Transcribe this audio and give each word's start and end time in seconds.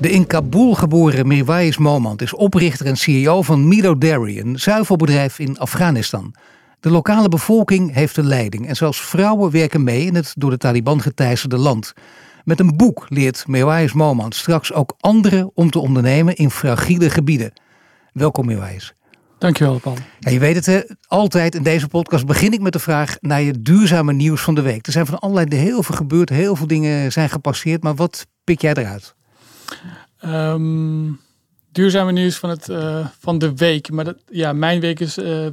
De 0.00 0.10
in 0.10 0.26
Kabul 0.26 0.74
geboren 0.74 1.26
Mirwais 1.26 1.78
Momand 1.78 2.22
is 2.22 2.34
oprichter 2.34 2.86
en 2.86 2.96
CEO 2.96 3.42
van 3.42 3.68
Milo 3.68 3.98
Dairy, 3.98 4.38
een 4.38 4.58
zuivelbedrijf 4.58 5.38
in 5.38 5.58
Afghanistan. 5.58 6.34
De 6.80 6.90
lokale 6.90 7.28
bevolking 7.28 7.94
heeft 7.94 8.14
de 8.14 8.22
leiding 8.22 8.68
en 8.68 8.76
zelfs 8.76 9.00
vrouwen 9.00 9.50
werken 9.50 9.84
mee 9.84 10.04
in 10.04 10.14
het 10.14 10.32
door 10.36 10.50
de 10.50 10.56
Taliban 10.56 11.00
geteisterde 11.00 11.56
land. 11.56 11.92
Met 12.44 12.60
een 12.60 12.76
boek 12.76 13.06
leert 13.08 13.46
Mirwais 13.46 13.92
Momand 13.92 14.34
straks 14.34 14.72
ook 14.72 14.94
anderen 15.00 15.50
om 15.54 15.70
te 15.70 15.78
ondernemen 15.78 16.36
in 16.36 16.50
fragiele 16.50 17.10
gebieden. 17.10 17.52
Welkom 18.12 18.46
Mirwais. 18.46 18.92
Dankjewel, 19.38 19.78
Paul. 19.78 19.96
Ja, 20.18 20.30
je 20.30 20.38
weet 20.38 20.54
het, 20.54 20.66
hè? 20.66 20.80
altijd 21.06 21.54
in 21.54 21.62
deze 21.62 21.88
podcast 21.88 22.26
begin 22.26 22.52
ik 22.52 22.60
met 22.60 22.72
de 22.72 22.78
vraag 22.78 23.16
naar 23.20 23.42
je 23.42 23.62
duurzame 23.62 24.12
nieuws 24.12 24.40
van 24.40 24.54
de 24.54 24.62
week. 24.62 24.86
Er 24.86 24.92
zijn 24.92 25.06
van 25.06 25.18
allerlei 25.18 25.56
heel 25.56 25.82
veel 25.82 25.96
gebeurd, 25.96 26.28
heel 26.28 26.56
veel 26.56 26.66
dingen 26.66 27.12
zijn 27.12 27.28
gepasseerd, 27.28 27.82
maar 27.82 27.94
wat 27.94 28.26
pik 28.44 28.60
jij 28.60 28.74
eruit? 28.74 29.18
Um, 30.24 31.20
duurzame 31.72 32.12
nieuws 32.12 32.36
van, 32.36 32.50
het, 32.50 32.68
uh, 32.68 33.06
van 33.20 33.38
de 33.38 33.54
week. 33.54 33.90
Maar 33.90 34.04
dat, 34.04 34.16
ja, 34.30 34.52
mijn 34.52 34.80
week 34.80 35.00
is 35.00 35.18
uh, 35.18 35.46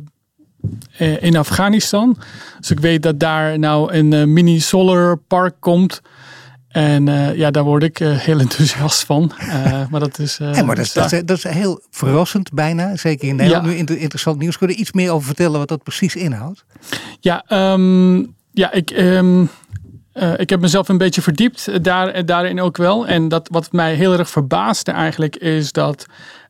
in 1.19 1.37
Afghanistan. 1.37 2.17
Dus 2.59 2.71
ik 2.71 2.79
weet 2.79 3.03
dat 3.03 3.19
daar 3.19 3.59
nou 3.59 3.93
een 3.93 4.11
uh, 4.11 4.23
mini 4.23 4.59
solar 4.59 5.17
park 5.17 5.55
komt. 5.59 6.01
En 6.67 7.05
ja, 7.35 7.51
daar 7.51 7.63
word 7.63 7.83
ik 7.83 7.97
heel 7.97 8.39
enthousiast 8.47 9.03
van. 9.03 9.31
Maar 9.89 9.99
dat 9.99 10.19
is. 10.19 10.37
ja, 10.37 10.63
maar 10.63 10.75
dat 10.75 10.85
is, 10.85 10.93
dat, 10.93 11.11
is, 11.11 11.21
dat 11.25 11.37
is, 11.37 11.43
heel 11.43 11.81
verrassend 11.89 12.53
bijna. 12.53 12.95
Zeker 12.95 13.27
in 13.27 13.35
Nederland. 13.35 13.65
Ja. 13.65 13.71
Nu 13.71 13.77
inter 13.77 13.97
interessant 13.97 14.39
nieuws. 14.39 14.57
Kun 14.57 14.67
je 14.67 14.75
iets 14.75 14.91
meer 14.91 15.11
over 15.11 15.27
vertellen 15.27 15.59
wat 15.59 15.67
dat 15.67 15.83
precies 15.83 16.15
inhoudt? 16.15 16.65
Ja, 17.19 17.43
um, 17.73 18.35
ja 18.51 18.71
ik. 18.71 18.91
Um, 18.91 19.49
ik 20.37 20.49
heb 20.49 20.59
mezelf 20.59 20.89
een 20.89 20.97
beetje 20.97 21.21
verdiept 21.21 21.83
daar, 21.83 22.25
daarin 22.25 22.61
ook 22.61 22.77
wel. 22.77 23.07
En 23.07 23.27
dat, 23.27 23.47
wat 23.51 23.71
mij 23.71 23.93
heel 23.93 24.13
erg 24.13 24.29
verbaasde 24.29 24.91
eigenlijk 24.91 25.35
is 25.35 25.71
dat 25.71 26.05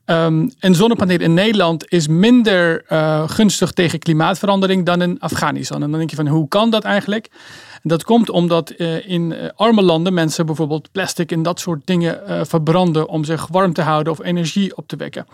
Um, 0.10 0.52
een 0.60 0.76
zonnepaneel 0.76 1.20
in 1.20 1.34
Nederland 1.34 1.92
is 1.92 2.08
minder 2.08 2.86
uh, 2.90 3.30
gunstig 3.30 3.72
tegen 3.72 4.00
klimaatverandering 4.00 4.86
dan 4.86 5.02
in 5.02 5.20
Afghanistan. 5.20 5.84
En 5.84 5.90
dan 5.90 5.98
denk 5.98 6.10
je 6.10 6.16
van 6.16 6.28
hoe 6.28 6.48
kan 6.48 6.70
dat 6.70 6.84
eigenlijk? 6.84 7.30
En 7.84 7.90
dat 7.90 8.04
komt 8.04 8.30
omdat 8.30 8.72
in 9.06 9.52
arme 9.56 9.82
landen 9.82 10.14
mensen 10.14 10.46
bijvoorbeeld 10.46 10.92
plastic 10.92 11.32
en 11.32 11.44
dat 11.44 11.60
soort 11.60 11.82
dingen 11.86 12.46
verbranden 12.48 13.08
om 13.08 13.24
zich 13.24 13.48
warm 13.48 13.74
te 13.74 13.82
houden 13.82 14.14
of 14.14 14.24
energie 14.24 14.78
op 14.78 14.88
te 14.88 14.96
wekken. 14.96 15.26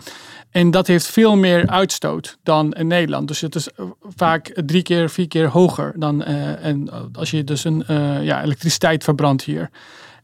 En 0.54 0.70
dat 0.70 0.86
heeft 0.86 1.06
veel 1.06 1.36
meer 1.36 1.66
uitstoot 1.66 2.38
dan 2.42 2.72
in 2.72 2.86
Nederland. 2.86 3.28
Dus 3.28 3.40
het 3.40 3.54
is 3.54 3.68
vaak 4.16 4.52
drie 4.66 4.82
keer, 4.82 5.10
vier 5.10 5.28
keer 5.28 5.48
hoger 5.48 5.92
dan 5.96 6.22
en 6.24 6.88
als 7.12 7.30
je 7.30 7.44
dus 7.44 7.64
een 7.64 7.84
ja, 8.22 8.42
elektriciteit 8.42 9.04
verbrandt 9.04 9.42
hier. 9.42 9.70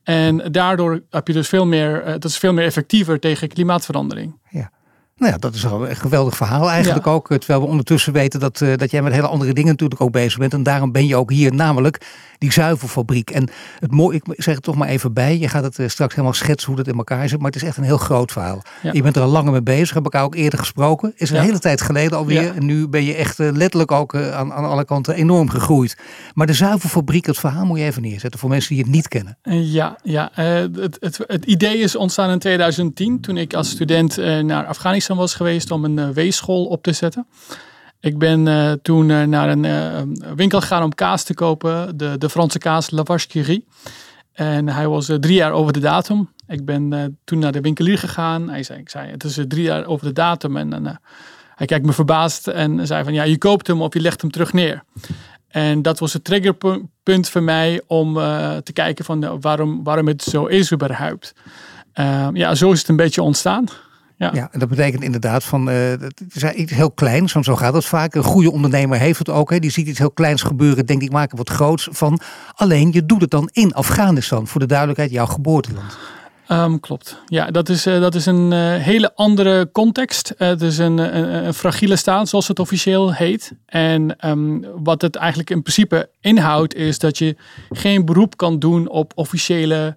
En 0.02 0.52
daardoor 0.52 1.02
heb 1.10 1.26
je 1.26 1.32
dus 1.32 1.48
veel 1.48 1.66
meer, 1.66 2.04
dat 2.04 2.24
is 2.24 2.38
veel 2.38 2.52
meer 2.52 2.64
effectiever 2.64 3.20
tegen 3.20 3.48
klimaatverandering. 3.48 4.38
Ja. 4.48 4.70
Nou 5.16 5.32
ja, 5.32 5.38
dat 5.38 5.54
is 5.54 5.66
al 5.66 5.88
een 5.88 5.96
geweldig 5.96 6.36
verhaal 6.36 6.70
eigenlijk 6.70 7.04
ja. 7.04 7.12
ook. 7.12 7.28
Terwijl 7.28 7.60
we 7.60 7.66
ondertussen 7.66 8.12
weten 8.12 8.40
dat, 8.40 8.58
dat 8.76 8.90
jij 8.90 9.02
met 9.02 9.12
hele 9.12 9.26
andere 9.26 9.52
dingen 9.52 9.70
natuurlijk 9.70 10.00
ook 10.00 10.12
bezig 10.12 10.38
bent. 10.38 10.52
En 10.52 10.62
daarom 10.62 10.92
ben 10.92 11.06
je 11.06 11.16
ook 11.16 11.30
hier, 11.30 11.54
namelijk 11.54 12.06
die 12.40 12.52
zuivelfabriek. 12.52 13.30
En 13.30 13.48
het 13.78 13.90
mooie, 13.90 14.16
ik 14.16 14.42
zeg 14.42 14.54
het 14.54 14.64
toch 14.64 14.76
maar 14.76 14.88
even 14.88 15.12
bij. 15.12 15.38
Je 15.38 15.48
gaat 15.48 15.62
het 15.62 15.78
uh, 15.78 15.88
straks 15.88 16.14
helemaal 16.14 16.34
schetsen 16.34 16.68
hoe 16.68 16.76
dat 16.76 16.86
in 16.86 16.96
elkaar 16.96 17.28
zit. 17.28 17.38
Maar 17.38 17.50
het 17.50 17.62
is 17.62 17.68
echt 17.68 17.76
een 17.76 17.84
heel 17.84 17.98
groot 17.98 18.32
verhaal. 18.32 18.62
Ja. 18.82 18.92
Je 18.92 19.02
bent 19.02 19.16
er 19.16 19.22
al 19.22 19.28
langer 19.28 19.52
mee 19.52 19.62
bezig. 19.62 19.94
Heb 19.94 20.04
elkaar 20.04 20.24
ook 20.24 20.34
eerder 20.34 20.58
gesproken. 20.58 21.12
Is 21.16 21.30
een 21.30 21.36
ja. 21.36 21.42
hele 21.42 21.58
tijd 21.58 21.80
geleden 21.80 22.18
alweer. 22.18 22.56
En 22.56 22.66
nu 22.66 22.88
ben 22.88 23.04
je 23.04 23.14
echt 23.14 23.40
uh, 23.40 23.50
letterlijk 23.52 23.92
ook 23.92 24.14
aan, 24.14 24.52
aan 24.52 24.64
alle 24.64 24.84
kanten 24.84 25.14
enorm 25.14 25.48
gegroeid. 25.48 25.96
Maar 26.34 26.46
de 26.46 26.52
zuivelfabriek, 26.52 27.26
het 27.26 27.38
verhaal 27.38 27.64
moet 27.64 27.78
je 27.78 27.84
even 27.84 28.02
neerzetten 28.02 28.40
voor 28.40 28.48
mensen 28.48 28.74
die 28.74 28.84
het 28.84 28.92
niet 28.92 29.08
kennen. 29.08 29.38
Ja, 29.42 29.98
ja 30.02 30.30
het, 30.32 30.96
het, 31.00 31.20
het 31.26 31.44
idee 31.44 31.78
is 31.78 31.96
ontstaan 31.96 32.30
in 32.30 32.38
2010. 32.38 33.20
Toen 33.20 33.36
ik 33.36 33.54
als 33.54 33.70
student 33.70 34.16
naar 34.42 34.66
Afghanistan 34.66 35.16
was 35.16 35.34
geweest 35.34 35.70
om 35.70 35.84
een 35.84 36.12
weesschool 36.12 36.64
op 36.64 36.82
te 36.82 36.92
zetten. 36.92 37.26
Ik 38.00 38.18
ben 38.18 38.46
uh, 38.46 38.72
toen 38.82 39.08
uh, 39.08 39.22
naar 39.22 39.48
een 39.48 40.22
winkel 40.36 40.60
gegaan 40.60 40.82
om 40.82 40.94
kaas 40.94 41.22
te 41.22 41.34
kopen, 41.34 41.96
de, 41.96 42.18
de 42.18 42.30
Franse 42.30 42.58
kaas 42.58 42.90
La 42.90 43.04
Vache 43.04 43.26
qui 43.26 43.42
rit. 43.42 43.64
En 44.32 44.68
hij 44.68 44.88
was 44.88 45.06
drie 45.06 45.34
jaar 45.34 45.52
over 45.52 45.72
de 45.72 45.80
datum. 45.80 46.30
Ik 46.46 46.64
ben 46.64 47.18
toen 47.24 47.38
naar 47.38 47.52
de 47.52 47.60
winkelier 47.60 47.98
gegaan. 47.98 48.48
Hij 48.48 48.62
zei, 48.62 48.78
ik 48.78 48.88
zei, 48.88 49.10
het 49.10 49.24
is 49.24 49.38
drie 49.48 49.62
jaar 49.62 49.86
over 49.86 50.06
de 50.06 50.12
datum. 50.12 50.56
En 50.56 51.00
hij 51.54 51.66
kijkt 51.66 51.86
me 51.86 51.92
verbaasd 51.92 52.48
en 52.48 52.86
zei 52.86 53.04
van, 53.04 53.12
ja, 53.12 53.22
je 53.22 53.38
koopt 53.38 53.66
hem 53.66 53.82
of 53.82 53.94
je 53.94 54.00
legt 54.00 54.20
hem 54.20 54.30
terug 54.30 54.52
neer. 54.52 54.84
En 55.48 55.82
dat 55.82 55.98
was 55.98 56.12
het 56.12 56.24
triggerpunt 56.24 57.28
voor 57.28 57.42
mij 57.42 57.82
om 57.86 58.14
te 58.62 58.72
kijken 58.72 59.04
van 59.04 59.40
waarom, 59.40 59.84
waarom 59.84 60.06
het 60.06 60.22
zo 60.22 60.46
is 60.46 60.72
überhaupt. 60.72 61.34
ja, 62.32 62.54
zo 62.54 62.72
is 62.72 62.78
het 62.78 62.88
een 62.88 62.96
beetje 62.96 63.22
ontstaan. 63.22 63.64
Ja. 64.20 64.30
ja, 64.34 64.48
en 64.52 64.58
dat 64.58 64.68
betekent 64.68 65.02
inderdaad 65.02 65.44
van, 65.44 65.68
uh, 65.68 65.74
het 65.90 66.22
is 66.32 66.44
iets 66.44 66.72
heel 66.72 66.90
kleins, 66.90 67.32
want 67.32 67.44
zo 67.44 67.56
gaat 67.56 67.74
het 67.74 67.84
vaak. 67.84 68.14
Een 68.14 68.22
goede 68.22 68.52
ondernemer 68.52 68.98
heeft 68.98 69.18
het 69.18 69.28
ook. 69.28 69.50
Hè. 69.50 69.58
Die 69.58 69.70
ziet 69.70 69.86
iets 69.86 69.98
heel 69.98 70.10
kleins 70.10 70.42
gebeuren, 70.42 70.86
denkt 70.86 71.02
ik 71.02 71.12
maak 71.12 71.30
er 71.30 71.36
wat 71.36 71.50
groots 71.50 71.88
van. 71.90 72.20
Alleen 72.54 72.92
je 72.92 73.06
doet 73.06 73.20
het 73.20 73.30
dan 73.30 73.48
in 73.52 73.74
Afghanistan, 73.74 74.46
voor 74.46 74.60
de 74.60 74.66
duidelijkheid, 74.66 75.10
jouw 75.10 75.26
geboorteland. 75.26 75.98
Um, 76.48 76.80
klopt. 76.80 77.22
Ja, 77.26 77.50
dat 77.50 77.68
is, 77.68 77.86
uh, 77.86 78.00
dat 78.00 78.14
is 78.14 78.26
een 78.26 78.52
uh, 78.52 78.76
hele 78.76 79.14
andere 79.14 79.70
context. 79.72 80.34
Uh, 80.38 80.48
het 80.48 80.62
is 80.62 80.78
een, 80.78 80.98
een, 80.98 81.46
een, 81.46 81.54
fragiele 81.54 81.96
staat, 81.96 82.28
zoals 82.28 82.48
het 82.48 82.58
officieel 82.58 83.14
heet. 83.14 83.52
En 83.66 84.28
um, 84.28 84.64
wat 84.82 85.02
het 85.02 85.16
eigenlijk 85.16 85.50
in 85.50 85.62
principe 85.62 86.10
inhoudt, 86.20 86.74
is 86.74 86.98
dat 86.98 87.18
je 87.18 87.36
geen 87.70 88.04
beroep 88.04 88.36
kan 88.36 88.58
doen 88.58 88.88
op 88.88 89.12
officiële 89.14 89.96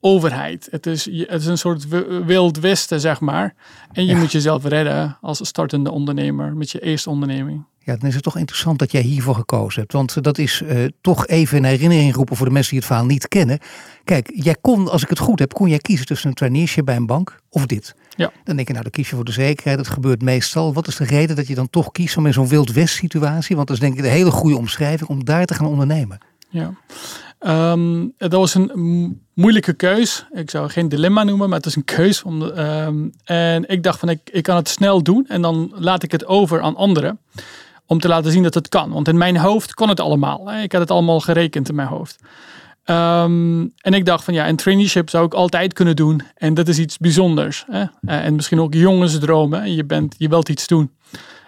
overheid. 0.00 0.68
Het 0.70 0.86
is, 0.86 1.04
het 1.04 1.40
is 1.40 1.46
een 1.46 1.58
soort 1.58 1.88
wild 2.26 2.58
westen, 2.58 3.00
zeg 3.00 3.20
maar. 3.20 3.54
En 3.92 4.04
je 4.04 4.12
ja. 4.12 4.18
moet 4.18 4.32
jezelf 4.32 4.64
redden 4.64 5.18
als 5.20 5.46
startende 5.46 5.90
ondernemer 5.90 6.56
met 6.56 6.70
je 6.70 6.80
eerste 6.80 7.10
onderneming. 7.10 7.64
Ja, 7.84 7.96
dan 7.96 8.08
is 8.08 8.14
het 8.14 8.22
toch 8.22 8.36
interessant 8.36 8.78
dat 8.78 8.92
jij 8.92 9.00
hiervoor 9.00 9.34
gekozen 9.34 9.80
hebt. 9.80 9.92
Want 9.92 10.22
dat 10.22 10.38
is 10.38 10.62
uh, 10.64 10.84
toch 11.00 11.26
even 11.26 11.56
in 11.56 11.64
herinnering 11.64 12.14
roepen 12.14 12.36
voor 12.36 12.46
de 12.46 12.52
mensen 12.52 12.70
die 12.70 12.78
het 12.78 12.88
verhaal 12.88 13.06
niet 13.06 13.28
kennen. 13.28 13.58
Kijk, 14.04 14.30
jij 14.34 14.56
kon, 14.60 14.88
als 14.88 15.02
ik 15.02 15.08
het 15.08 15.18
goed 15.18 15.38
heb, 15.38 15.52
kon 15.52 15.68
jij 15.68 15.78
kiezen 15.78 16.06
tussen 16.06 16.28
een 16.28 16.34
traineeship 16.34 16.84
bij 16.84 16.96
een 16.96 17.06
bank 17.06 17.40
of 17.48 17.66
dit. 17.66 17.94
Ja. 18.16 18.32
Dan 18.44 18.56
denk 18.56 18.66
je, 18.66 18.72
nou, 18.72 18.84
dan 18.84 18.92
kies 18.92 19.10
je 19.10 19.16
voor 19.16 19.24
de 19.24 19.32
zekerheid. 19.32 19.76
Dat 19.76 19.88
gebeurt 19.88 20.22
meestal. 20.22 20.72
Wat 20.72 20.86
is 20.86 20.96
de 20.96 21.04
reden 21.04 21.36
dat 21.36 21.46
je 21.46 21.54
dan 21.54 21.70
toch 21.70 21.92
kiest 21.92 22.16
om 22.16 22.26
in 22.26 22.32
zo'n 22.32 22.48
wild 22.48 22.72
west 22.72 22.94
situatie, 22.94 23.56
want 23.56 23.68
dat 23.68 23.76
is 23.76 23.82
denk 23.82 23.98
ik 23.98 24.04
een 24.04 24.10
hele 24.10 24.30
goede 24.30 24.56
omschrijving, 24.56 25.10
om 25.10 25.24
daar 25.24 25.46
te 25.46 25.54
gaan 25.54 25.66
ondernemen? 25.66 26.18
Ja. 26.48 26.74
Um, 27.46 28.14
dat 28.18 28.32
was 28.32 28.54
een 28.54 29.20
moeilijke 29.34 29.72
keus. 29.72 30.26
Ik 30.32 30.50
zou 30.50 30.70
geen 30.70 30.88
dilemma 30.88 31.22
noemen, 31.22 31.48
maar 31.48 31.58
het 31.58 31.66
is 31.66 31.76
een 31.76 31.84
keus. 31.84 32.22
Um, 32.24 33.12
en 33.24 33.68
ik 33.68 33.82
dacht 33.82 33.98
van 33.98 34.08
ik, 34.08 34.20
ik 34.32 34.42
kan 34.42 34.56
het 34.56 34.68
snel 34.68 35.02
doen 35.02 35.24
en 35.28 35.42
dan 35.42 35.72
laat 35.74 36.02
ik 36.02 36.12
het 36.12 36.26
over 36.26 36.60
aan 36.60 36.76
anderen. 36.76 37.18
Om 37.86 38.00
te 38.00 38.08
laten 38.08 38.32
zien 38.32 38.42
dat 38.42 38.54
het 38.54 38.68
kan. 38.68 38.90
Want 38.90 39.08
in 39.08 39.18
mijn 39.18 39.36
hoofd 39.36 39.74
kon 39.74 39.88
het 39.88 40.00
allemaal. 40.00 40.48
Hè. 40.48 40.62
Ik 40.62 40.72
had 40.72 40.80
het 40.80 40.90
allemaal 40.90 41.20
gerekend 41.20 41.68
in 41.68 41.74
mijn 41.74 41.88
hoofd. 41.88 42.18
Um, 42.84 43.72
en 43.76 43.92
ik 43.94 44.04
dacht 44.04 44.24
van 44.24 44.34
ja, 44.34 44.48
een 44.48 44.56
traineeship 44.56 45.10
zou 45.10 45.26
ik 45.26 45.34
altijd 45.34 45.72
kunnen 45.72 45.96
doen. 45.96 46.22
En 46.34 46.54
dat 46.54 46.68
is 46.68 46.78
iets 46.78 46.98
bijzonders. 46.98 47.64
Hè. 47.70 47.84
En 48.06 48.34
misschien 48.34 48.60
ook 48.60 48.74
jongensdromen. 48.74 49.74
Je, 49.74 49.84
bent, 49.84 50.14
je 50.18 50.28
wilt 50.28 50.48
iets 50.48 50.66
doen. 50.66 50.90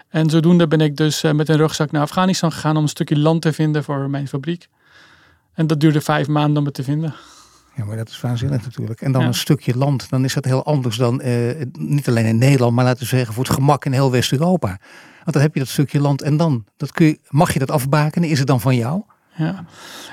En 0.09 0.29
zodoende 0.29 0.67
ben 0.67 0.81
ik 0.81 0.97
dus 0.97 1.21
met 1.21 1.49
een 1.49 1.57
rugzak 1.57 1.91
naar 1.91 2.01
Afghanistan 2.01 2.51
gegaan 2.51 2.77
om 2.77 2.83
een 2.83 2.89
stukje 2.89 3.17
land 3.17 3.41
te 3.41 3.53
vinden 3.53 3.83
voor 3.83 4.09
mijn 4.09 4.27
fabriek. 4.27 4.67
En 5.53 5.67
dat 5.67 5.79
duurde 5.79 6.01
vijf 6.01 6.27
maanden 6.27 6.57
om 6.57 6.65
het 6.65 6.73
te 6.73 6.83
vinden. 6.83 7.15
Ja, 7.75 7.85
maar 7.85 7.97
dat 7.97 8.09
is 8.09 8.21
waanzinnig 8.21 8.63
natuurlijk. 8.63 9.01
En 9.01 9.11
dan 9.11 9.21
ja. 9.21 9.27
een 9.27 9.33
stukje 9.33 9.77
land, 9.77 10.09
dan 10.09 10.23
is 10.23 10.33
dat 10.33 10.45
heel 10.45 10.65
anders 10.65 10.97
dan 10.97 11.21
uh, 11.23 11.61
niet 11.71 12.07
alleen 12.07 12.25
in 12.25 12.37
Nederland, 12.37 12.75
maar 12.75 12.85
laten 12.85 12.99
we 12.99 13.05
zeggen 13.05 13.33
voor 13.33 13.43
het 13.43 13.53
gemak 13.53 13.85
in 13.85 13.91
heel 13.91 14.11
West-Europa. 14.11 14.67
Want 15.23 15.33
dan 15.35 15.41
heb 15.41 15.53
je 15.53 15.59
dat 15.59 15.69
stukje 15.69 15.99
land 15.99 16.21
en 16.21 16.37
dan 16.37 16.65
dat 16.77 16.91
kun 16.91 17.05
je, 17.05 17.19
mag 17.29 17.53
je 17.53 17.59
dat 17.59 17.71
afbakenen? 17.71 18.29
Is 18.29 18.37
het 18.37 18.47
dan 18.47 18.61
van 18.61 18.75
jou? 18.75 19.01
Ja, 19.35 19.65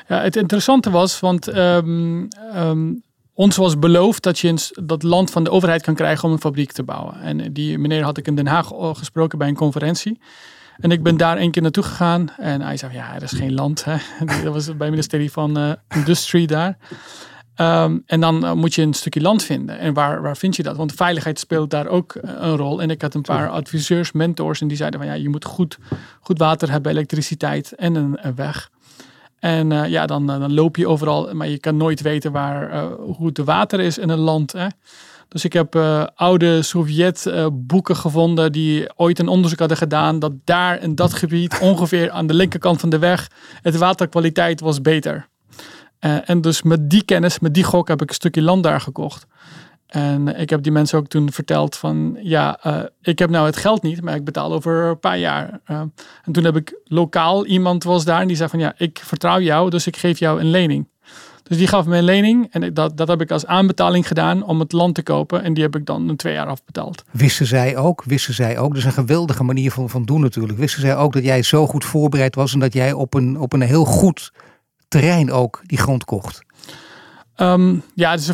ja 0.08 0.20
het 0.20 0.36
interessante 0.36 0.90
was, 0.90 1.20
want 1.20 1.56
um, 1.56 2.28
um, 2.56 3.02
ons 3.34 3.56
was 3.56 3.78
beloofd 3.78 4.22
dat 4.22 4.38
je 4.38 4.48
een, 4.48 4.58
dat 4.84 5.02
land 5.02 5.30
van 5.30 5.44
de 5.44 5.50
overheid 5.50 5.82
kan 5.82 5.94
krijgen 5.94 6.24
om 6.24 6.32
een 6.32 6.40
fabriek 6.40 6.72
te 6.72 6.82
bouwen. 6.82 7.20
En 7.20 7.52
die 7.52 7.78
meneer 7.78 8.02
had 8.02 8.18
ik 8.18 8.26
in 8.26 8.34
Den 8.34 8.46
Haag 8.46 8.70
gesproken 8.92 9.38
bij 9.38 9.48
een 9.48 9.54
conferentie. 9.54 10.20
En 10.80 10.90
ik 10.90 11.02
ben 11.02 11.16
daar 11.16 11.36
één 11.36 11.50
keer 11.50 11.62
naartoe 11.62 11.84
gegaan. 11.84 12.28
En 12.36 12.60
hij 12.60 12.76
zei, 12.76 12.92
ja, 12.92 13.14
er 13.14 13.22
is 13.22 13.32
geen 13.32 13.54
land. 13.54 13.84
Hè. 13.84 13.96
Dat 14.44 14.52
was 14.52 14.64
bij 14.64 14.74
het 14.78 14.90
ministerie 14.90 15.32
van 15.32 15.58
uh, 15.58 15.72
Industrie 15.88 16.46
daar. 16.46 16.76
Ehm, 17.54 17.98
en 18.06 18.20
dan 18.20 18.44
eh, 18.44 18.52
moet 18.52 18.74
je 18.74 18.82
een 18.82 18.94
stukje 18.94 19.20
land 19.20 19.42
vinden. 19.42 19.78
En 19.78 19.94
waar, 19.94 20.22
waar 20.22 20.36
vind 20.36 20.56
je 20.56 20.62
dat? 20.62 20.76
Want 20.76 20.92
veiligheid 20.92 21.38
speelt 21.38 21.70
daar 21.70 21.86
ook 21.86 22.14
eh, 22.14 22.30
een 22.38 22.56
rol. 22.56 22.82
En 22.82 22.90
ik 22.90 23.02
had 23.02 23.14
een 23.14 23.22
paar 23.22 23.48
adviseurs, 23.48 24.12
mentors, 24.12 24.60
en 24.60 24.68
die 24.68 24.76
zeiden 24.76 25.00
van 25.00 25.08
ja, 25.08 25.14
je 25.14 25.28
moet 25.28 25.44
goed, 25.44 25.78
goed 26.20 26.38
water 26.38 26.70
hebben, 26.70 26.92
elektriciteit 26.92 27.72
en 27.72 27.94
een, 27.94 28.34
weg. 28.34 28.70
En 29.38 29.70
uh, 29.70 29.88
ja, 29.88 30.06
dan, 30.06 30.26
dan 30.26 30.54
loop 30.54 30.76
je 30.76 30.88
overal, 30.88 31.34
maar 31.34 31.48
je 31.48 31.58
kan 31.58 31.76
nooit 31.76 32.00
weten 32.00 32.32
waar, 32.32 32.88
hoe 32.90 33.26
het 33.26 33.34
de 33.34 33.44
water 33.44 33.80
is 33.80 33.98
in 33.98 34.08
een 34.08 34.18
land. 34.18 34.52
Hè? 34.52 34.66
Dus 35.30 35.44
ik 35.44 35.52
heb 35.52 35.76
oude 36.14 36.62
Sovjet-boeken 36.62 37.96
gevonden 37.96 38.52
die 38.52 38.96
ooit 38.96 39.18
een 39.18 39.28
onderzoek 39.28 39.58
hadden 39.58 39.76
gedaan 39.76 40.18
dat 40.18 40.32
daar 40.44 40.82
in 40.82 40.94
dat 40.94 41.12
gebied, 41.12 41.58
ongeveer 41.70 42.10
aan 42.10 42.26
de 42.26 42.34
linkerkant 42.34 42.80
van 42.80 42.90
de 42.90 42.98
weg, 42.98 43.30
het 43.62 43.76
waterkwaliteit 43.76 44.60
was 44.60 44.80
beter. 44.80 45.28
Uh, 46.00 46.28
en 46.28 46.40
dus 46.40 46.62
met 46.62 46.90
die 46.90 47.04
kennis, 47.04 47.38
met 47.38 47.54
die 47.54 47.64
gok, 47.64 47.88
heb 47.88 48.02
ik 48.02 48.08
een 48.08 48.14
stukje 48.14 48.42
land 48.42 48.62
daar 48.62 48.80
gekocht. 48.80 49.26
En 49.86 50.40
ik 50.40 50.50
heb 50.50 50.62
die 50.62 50.72
mensen 50.72 50.98
ook 50.98 51.06
toen 51.06 51.32
verteld 51.32 51.76
van, 51.76 52.18
ja, 52.22 52.60
ik 53.02 53.18
heb 53.18 53.30
nou 53.30 53.46
het 53.46 53.56
geld 53.56 53.82
niet, 53.82 54.02
maar 54.02 54.14
ik 54.14 54.24
betaal 54.24 54.52
over 54.52 54.84
een 54.84 54.98
paar 54.98 55.18
jaar. 55.18 55.60
En 55.64 56.32
toen 56.32 56.44
heb 56.44 56.56
ik 56.56 56.80
lokaal, 56.84 57.46
iemand 57.46 57.84
was 57.84 58.04
daar 58.04 58.20
en 58.20 58.26
die 58.26 58.36
zei 58.36 58.48
van, 58.48 58.58
ja, 58.58 58.74
ik 58.76 59.00
vertrouw 59.04 59.40
jou, 59.40 59.70
dus 59.70 59.86
ik 59.86 59.96
geef 59.96 60.18
jou 60.18 60.40
een 60.40 60.50
lening. 60.50 60.88
Dus 61.42 61.58
die 61.58 61.66
gaf 61.66 61.86
me 61.86 61.96
een 61.96 62.04
lening 62.04 62.46
en 62.50 62.74
dat, 62.74 62.96
dat 62.96 63.08
heb 63.08 63.20
ik 63.20 63.30
als 63.30 63.46
aanbetaling 63.46 64.06
gedaan 64.06 64.42
om 64.42 64.60
het 64.60 64.72
land 64.72 64.94
te 64.94 65.02
kopen. 65.02 65.42
En 65.42 65.54
die 65.54 65.62
heb 65.62 65.76
ik 65.76 65.86
dan 65.86 66.08
een 66.08 66.16
twee 66.16 66.32
jaar 66.32 66.46
afbetaald. 66.46 67.04
Wisten 67.10 67.46
zij 67.46 67.76
ook, 67.76 68.04
wisten 68.04 68.34
zij 68.34 68.58
ook, 68.58 68.68
dat 68.68 68.78
is 68.78 68.84
een 68.84 68.92
geweldige 68.92 69.44
manier 69.44 69.70
van, 69.70 69.90
van 69.90 70.04
doen 70.04 70.20
natuurlijk. 70.20 70.58
Wisten 70.58 70.80
zij 70.80 70.96
ook 70.96 71.12
dat 71.12 71.24
jij 71.24 71.42
zo 71.42 71.66
goed 71.66 71.84
voorbereid 71.84 72.34
was 72.34 72.52
en 72.52 72.58
dat 72.58 72.72
jij 72.72 72.92
op 72.92 73.14
een, 73.14 73.38
op 73.38 73.52
een 73.52 73.60
heel 73.60 73.84
goed 73.84 74.32
terrein 74.88 75.32
ook 75.32 75.60
die 75.66 75.78
grond 75.78 76.04
kocht? 76.04 76.42
Ehm, 77.40 77.76
ja, 77.94 78.16
dus 78.16 78.32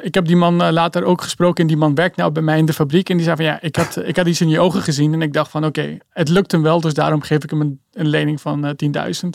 ik 0.00 0.14
heb 0.14 0.26
die 0.26 0.36
man 0.36 0.62
eh, 0.62 0.72
later 0.72 1.04
ook 1.04 1.22
gesproken. 1.22 1.62
En 1.62 1.66
die 1.66 1.76
man 1.76 1.94
werkt 1.94 2.16
nou 2.16 2.32
bij 2.32 2.42
mij 2.42 2.58
in 2.58 2.66
de 2.66 2.72
fabriek. 2.72 3.08
En 3.08 3.16
die 3.16 3.24
zei 3.24 3.36
van 3.36 3.44
ja, 3.44 3.60
ik 3.60 3.76
had, 3.76 3.96
ik 4.10 4.16
had 4.16 4.26
iets 4.26 4.40
in 4.40 4.48
je 4.48 4.60
ogen 4.60 4.82
gezien. 4.82 5.12
En 5.12 5.22
ik 5.22 5.32
dacht 5.32 5.50
van 5.50 5.64
oké, 5.64 5.98
het 6.10 6.28
lukt 6.28 6.52
hem 6.52 6.62
wel. 6.62 6.80
Dus 6.80 6.94
daarom 6.94 7.22
geef 7.22 7.44
ik 7.44 7.50
hem 7.50 7.60
een, 7.60 7.80
een 7.92 8.08
lening 8.08 8.40
van 8.40 8.64
uh, 8.64 8.70
eh, 8.70 9.12
10.000. 9.24 9.28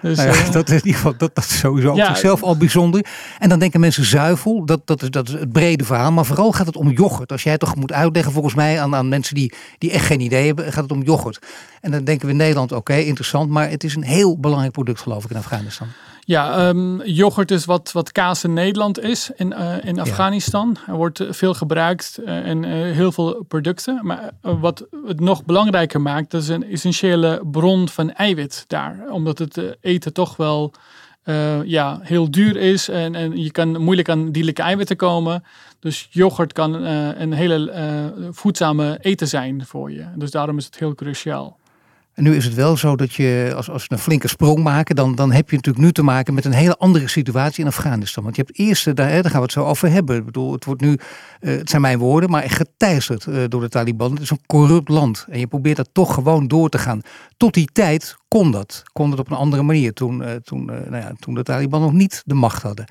Dus, 0.00 0.16
nou 0.16 0.28
ja, 0.28 0.46
uh, 0.46 0.52
dat 0.58 0.68
is 0.68 0.74
in 0.74 0.86
ieder 0.86 0.94
geval 0.94 1.16
dat, 1.16 1.34
dat 1.34 1.44
is 1.44 1.58
sowieso 1.58 1.94
ja, 1.94 2.00
op 2.00 2.06
zichzelf 2.06 2.42
al 2.42 2.56
bijzonder. 2.56 3.06
En 3.38 3.48
dan 3.48 3.58
denken 3.58 3.80
mensen 3.80 4.04
zuivel, 4.04 4.64
dat, 4.64 4.80
dat, 4.84 5.02
is, 5.02 5.10
dat 5.10 5.28
is 5.28 5.34
het 5.34 5.52
brede 5.52 5.84
verhaal. 5.84 6.12
Maar 6.12 6.24
vooral 6.24 6.52
gaat 6.52 6.66
het 6.66 6.76
om 6.76 6.90
yoghurt. 6.90 7.32
Als 7.32 7.42
jij 7.42 7.52
het 7.52 7.60
toch 7.60 7.76
moet 7.76 7.92
uitleggen 7.92 8.32
volgens 8.32 8.54
mij 8.54 8.80
aan, 8.80 8.94
aan 8.94 9.08
mensen 9.08 9.34
die, 9.34 9.52
die 9.78 9.90
echt 9.90 10.06
geen 10.06 10.20
idee 10.20 10.46
hebben, 10.46 10.72
gaat 10.72 10.82
het 10.82 10.92
om 10.92 11.02
yoghurt. 11.02 11.38
En 11.80 11.90
dan 11.90 12.04
denken 12.04 12.26
we 12.26 12.32
in 12.32 12.38
Nederland, 12.38 12.72
oké, 12.72 12.94
interessant. 12.94 13.50
Maar 13.50 13.70
het 13.70 13.84
is 13.84 13.94
een 13.94 14.04
heel 14.04 14.38
belangrijk 14.38 14.72
product 14.72 15.00
geloof 15.00 15.24
ik 15.24 15.30
in 15.30 15.36
Afghanistan. 15.36 15.88
Ja, 16.28 16.68
um, 16.68 17.02
yoghurt 17.02 17.50
is 17.50 17.64
wat, 17.64 17.92
wat 17.92 18.12
kaas 18.12 18.44
in 18.44 18.52
Nederland 18.52 19.00
is 19.00 19.30
in, 19.36 19.54
uh, 19.58 19.84
in 19.84 20.00
Afghanistan. 20.00 20.76
Er 20.86 20.96
wordt 20.96 21.24
veel 21.28 21.54
gebruikt 21.54 22.20
in 22.24 22.62
uh, 22.62 22.70
heel 22.70 23.12
veel 23.12 23.44
producten. 23.48 24.00
Maar 24.02 24.30
wat 24.40 24.86
het 25.06 25.20
nog 25.20 25.44
belangrijker 25.44 26.00
maakt, 26.00 26.30
dat 26.30 26.42
is 26.42 26.48
een 26.48 26.64
essentiële 26.64 27.42
bron 27.50 27.88
van 27.88 28.12
eiwit 28.12 28.64
daar. 28.66 29.06
Omdat 29.10 29.38
het 29.38 29.76
eten 29.80 30.12
toch 30.12 30.36
wel 30.36 30.72
ja, 31.64 31.98
heel 32.02 32.30
duur 32.30 32.56
is 32.56 32.88
en, 32.88 33.14
en 33.14 33.42
je 33.42 33.50
kan 33.50 33.82
moeilijk 33.82 34.08
aan 34.08 34.32
dierlijke 34.32 34.62
eiwitten 34.62 34.96
komen. 34.96 35.44
Dus 35.80 36.08
yoghurt 36.10 36.52
kan 36.52 36.74
een 36.74 37.32
hele 37.32 37.72
voedzame 38.30 38.98
eten 39.00 39.28
zijn 39.28 39.66
voor 39.66 39.92
je. 39.92 40.04
Dus 40.16 40.30
daarom 40.30 40.58
is 40.58 40.64
het 40.64 40.78
heel 40.78 40.94
cruciaal. 40.94 41.57
En 42.18 42.24
nu 42.24 42.36
is 42.36 42.44
het 42.44 42.54
wel 42.54 42.76
zo 42.76 42.96
dat 42.96 43.14
je, 43.14 43.52
als, 43.56 43.70
als 43.70 43.86
we 43.86 43.94
een 43.94 44.00
flinke 44.00 44.28
sprong 44.28 44.62
maken, 44.62 44.96
dan, 44.96 45.14
dan 45.14 45.32
heb 45.32 45.50
je 45.50 45.56
natuurlijk 45.56 45.84
nu 45.84 45.92
te 45.92 46.02
maken 46.02 46.34
met 46.34 46.44
een 46.44 46.52
hele 46.52 46.76
andere 46.76 47.08
situatie 47.08 47.60
in 47.60 47.66
Afghanistan. 47.66 48.22
Want 48.24 48.36
je 48.36 48.42
hebt 48.42 48.58
eerst, 48.58 48.84
daar, 48.84 48.94
daar 48.94 49.24
gaan 49.24 49.32
we 49.32 49.42
het 49.42 49.52
zo 49.52 49.64
over 49.64 49.90
hebben. 49.90 50.16
Ik 50.16 50.24
bedoel, 50.24 50.52
het 50.52 50.64
wordt 50.64 50.80
nu, 50.80 50.90
uh, 50.90 50.98
het 51.40 51.70
zijn 51.70 51.82
mijn 51.82 51.98
woorden, 51.98 52.30
maar 52.30 52.42
echt 52.42 52.56
geteisterd 52.56 53.26
uh, 53.26 53.44
door 53.48 53.60
de 53.60 53.68
Taliban. 53.68 54.12
Het 54.12 54.20
is 54.20 54.30
een 54.30 54.46
corrupt 54.46 54.88
land. 54.88 55.26
En 55.30 55.38
je 55.38 55.46
probeert 55.46 55.76
dat 55.76 55.88
toch 55.92 56.14
gewoon 56.14 56.48
door 56.48 56.68
te 56.68 56.78
gaan. 56.78 57.00
Tot 57.36 57.54
die 57.54 57.68
tijd 57.72 58.16
kon 58.28 58.50
dat. 58.50 58.82
Kon 58.92 59.10
dat 59.10 59.18
op 59.18 59.30
een 59.30 59.36
andere 59.36 59.62
manier. 59.62 59.92
Toen, 59.92 60.24
toen, 60.44 60.64
nou 60.64 60.96
ja, 60.96 61.12
toen 61.18 61.34
de 61.34 61.42
Taliban 61.42 61.80
nog 61.80 61.92
niet 61.92 62.22
de 62.26 62.34
macht 62.34 62.62
hadden. 62.62 62.86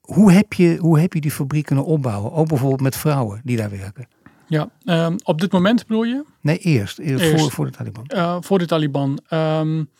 Hoe 0.00 0.32
heb, 0.32 0.52
je, 0.52 0.76
hoe 0.80 0.98
heb 0.98 1.12
je 1.12 1.20
die 1.20 1.30
fabriek 1.30 1.66
kunnen 1.66 1.84
opbouwen? 1.84 2.32
Ook 2.32 2.48
bijvoorbeeld 2.48 2.80
met 2.80 2.96
vrouwen 2.96 3.40
die 3.44 3.56
daar 3.56 3.70
werken. 3.70 4.08
Ja, 4.48 4.68
um, 4.84 5.16
op 5.22 5.40
dit 5.40 5.52
moment 5.52 5.86
bedoel 5.86 6.02
je? 6.02 6.24
Nee, 6.40 6.58
eerst. 6.58 6.98
eerst, 6.98 7.40
Voor, 7.40 7.50
voor 7.50 7.64
de 7.64 7.72
Taliban. 7.72 8.04
Uh, 8.14 8.36
voor 8.40 8.58
de 8.58 8.66
Taliban. 8.66 9.20
Um, 9.30 9.90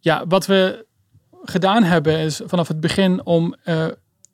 ja, 0.00 0.26
wat 0.26 0.46
we 0.46 0.86
gedaan 1.42 1.82
hebben 1.82 2.18
is 2.18 2.40
vanaf 2.44 2.68
het 2.68 2.80
begin 2.80 3.26
om 3.26 3.54
uh, 3.64 3.86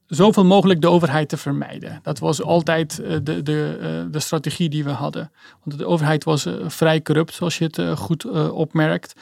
zoveel 0.06 0.44
mogelijk 0.44 0.80
de 0.80 0.88
overheid 0.88 1.28
te 1.28 1.36
vermijden. 1.36 2.00
Dat 2.02 2.18
was 2.18 2.42
altijd 2.42 2.98
uh, 3.00 3.16
de, 3.22 3.42
de, 3.42 4.08
de 4.10 4.20
strategie 4.20 4.68
die 4.68 4.84
we 4.84 4.90
hadden. 4.90 5.30
Want 5.64 5.78
de 5.78 5.86
overheid 5.86 6.24
was 6.24 6.48
vrij 6.66 7.02
corrupt, 7.02 7.34
zoals 7.34 7.58
je 7.58 7.64
het 7.64 7.98
goed 7.98 8.50
opmerkt. 8.50 9.14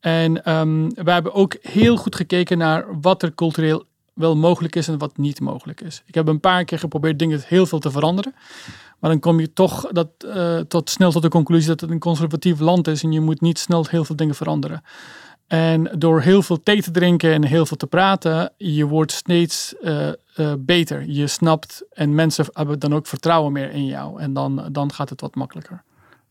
En 0.00 0.58
um, 0.58 0.94
we 0.94 1.10
hebben 1.10 1.34
ook 1.34 1.56
heel 1.60 1.96
goed 1.96 2.16
gekeken 2.16 2.58
naar 2.58 3.00
wat 3.00 3.22
er 3.22 3.34
cultureel 3.34 3.84
wel 4.12 4.36
mogelijk 4.36 4.76
is 4.76 4.88
en 4.88 4.98
wat 4.98 5.16
niet 5.16 5.40
mogelijk 5.40 5.80
is. 5.80 6.02
Ik 6.06 6.14
heb 6.14 6.28
een 6.28 6.40
paar 6.40 6.64
keer 6.64 6.78
geprobeerd 6.78 7.18
dingen 7.18 7.42
heel 7.46 7.66
veel 7.66 7.78
te 7.78 7.90
veranderen. 7.90 8.34
Maar 8.98 9.10
dan 9.10 9.20
kom 9.20 9.40
je 9.40 9.52
toch 9.52 9.86
dat, 9.92 10.08
uh, 10.26 10.58
tot, 10.58 10.90
snel 10.90 11.10
tot 11.10 11.22
de 11.22 11.28
conclusie 11.28 11.68
dat 11.68 11.80
het 11.80 11.90
een 11.90 11.98
conservatief 11.98 12.60
land 12.60 12.88
is 12.88 13.02
en 13.02 13.12
je 13.12 13.20
moet 13.20 13.40
niet 13.40 13.58
snel 13.58 13.86
heel 13.88 14.04
veel 14.04 14.16
dingen 14.16 14.34
veranderen. 14.34 14.82
En 15.46 15.90
door 15.98 16.20
heel 16.20 16.42
veel 16.42 16.62
thee 16.62 16.82
te 16.82 16.90
drinken 16.90 17.32
en 17.32 17.44
heel 17.44 17.66
veel 17.66 17.76
te 17.76 17.86
praten, 17.86 18.52
je 18.56 18.86
wordt 18.86 19.12
steeds 19.12 19.74
uh, 19.82 20.08
uh, 20.36 20.52
beter. 20.58 21.04
Je 21.08 21.26
snapt 21.26 21.84
en 21.92 22.14
mensen 22.14 22.46
hebben 22.52 22.78
dan 22.78 22.94
ook 22.94 23.06
vertrouwen 23.06 23.52
meer 23.52 23.70
in 23.70 23.86
jou. 23.86 24.20
En 24.20 24.32
dan, 24.32 24.68
dan 24.72 24.92
gaat 24.92 25.10
het 25.10 25.20
wat 25.20 25.34
makkelijker. 25.34 25.82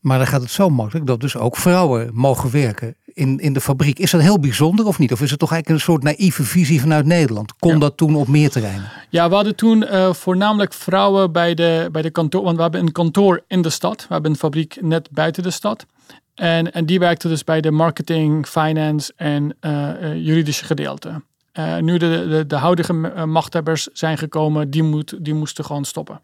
Maar 0.06 0.18
dan 0.18 0.26
gaat 0.26 0.40
het 0.40 0.50
zo 0.50 0.68
makkelijk 0.68 1.06
dat 1.06 1.20
dus 1.20 1.36
ook 1.36 1.56
vrouwen 1.56 2.10
mogen 2.12 2.50
werken 2.50 2.96
in, 3.04 3.38
in 3.38 3.52
de 3.52 3.60
fabriek. 3.60 3.98
Is 3.98 4.10
dat 4.10 4.20
heel 4.20 4.40
bijzonder 4.40 4.86
of 4.86 4.98
niet? 4.98 5.12
Of 5.12 5.20
is 5.20 5.30
het 5.30 5.38
toch 5.38 5.52
eigenlijk 5.52 5.80
een 5.80 5.92
soort 5.92 6.02
naïeve 6.02 6.42
visie 6.42 6.80
vanuit 6.80 7.06
Nederland? 7.06 7.56
Kon 7.58 7.78
dat 7.78 7.96
toen 7.96 8.14
op 8.14 8.28
meer 8.28 8.50
terreinen? 8.50 8.90
Ja, 9.10 9.28
we 9.28 9.34
hadden 9.34 9.56
toen 9.56 9.82
uh, 9.82 10.12
voornamelijk 10.12 10.72
vrouwen 10.72 11.32
bij 11.32 11.54
de, 11.54 11.88
bij 11.92 12.02
de 12.02 12.10
kantoor. 12.10 12.42
Want 12.42 12.56
we 12.56 12.62
hebben 12.62 12.80
een 12.80 12.92
kantoor 12.92 13.44
in 13.48 13.62
de 13.62 13.70
stad. 13.70 14.00
We 14.08 14.12
hebben 14.12 14.30
een 14.30 14.36
fabriek 14.36 14.78
net 14.80 15.08
buiten 15.10 15.42
de 15.42 15.50
stad. 15.50 15.86
En, 16.34 16.72
en 16.72 16.86
die 16.86 16.98
werkte 16.98 17.28
dus 17.28 17.44
bij 17.44 17.60
de 17.60 17.70
marketing, 17.70 18.46
finance 18.46 19.12
en 19.16 19.56
uh, 19.60 20.14
juridische 20.14 20.64
gedeelte. 20.64 21.22
Uh, 21.58 21.76
nu 21.76 21.98
de, 21.98 22.26
de, 22.28 22.46
de 22.46 22.56
huidige 22.56 22.92
machthebbers 23.26 23.88
zijn 23.92 24.18
gekomen, 24.18 24.70
die, 24.70 24.82
moet, 24.82 25.24
die 25.24 25.34
moesten 25.34 25.64
gewoon 25.64 25.84
stoppen. 25.84 26.20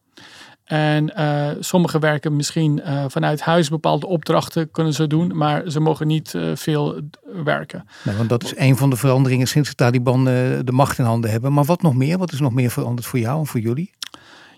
En 0.72 1.12
uh, 1.19 1.48
sommigen 1.60 2.00
werken 2.00 2.36
misschien 2.36 2.80
uh, 2.86 3.04
vanuit 3.08 3.40
huis 3.40 3.69
bepaalde 3.69 4.06
opdrachten 4.06 4.70
kunnen 4.70 4.92
ze 4.92 5.06
doen, 5.06 5.36
maar 5.36 5.70
ze 5.70 5.80
mogen 5.80 6.06
niet 6.06 6.32
uh, 6.32 6.50
veel 6.54 7.00
werken. 7.44 7.86
Nee, 8.05 8.17
want 8.17 8.29
dat 8.29 8.44
is 8.44 8.56
een 8.56 8.76
van 8.76 8.91
de 8.91 8.96
veranderingen 8.96 9.46
sinds 9.46 9.69
de 9.69 9.74
Taliban 9.74 10.24
de 10.24 10.72
macht 10.72 10.98
in 10.98 11.05
handen 11.05 11.31
hebben. 11.31 11.52
Maar 11.52 11.64
wat 11.64 11.82
nog 11.82 11.94
meer? 11.94 12.19
Wat 12.19 12.32
is 12.32 12.41
nog 12.41 12.52
meer 12.52 12.70
veranderd 12.70 13.06
voor 13.06 13.19
jou 13.19 13.38
en 13.38 13.46
voor 13.46 13.60
jullie? 13.60 13.91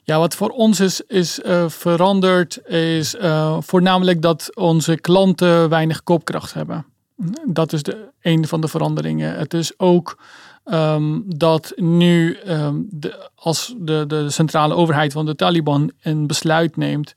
Ja, 0.02 0.18
wat 0.18 0.34
voor 0.34 0.48
ons 0.48 0.80
is, 0.80 1.00
is 1.00 1.40
veranderd, 1.66 2.68
is 2.68 3.16
voornamelijk 3.58 4.22
dat 4.22 4.56
onze 4.56 5.00
klanten 5.00 5.68
weinig 5.68 6.02
koopkracht 6.02 6.54
hebben. 6.54 6.86
Dat 7.46 7.72
is 7.72 7.82
de, 7.82 8.08
een 8.22 8.48
van 8.48 8.60
de 8.60 8.68
veranderingen. 8.68 9.38
Het 9.38 9.54
is 9.54 9.78
ook 9.78 10.18
Um, 10.72 11.24
dat 11.26 11.72
nu 11.76 12.38
um, 12.46 12.86
de, 12.90 13.30
als 13.34 13.74
de, 13.78 14.04
de 14.06 14.30
centrale 14.30 14.74
overheid 14.74 15.12
van 15.12 15.26
de 15.26 15.34
Taliban 15.34 15.90
een 16.02 16.26
besluit 16.26 16.76
neemt, 16.76 17.14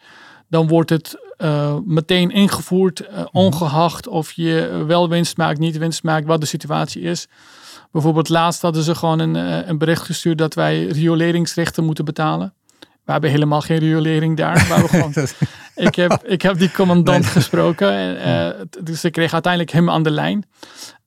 dan 0.48 0.68
wordt 0.68 0.90
het 0.90 1.18
uh, 1.38 1.76
meteen 1.86 2.32
ingevoerd, 2.32 3.02
uh, 3.02 3.26
ongeacht 3.32 4.08
of 4.08 4.32
je 4.32 4.84
wel 4.88 5.10
winst 5.10 5.38
maakt, 5.38 5.60
niet 5.60 5.78
winst 5.78 6.04
maakt, 6.04 6.26
wat 6.26 6.42
de 6.42 6.48
situatie 6.48 7.02
is. 7.02 7.28
Bijvoorbeeld 7.92 8.30
laatst 8.30 8.62
hadden 8.62 8.84
ze 8.84 8.96
gewoon 8.96 9.20
een, 9.20 9.36
uh, 9.36 9.68
een 9.68 9.78
bericht 9.78 10.06
gestuurd 10.06 10.38
dat 10.38 10.54
wij 10.54 10.86
rioleringsrechten 10.86 11.84
moeten 11.84 12.06
betalen. 12.06 12.54
We 12.80 13.12
hebben 13.12 13.30
helemaal 13.30 13.62
geen 13.62 13.78
riolering 13.78 14.38
daar. 14.38 14.66
Maar 14.70 14.82
we 14.82 14.88
gewoon, 14.88 15.14
ik, 15.88 15.96
heb, 15.96 16.24
ik 16.24 16.42
heb 16.42 16.58
die 16.58 16.72
commandant 16.72 17.26
gesproken. 17.26 18.18
En, 18.18 18.70
dus 18.84 19.04
ik 19.04 19.12
kreeg 19.12 19.34
uiteindelijk 19.34 19.72
hem 19.72 19.90
aan 19.90 20.04
de 20.04 20.12
lijn. 20.12 20.46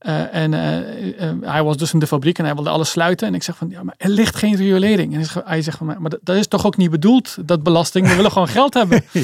Uh, 0.06 0.34
en 0.34 0.52
uh, 0.52 1.50
hij 1.50 1.62
was 1.62 1.76
dus 1.76 1.92
in 1.92 1.98
de 1.98 2.06
fabriek 2.06 2.38
en 2.38 2.44
hij 2.44 2.54
wilde 2.54 2.70
alles 2.70 2.90
sluiten. 2.90 3.26
En 3.26 3.34
ik 3.34 3.42
zeg 3.42 3.56
van, 3.56 3.70
ja, 3.70 3.82
maar 3.82 3.94
er 3.98 4.08
ligt 4.08 4.36
geen 4.36 4.56
riolering. 4.56 5.14
En 5.14 5.42
hij 5.44 5.62
zegt 5.62 5.78
van, 5.78 5.86
maar 5.86 6.10
dat 6.22 6.36
is 6.36 6.46
toch 6.46 6.66
ook 6.66 6.76
niet 6.76 6.90
bedoeld, 6.90 7.36
dat 7.44 7.62
belasting. 7.62 8.08
We 8.08 8.14
willen 8.14 8.32
gewoon 8.32 8.48
geld 8.48 8.74
hebben. 8.74 9.04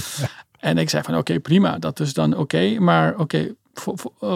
En 0.60 0.78
ik 0.78 0.90
zei 0.90 1.02
van, 1.02 1.16
oké, 1.16 1.40
prima. 1.40 1.78
Dat 1.78 2.00
is 2.00 2.14
dan 2.14 2.36
oké. 2.36 2.78
maar 2.78 3.16
oké, 3.16 3.54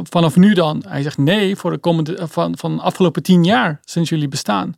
vanaf 0.03 0.37
nu 0.37 0.55
dan? 0.55 0.85
Hij 0.89 1.03
zegt, 1.03 1.19
nee, 1.19 1.57
voor 1.57 1.71
de 1.71 1.79
komende, 1.79 2.29
van, 2.29 2.59
van 2.59 2.77
de 2.77 2.83
afgelopen 2.83 3.23
tien 3.23 3.45
jaar 3.45 3.81
sinds 3.85 4.11
jullie 4.11 4.29
bestaan. 4.29 4.77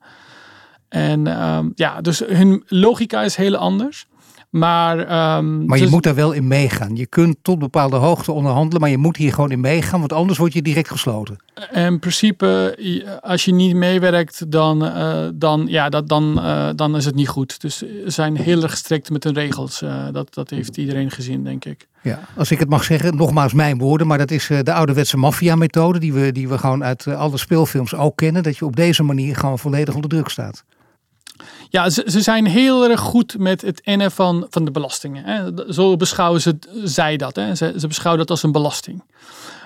En 0.88 1.42
um, 1.42 1.72
ja, 1.74 2.00
dus 2.00 2.18
hun 2.18 2.62
logica 2.66 3.22
is 3.22 3.36
heel 3.36 3.56
anders. 3.56 4.06
Maar, 4.52 4.98
um, 5.38 5.64
maar 5.64 5.78
je 5.78 5.86
moet 5.86 6.02
daar 6.02 6.14
wel 6.14 6.32
in 6.32 6.46
meegaan. 6.46 6.96
Je 6.96 7.06
kunt 7.06 7.36
tot 7.42 7.58
bepaalde 7.58 7.96
hoogte 7.96 8.32
onderhandelen, 8.32 8.80
maar 8.80 8.90
je 8.90 8.98
moet 8.98 9.16
hier 9.16 9.32
gewoon 9.32 9.50
in 9.50 9.60
meegaan, 9.60 9.98
want 9.98 10.12
anders 10.12 10.38
word 10.38 10.52
je 10.52 10.62
direct 10.62 10.90
gesloten. 10.90 11.36
In 11.72 11.98
principe, 11.98 12.76
als 13.22 13.44
je 13.44 13.52
niet 13.52 13.74
meewerkt, 13.76 14.50
dan, 14.50 14.84
uh, 14.84 15.28
dan, 15.34 15.64
ja, 15.68 15.88
dat, 15.88 16.08
dan, 16.08 16.38
uh, 16.38 16.68
dan 16.76 16.96
is 16.96 17.04
het 17.04 17.14
niet 17.14 17.28
goed. 17.28 17.60
Dus 17.60 17.78
ze 17.78 18.04
zijn 18.06 18.36
heel 18.36 18.62
erg 18.62 18.76
strikt 18.76 19.10
met 19.10 19.24
hun 19.24 19.34
regels. 19.34 19.82
Uh, 19.82 20.04
dat, 20.12 20.34
dat 20.34 20.50
heeft 20.50 20.76
iedereen 20.76 21.10
gezien, 21.10 21.44
denk 21.44 21.64
ik. 21.64 21.86
Ja, 22.02 22.20
als 22.36 22.50
ik 22.50 22.58
het 22.58 22.68
mag 22.68 22.84
zeggen, 22.84 23.16
nogmaals 23.16 23.52
mijn 23.52 23.78
woorden, 23.78 24.06
maar 24.06 24.18
dat 24.18 24.30
is 24.30 24.46
de 24.62 24.72
ouderwetse 24.72 25.16
maffia-methode 25.16 25.98
die 25.98 26.12
we, 26.12 26.32
die 26.32 26.48
we 26.48 26.58
gewoon 26.58 26.84
uit 26.84 27.06
alle 27.06 27.38
speelfilms 27.38 27.94
ook 27.94 28.16
kennen. 28.16 28.42
Dat 28.42 28.56
je 28.56 28.64
op 28.64 28.76
deze 28.76 29.02
manier 29.02 29.36
gewoon 29.36 29.58
volledig 29.58 29.94
onder 29.94 30.10
druk 30.10 30.28
staat. 30.28 30.64
Ja, 31.72 31.90
ze, 31.90 32.04
ze 32.06 32.20
zijn 32.20 32.46
heel 32.46 32.88
erg 32.88 33.00
goed 33.00 33.38
met 33.38 33.60
het 33.60 33.80
innen 33.80 34.10
van, 34.10 34.46
van 34.50 34.64
de 34.64 34.70
belastingen. 34.70 35.24
Hè. 35.24 35.72
Zo 35.72 35.96
beschouwen 35.96 36.40
ze, 36.40 36.58
zij 36.84 37.16
dat. 37.16 37.36
Hè. 37.36 37.54
Ze, 37.54 37.74
ze 37.76 37.86
beschouwen 37.86 38.18
dat 38.18 38.30
als 38.30 38.42
een 38.42 38.52
belasting. 38.52 39.04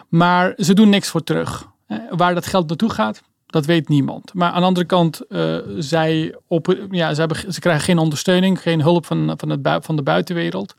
Maar 0.09 0.53
ze 0.57 0.75
doen 0.75 0.89
niks 0.89 1.09
voor 1.09 1.23
terug. 1.23 1.67
Waar 2.11 2.35
dat 2.35 2.47
geld 2.47 2.69
naartoe 2.69 2.91
gaat, 2.91 3.23
dat 3.47 3.67
weet 3.67 3.89
niemand. 3.89 4.35
Maar 4.35 4.51
aan 4.51 4.61
de 4.61 4.67
andere 4.67 4.87
kant, 4.87 5.21
uh, 5.29 5.57
zij, 5.79 6.35
op, 6.47 6.77
ja, 6.91 7.15
ze, 7.15 7.21
hebben, 7.21 7.53
ze 7.53 7.61
krijgen 7.61 7.85
geen 7.85 7.99
ondersteuning, 7.99 8.63
geen 8.63 8.83
hulp 8.83 9.07
van, 9.07 9.35
van, 9.37 9.83
van 9.83 9.97
de 9.97 10.03
buitenwereld. 10.03 10.75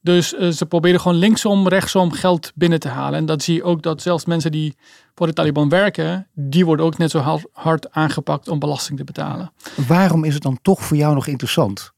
Dus 0.00 0.34
uh, 0.34 0.48
ze 0.48 0.66
proberen 0.66 1.00
gewoon 1.00 1.16
linksom, 1.16 1.68
rechtsom 1.68 2.12
geld 2.12 2.52
binnen 2.54 2.80
te 2.80 2.88
halen. 2.88 3.18
En 3.18 3.26
dat 3.26 3.42
zie 3.42 3.54
je 3.54 3.62
ook 3.62 3.82
dat 3.82 4.02
zelfs 4.02 4.24
mensen 4.24 4.52
die 4.52 4.76
voor 5.14 5.26
de 5.26 5.32
Taliban 5.32 5.68
werken, 5.68 6.26
die 6.34 6.64
worden 6.64 6.86
ook 6.86 6.98
net 6.98 7.10
zo 7.10 7.40
hard 7.52 7.90
aangepakt 7.90 8.48
om 8.48 8.58
belasting 8.58 8.98
te 8.98 9.04
betalen. 9.04 9.52
Waarom 9.86 10.24
is 10.24 10.34
het 10.34 10.42
dan 10.42 10.58
toch 10.62 10.84
voor 10.84 10.96
jou 10.96 11.14
nog 11.14 11.26
interessant 11.26 11.92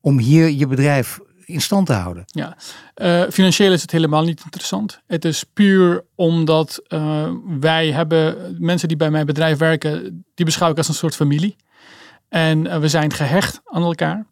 om 0.00 0.18
hier 0.18 0.50
je 0.50 0.66
bedrijf 0.66 1.18
in 1.44 1.60
stand 1.60 1.86
te 1.86 1.92
houden? 1.92 2.24
Ja, 2.26 2.56
uh, 2.96 3.22
financieel 3.30 3.72
is 3.72 3.82
het 3.82 3.90
helemaal 3.90 4.24
niet 4.24 4.40
interessant. 4.44 5.00
Het 5.06 5.24
is 5.24 5.44
puur 5.44 6.04
omdat 6.14 6.82
uh, 6.88 7.30
wij 7.60 7.92
hebben 7.92 8.56
mensen 8.58 8.88
die 8.88 8.96
bij 8.96 9.10
mijn 9.10 9.26
bedrijf 9.26 9.58
werken, 9.58 10.24
die 10.34 10.44
beschouw 10.44 10.70
ik 10.70 10.76
als 10.76 10.88
een 10.88 10.94
soort 10.94 11.16
familie. 11.16 11.56
En 12.28 12.80
we 12.80 12.88
zijn 12.88 13.12
gehecht 13.12 13.60
aan 13.64 13.82
elkaar 13.82 14.26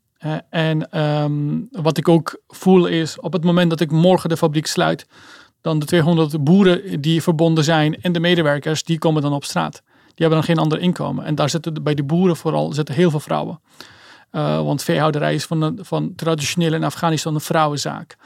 en 0.51 1.01
um, 1.03 1.69
wat 1.71 1.99
ik 1.99 2.09
ook 2.09 2.41
voel 2.49 2.87
is, 2.87 3.21
op 3.21 3.33
het 3.33 3.45
moment 3.45 3.71
dat 3.71 3.81
ik 3.81 3.91
morgen 3.91 4.29
de 4.29 4.37
fabriek 4.37 4.67
sluit, 4.67 5.07
dan 5.61 5.79
de 5.79 5.87
200 5.87 6.45
boeren 6.45 7.01
die 7.01 7.23
verbonden 7.23 7.65
zijn 7.65 8.01
en 8.01 8.13
de 8.13 8.21
medewerkers, 8.21 8.85
die 8.85 8.99
komen 8.99 9.23
dan 9.23 9.33
op 9.33 9.45
straat. 9.45 9.83
Die 10.15 10.27
hebben 10.27 10.39
dan 10.39 10.47
geen 10.47 10.59
ander 10.59 10.79
inkomen. 10.79 11.25
En 11.25 11.35
daar 11.35 11.51
zitten 11.51 11.83
bij 11.83 11.95
de 11.95 12.05
boeren 12.05 12.37
vooral 12.37 12.73
zitten 12.73 12.95
heel 12.95 13.11
veel 13.11 13.21
vrouwen. 13.21 13.61
Uh, 14.33 14.63
want 14.63 14.83
veehouderij 14.83 15.35
is 15.35 15.45
van, 15.45 15.79
van 15.81 16.15
traditioneel 16.15 16.73
in 16.73 16.85
Afghanistan 16.85 17.35
een 17.35 17.41
vrouwenzaak. 17.41 18.17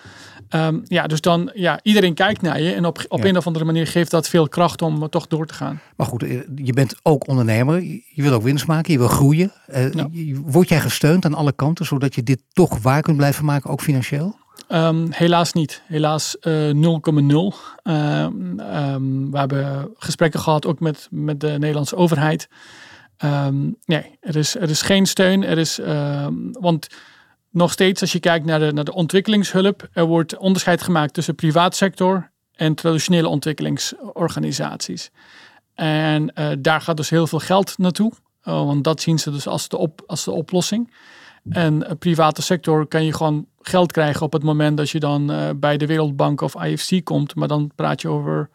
Um, 0.51 0.83
ja, 0.85 1.07
dus 1.07 1.21
dan, 1.21 1.51
ja, 1.55 1.81
iedereen 1.83 2.15
kijkt 2.15 2.43
naar 2.43 2.61
je 2.61 2.73
en 2.73 2.85
op, 2.85 3.05
op 3.09 3.25
een 3.25 3.37
of 3.37 3.47
andere 3.47 3.65
manier 3.65 3.87
geeft 3.87 4.11
dat 4.11 4.29
veel 4.29 4.49
kracht 4.49 4.83
om 4.83 5.09
toch 5.09 5.27
door 5.27 5.47
te 5.47 5.55
gaan. 5.55 5.81
Maar 5.97 6.07
goed, 6.07 6.23
eh, 6.23 6.41
je 6.55 6.73
bent 6.73 6.95
ook 7.03 7.29
ondernemer, 7.29 7.83
je 7.83 8.23
wil 8.23 8.33
ook 8.33 8.43
winst 8.43 8.67
maken, 8.67 8.93
je 8.93 8.99
wil 8.99 9.09
groeien. 9.09 9.53
Uh, 9.75 10.05
Word 10.45 10.69
jij 10.69 10.81
gesteund 10.81 11.25
aan 11.25 11.35
alle 11.35 11.53
kanten, 11.53 11.87
zodat 11.87 12.15
je 12.15 12.23
dit 12.23 12.43
toch 12.53 12.79
waar 12.83 13.03
kunt 13.03 13.17
blijven 13.17 13.45
maken, 13.45 13.71
ook 13.71 13.81
financieel? 13.81 14.37
Um, 14.69 15.07
helaas 15.11 15.53
niet. 15.53 15.83
Helaas 15.87 16.37
uh, 16.41 16.71
0,0. 16.71 16.75
Um, 17.83 18.57
we 19.31 19.39
hebben 19.39 19.91
gesprekken 19.97 20.41
gehad 20.41 20.67
ook 20.67 20.81
met, 20.81 21.09
met 21.11 21.41
de 21.41 21.51
Nederlandse 21.51 21.97
overheid. 21.97 22.49
Um, 23.25 23.77
nee, 23.85 24.19
er 24.21 24.37
is, 24.37 24.57
er 24.57 24.71
is 24.71 24.83
geen 24.83 25.07
steun. 25.07 25.45
Er 25.45 25.59
is, 25.59 25.81
want 26.61 26.87
nog 27.57 27.73
steeds, 27.73 28.01
als 28.01 28.13
je 28.13 28.21
kijkt 28.21 28.47
naar 28.47 28.59
de, 28.59 28.73
naar 28.73 28.85
de 28.85 28.95
ontwikkelingshulp, 28.95 29.89
er 29.93 30.05
wordt 30.05 30.37
onderscheid 30.37 30.83
gemaakt 30.83 31.15
tussen 31.15 31.35
privaatsector 31.35 32.31
en 32.53 32.75
traditionele 32.75 33.29
ontwikkelingsorganisaties. 33.29 35.11
En 35.75 36.33
uh, 36.35 36.49
daar 36.59 36.81
gaat 36.81 36.97
dus 36.97 37.11
heel 37.11 37.27
veel 37.27 37.39
geld 37.39 37.79
naartoe, 37.79 38.13
uh, 38.45 38.65
want 38.65 38.85
dat 38.85 39.01
zien 39.01 39.19
ze 39.19 39.31
dus 39.31 39.47
als 39.47 39.69
de, 39.69 39.91
als 40.07 40.25
de 40.25 40.31
oplossing. 40.31 40.95
En 41.49 41.75
uh, 41.75 41.91
private 41.99 42.43
sector 42.43 42.87
kan 42.87 43.05
je 43.05 43.13
gewoon 43.13 43.47
geld 43.61 43.93
krijgen 43.93 44.23
op 44.23 44.33
het 44.33 44.43
moment 44.43 44.77
dat 44.77 44.91
je 44.91 45.01
dan 45.01 45.57
bij 45.61 45.77
de 45.77 45.87
Wereldbank 45.87 46.41
of 46.41 46.65
IFC 46.65 47.05
komt, 47.05 47.35
maar 47.35 47.49
dan 47.49 47.71
praat 47.75 48.01
je 48.01 48.09
over 48.09 48.51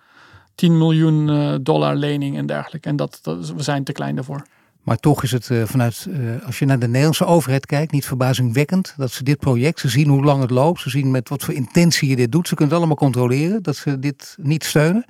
10 0.56 0.78
miljoen 0.78 1.60
dollar 1.64 1.96
lening 1.96 2.38
en 2.38 2.46
dergelijke. 2.46 2.90
En 2.90 2.96
dat, 2.96 3.20
we 3.24 3.64
zijn 3.64 3.84
te 3.84 3.92
klein 3.92 4.16
daarvoor. 4.16 4.44
Maar 4.82 4.98
toch 4.98 5.24
is 5.24 5.32
het 5.32 5.50
uh, 5.50 5.64
vanuit, 5.66 6.06
uh, 6.10 6.46
als 6.46 6.60
je 6.60 6.66
naar 6.66 6.80
de 6.80 6.88
Nederlandse 6.88 7.26
overheid 7.26 7.66
kijkt, 7.66 7.92
niet 7.92 8.06
verbazingwekkend 8.06 8.94
dat 8.98 9.12
ze 9.12 9.24
dit 9.24 9.40
project, 9.40 9.80
ze 9.80 9.90
zien 9.90 10.10
hoe 10.10 10.24
lang 10.24 10.42
het 10.42 10.52
loopt, 10.52 10.82
ze 10.82 10.90
zien 10.90 11.12
met 11.12 11.30
wat 11.30 11.44
voor 11.44 11.54
intentie 11.54 12.10
je 12.10 12.16
dit 12.16 12.32
doet. 12.32 12.48
Ze 12.48 12.56
kunnen 12.56 12.74
het 12.74 12.84
allemaal 12.84 13.12
controleren, 13.12 13.64
dat 13.64 13.76
ze 13.76 14.00
dit 14.00 14.36
niet 14.40 14.64
steunen. 14.64 15.06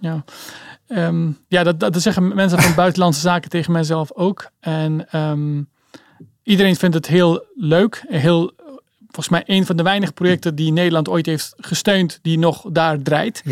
Ja, 0.00 0.24
um, 0.88 1.38
ja 1.48 1.62
dat, 1.62 1.80
dat 1.80 2.02
zeggen 2.02 2.34
mensen 2.34 2.62
van 2.62 2.74
buitenlandse 2.84 3.20
zaken 3.20 3.50
tegen 3.50 3.72
mijzelf 3.72 4.12
ook. 4.12 4.50
En 4.60 5.18
um, 5.20 5.68
iedereen 6.42 6.76
vindt 6.76 6.94
het 6.94 7.06
heel 7.06 7.44
leuk, 7.54 8.04
heel 8.08 8.52
volgens 9.14 9.28
mij 9.28 9.56
een 9.56 9.66
van 9.66 9.76
de 9.76 9.82
weinige 9.82 10.12
projecten 10.12 10.54
die 10.54 10.72
Nederland 10.72 11.08
ooit 11.08 11.26
heeft 11.26 11.54
gesteund, 11.56 12.18
die 12.22 12.38
nog 12.38 12.64
daar 12.72 13.02
draait. 13.02 13.42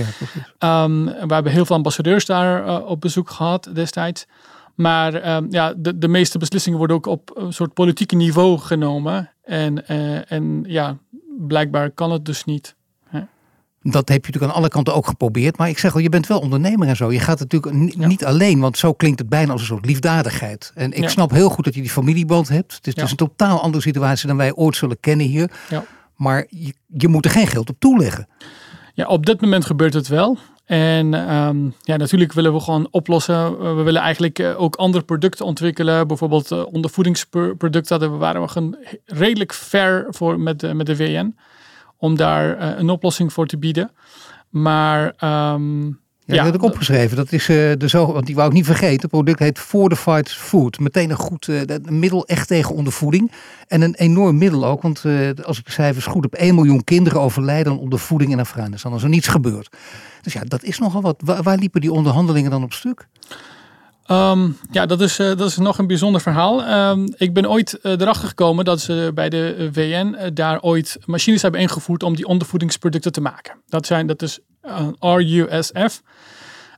Ja, 0.59 0.85
um, 0.85 1.05
we 1.05 1.35
hebben 1.35 1.53
heel 1.53 1.67
veel 1.67 1.77
ambassadeurs 1.77 2.27
daar 2.27 2.67
uh, 2.67 2.87
op 2.87 3.01
bezoek 3.01 3.31
gehad 3.31 3.71
destijds. 3.73 4.27
Maar 4.83 5.37
um, 5.37 5.47
ja, 5.51 5.75
de, 5.77 5.99
de 5.99 6.09
meeste 6.09 6.39
beslissingen 6.39 6.79
worden 6.79 6.97
ook 6.97 7.07
op 7.07 7.31
een 7.35 7.53
soort 7.53 7.75
politieke 7.75 8.17
niveau 8.17 8.59
genomen. 8.59 9.31
En, 9.43 9.85
uh, 9.91 10.33
en 10.33 10.65
ja, 10.67 10.99
blijkbaar 11.39 11.91
kan 11.91 12.13
het 12.13 12.25
dus 12.25 12.45
niet. 12.45 12.75
Dat 13.85 14.09
heb 14.09 14.25
je 14.25 14.27
natuurlijk 14.27 14.53
aan 14.53 14.59
alle 14.59 14.69
kanten 14.69 14.95
ook 14.95 15.07
geprobeerd. 15.07 15.57
Maar 15.57 15.69
ik 15.69 15.79
zeg 15.79 15.95
al, 15.95 16.01
je 16.01 16.09
bent 16.09 16.27
wel 16.27 16.39
ondernemer 16.39 16.89
en 16.89 16.97
zo. 16.97 17.13
Je 17.13 17.21
gaat 17.21 17.39
natuurlijk 17.39 17.97
niet 17.97 18.25
alleen, 18.25 18.61
want 18.61 18.79
zo 18.79 18.93
klinkt 18.93 19.19
het 19.19 19.29
bijna 19.29 19.53
als 19.53 19.61
een 19.61 19.67
soort 19.67 19.87
liefdadigheid. 19.87 20.73
En 20.75 20.93
ik 20.93 21.09
snap 21.09 21.31
heel 21.31 21.49
goed 21.49 21.65
dat 21.65 21.75
je 21.75 21.81
die 21.81 21.91
familieband 21.91 22.49
hebt. 22.49 22.75
Het 22.75 22.87
is, 22.87 22.95
het 22.95 23.05
is, 23.05 23.11
een 23.11 23.17
totaal 23.17 23.61
andere 23.61 23.83
situatie 23.83 24.29
dan 24.29 24.37
wij 24.37 24.55
ooit 24.55 24.77
zullen 24.77 25.01
kennen 25.01 25.27
hier. 25.27 25.51
Maar 26.17 26.47
je, 26.49 26.75
je 26.87 27.09
moet 27.09 27.25
er 27.25 27.31
geen 27.31 27.47
geld 27.47 27.71
op 27.71 27.77
toeleggen. 27.79 28.29
Ja, 28.95 29.07
op 29.07 29.27
dit 29.27 29.41
moment 29.41 29.65
gebeurt 29.65 29.95
het 29.95 30.09
wel. 30.09 30.39
En 30.65 31.35
um, 31.35 31.75
ja, 31.81 31.97
natuurlijk 31.97 32.33
willen 32.33 32.53
we 32.53 32.61
gewoon 32.61 32.89
oplossen. 32.91 33.59
We 33.77 33.83
willen 33.83 34.03
eigenlijk 34.03 34.39
eh, 34.39 34.61
ook 34.61 34.77
andere 34.77 35.05
producten 35.05 35.45
ontwikkelen. 35.45 36.07
Bijvoorbeeld 36.07 36.51
uh, 36.51 36.67
ondervoedingsproducten. 36.73 38.01
Daar 38.01 38.19
waren 38.19 38.43
we 38.43 38.95
redelijk 39.07 39.53
ver 39.53 40.07
voor 40.09 40.41
met, 40.41 40.61
de, 40.61 40.75
met 40.75 40.87
de 40.87 40.97
VN. 40.97 41.37
Om 41.97 42.17
daar 42.17 42.79
een 42.79 42.91
oplossing 42.91 43.33
voor 43.33 43.47
te 43.47 43.59
bieden. 43.59 43.91
Maar 44.49 45.15
um, 45.55 46.01
ja, 46.25 46.37
dat 46.37 46.45
heb 46.45 46.55
ik 46.55 46.63
opgeschreven. 46.63 47.17
Dat 47.17 47.33
is 47.33 47.49
uh, 47.49 47.73
de 47.79 47.89
zo, 47.89 48.13
want 48.13 48.27
die 48.27 48.35
wou 48.35 48.49
ik 48.49 48.55
niet 48.55 48.65
vergeten. 48.65 49.01
Het 49.01 49.11
product 49.11 49.39
heet 49.39 49.59
Fortified 49.59 50.33
Food. 50.33 50.79
Meteen 50.79 51.11
een 51.11 51.17
goed 51.17 51.47
uh, 51.47 51.61
middel 51.83 52.27
echt 52.27 52.49
tegen 52.49 52.75
ondervoeding. 52.75 53.33
En 53.67 53.83
een 53.83 53.95
enorm 53.95 54.39
middel 54.39 54.67
ook. 54.67 54.83
Want 54.83 55.03
uh, 55.07 55.31
als 55.45 55.59
ik 55.59 55.65
de 55.65 55.73
cijfers 55.73 56.07
goed 56.07 56.23
heb, 56.23 56.35
1 56.35 56.55
miljoen 56.55 56.85
kinderen 56.85 57.21
overlijden 57.21 57.73
aan 57.73 57.79
ondervoeding 57.79 58.33
in 58.33 58.41
Afghanistan. 58.41 58.93
Als 58.93 59.03
er 59.03 59.09
niets 59.09 59.29
gebeurt. 59.29 59.77
Dus 60.23 60.33
ja, 60.33 60.43
dat 60.45 60.63
is 60.63 60.79
nogal 60.79 61.01
wat. 61.01 61.17
Waar, 61.25 61.59
liepen 61.59 61.81
die 61.81 61.93
onderhandelingen 61.93 62.51
dan 62.51 62.63
op 62.63 62.73
stuk? 62.73 63.09
Um, 64.07 64.59
ja, 64.71 64.87
dat 64.87 65.01
is, 65.01 65.19
uh, 65.19 65.27
dat 65.27 65.49
is 65.49 65.57
nog 65.57 65.79
een 65.79 65.87
bijzonder 65.87 66.21
verhaal. 66.21 66.91
Um, 66.91 67.13
ik 67.17 67.35
ben 67.35 67.51
ooit 67.51 67.79
uh, 67.83 67.93
erachter 67.93 68.29
gekomen 68.29 68.65
dat 68.65 68.81
ze 68.81 69.11
bij 69.15 69.29
de 69.29 69.69
VN 69.73 70.17
uh, 70.19 70.27
daar 70.35 70.61
ooit 70.61 70.99
machines 71.05 71.43
hebben 71.43 71.61
ingevoerd 71.61 72.03
om 72.03 72.17
die 72.17 72.27
ondervoedingsproducten 72.27 73.13
te 73.13 73.21
maken. 73.21 73.55
Dat, 73.69 73.87
zijn, 73.87 74.07
dat 74.07 74.23
is 74.23 74.39
RUSF. 74.99 76.03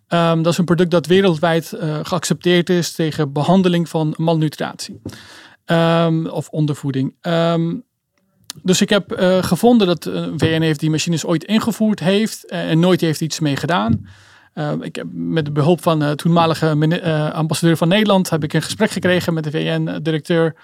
Um, 0.08 0.42
dat 0.42 0.52
is 0.52 0.58
een 0.58 0.64
product 0.64 0.90
dat 0.90 1.06
wereldwijd 1.06 1.72
geaccepteerd 2.02 2.70
is 2.70 2.92
tegen 2.92 3.32
behandeling 3.32 3.88
van 3.88 4.14
malnutritie 4.16 5.00
of 6.30 6.48
ondervoeding. 6.48 7.14
Dus 8.62 8.80
ik 8.80 8.88
heb 8.88 9.12
gevonden 9.40 9.87
dat 9.87 10.11
VN 10.37 10.61
heeft 10.61 10.80
die 10.80 10.90
machines 10.90 11.25
ooit 11.25 11.44
ingevoerd 11.44 12.00
heeft 12.00 12.46
en 12.46 12.80
nooit 12.80 13.00
heeft 13.00 13.20
iets 13.20 13.40
mee 13.40 13.56
gedaan. 13.56 14.06
Ik 14.80 14.96
heb 14.96 15.06
met 15.12 15.44
de 15.44 15.52
behulp 15.52 15.82
van 15.82 15.99
de 15.99 16.14
toenmalige 16.14 16.76
ambassadeur 17.32 17.76
van 17.76 17.88
Nederland 17.88 18.30
heb 18.30 18.44
ik 18.44 18.52
een 18.52 18.62
gesprek 18.62 18.90
gekregen 18.90 19.34
met 19.34 19.44
de 19.44 19.50
VN-directeur. 19.50 20.54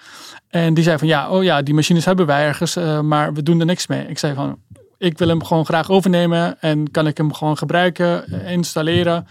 En 0.47 0.73
die 0.73 0.83
zei 0.83 0.97
van 0.97 1.07
ja, 1.07 1.29
oh 1.29 1.43
ja, 1.43 1.61
die 1.61 1.73
machines 1.73 2.05
hebben 2.05 2.25
wij 2.25 2.45
ergens, 2.45 2.75
maar 3.01 3.33
we 3.33 3.43
doen 3.43 3.59
er 3.59 3.65
niks 3.65 3.87
mee. 3.87 4.07
Ik 4.07 4.17
zei 4.17 4.33
van, 4.33 4.57
ik 4.97 5.17
wil 5.17 5.27
hem 5.27 5.43
gewoon 5.43 5.65
graag 5.65 5.89
overnemen 5.89 6.61
en 6.61 6.91
kan 6.91 7.07
ik 7.07 7.17
hem 7.17 7.33
gewoon 7.33 7.57
gebruiken, 7.57 8.45
installeren. 8.45 9.27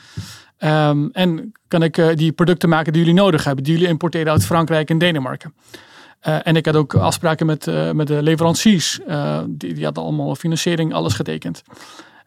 Um, 0.64 1.11
en 1.12 1.52
kan 1.69 1.83
ik 1.83 2.17
die 2.17 2.33
producten 2.33 2.69
maken 2.69 2.93
die 2.93 3.02
jullie 3.05 3.21
nodig 3.21 3.45
hebben, 3.45 3.64
die 3.64 3.73
jullie 3.73 3.88
importeren 3.88 4.33
uit 4.33 4.45
Frankrijk 4.45 4.90
en 4.90 4.99
Denemarken. 4.99 5.55
En 6.21 6.57
ik 6.57 6.67
had 6.67 6.77
ook 6.77 6.95
afspraken 6.95 7.47
met, 7.47 7.67
met 7.93 8.07
de 8.07 8.23
leveranciers. 8.23 9.00
die, 9.47 9.75
die 9.75 9.85
hadden 9.85 10.05
allemaal 10.05 10.35
financiering, 10.35 10.95
alles 10.95 11.15
getekend 11.15 11.62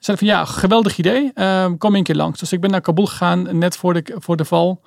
zeiden 0.05 0.27
van 0.27 0.37
ja, 0.37 0.45
geweldig 0.45 0.97
idee. 0.97 1.31
Uh, 1.35 1.65
kom 1.77 1.95
een 1.95 2.03
keer 2.03 2.15
langs. 2.15 2.39
Dus 2.39 2.51
ik 2.51 2.61
ben 2.61 2.71
naar 2.71 2.81
Kabul 2.81 3.05
gegaan 3.05 3.57
net 3.57 3.77
voor 3.77 3.93
de, 3.93 4.15
voor 4.17 4.37
de 4.37 4.45
val. 4.45 4.81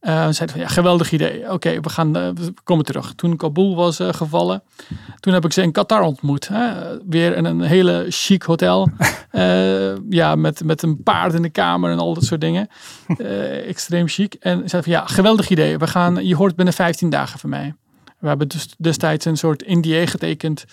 Zeiden 0.00 0.50
van 0.50 0.60
ja, 0.60 0.66
geweldig 0.66 1.12
idee. 1.12 1.52
Oké, 1.52 1.80
we 1.80 1.88
gaan 1.88 2.12
we 2.12 2.54
komen 2.64 2.84
terug. 2.84 3.12
Toen 3.14 3.36
Kabul 3.36 3.76
was 3.76 3.98
gevallen, 4.00 4.62
toen 5.20 5.32
heb 5.32 5.44
ik 5.44 5.52
ze 5.52 5.62
in 5.62 5.72
Qatar 5.72 6.02
ontmoet. 6.02 6.48
Hè? 6.48 6.72
Weer 7.08 7.36
in 7.36 7.44
een 7.44 7.60
hele 7.60 8.06
chic 8.08 8.42
hotel. 8.42 8.90
ja, 10.20 10.34
met, 10.34 10.64
met 10.64 10.82
een 10.82 11.02
paard 11.02 11.34
in 11.34 11.42
de 11.42 11.50
kamer 11.50 11.90
en 11.90 11.98
al 11.98 12.14
dat 12.14 12.24
soort 12.24 12.40
dingen. 12.40 12.68
extreem 13.66 14.08
chic. 14.08 14.34
En 14.34 14.56
zeiden 14.56 14.82
van 14.82 14.92
ja, 14.92 15.06
geweldig 15.06 15.50
idee. 15.50 15.78
We 15.78 15.86
gaan, 15.86 16.26
je 16.26 16.36
hoort 16.36 16.56
binnen 16.56 16.74
15 16.74 17.10
dagen 17.10 17.38
van 17.38 17.50
mij. 17.50 17.74
We 18.20 18.28
hebben 18.28 18.48
dus 18.48 18.74
destijds 18.78 19.24
een 19.24 19.36
soort 19.36 19.66
NDA 19.66 20.06
getekend. 20.06 20.64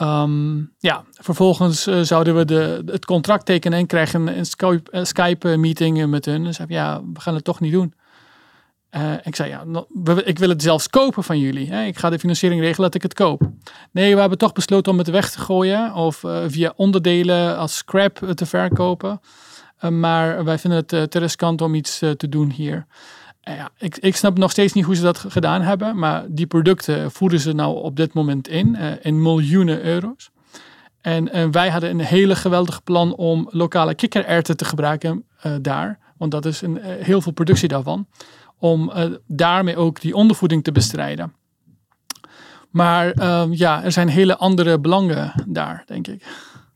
Um, 0.00 0.72
ja, 0.78 1.04
vervolgens 1.12 1.82
zouden 1.82 2.36
we 2.36 2.44
de, 2.44 2.82
het 2.86 3.04
contract 3.04 3.46
tekenen 3.46 3.78
en 3.78 3.86
krijgen 3.86 4.38
een 4.38 4.46
Skype, 4.46 5.04
Skype 5.04 5.56
meeting 5.56 6.06
met 6.06 6.24
hun. 6.24 6.46
En 6.46 6.54
zeiden 6.54 6.76
ja, 6.76 7.02
we 7.12 7.20
gaan 7.20 7.34
het 7.34 7.44
toch 7.44 7.60
niet 7.60 7.72
doen. 7.72 7.94
Uh, 8.96 9.12
ik 9.22 9.36
zei, 9.36 9.48
ja, 9.48 9.64
ik 10.24 10.38
wil 10.38 10.48
het 10.48 10.62
zelfs 10.62 10.88
kopen 10.88 11.24
van 11.24 11.38
jullie. 11.38 11.70
Hè? 11.70 11.84
Ik 11.84 11.98
ga 11.98 12.10
de 12.10 12.18
financiering 12.18 12.60
regelen 12.60 12.90
dat 12.90 12.94
ik 12.94 13.02
het 13.02 13.14
koop. 13.14 13.50
Nee, 13.90 14.14
we 14.14 14.20
hebben 14.20 14.38
toch 14.38 14.52
besloten 14.52 14.92
om 14.92 14.98
het 14.98 15.10
weg 15.10 15.30
te 15.30 15.38
gooien 15.38 15.94
of 15.94 16.22
uh, 16.22 16.38
via 16.46 16.72
onderdelen 16.76 17.56
als 17.56 17.76
scrap 17.76 18.18
te 18.34 18.46
verkopen. 18.46 19.20
Maar 19.90 20.44
wij 20.44 20.58
vinden 20.58 20.84
het 20.86 21.10
te 21.10 21.18
riskant 21.18 21.60
om 21.60 21.74
iets 21.74 21.98
te 21.98 22.28
doen 22.28 22.50
hier. 22.50 22.86
Ja, 23.42 23.70
ik, 23.78 23.96
ik 23.96 24.16
snap 24.16 24.38
nog 24.38 24.50
steeds 24.50 24.72
niet 24.72 24.84
hoe 24.84 24.94
ze 24.94 25.02
dat 25.02 25.18
gedaan 25.18 25.60
hebben, 25.62 25.98
maar 25.98 26.24
die 26.28 26.46
producten 26.46 27.10
voeren 27.10 27.40
ze 27.40 27.52
nou 27.52 27.82
op 27.82 27.96
dit 27.96 28.12
moment 28.12 28.48
in, 28.48 28.76
in 29.02 29.22
miljoenen 29.22 29.84
euro's. 29.84 30.30
En, 31.00 31.32
en, 31.32 31.50
wij 31.50 31.70
hadden 31.70 31.90
een 31.90 32.00
hele 32.00 32.36
geweldig 32.36 32.82
plan 32.82 33.14
om 33.14 33.48
lokale 33.50 33.94
kikkererwten 33.94 34.56
te 34.56 34.64
gebruiken 34.64 35.24
daar, 35.60 35.98
want 36.16 36.30
dat 36.30 36.44
is 36.44 36.62
een, 36.62 36.78
heel 36.82 37.20
veel 37.20 37.32
productie 37.32 37.68
daarvan 37.68 38.06
om 38.58 38.92
daarmee 39.26 39.76
ook 39.76 40.00
die 40.00 40.14
ondervoeding 40.14 40.64
te 40.64 40.72
bestrijden. 40.72 41.32
Maar 42.72 43.18
uh, 43.18 43.44
ja, 43.50 43.84
er 43.84 43.92
zijn 43.92 44.08
hele 44.08 44.36
andere 44.36 44.80
belangen 44.80 45.32
daar, 45.46 45.82
denk 45.86 46.06
ik. 46.06 46.26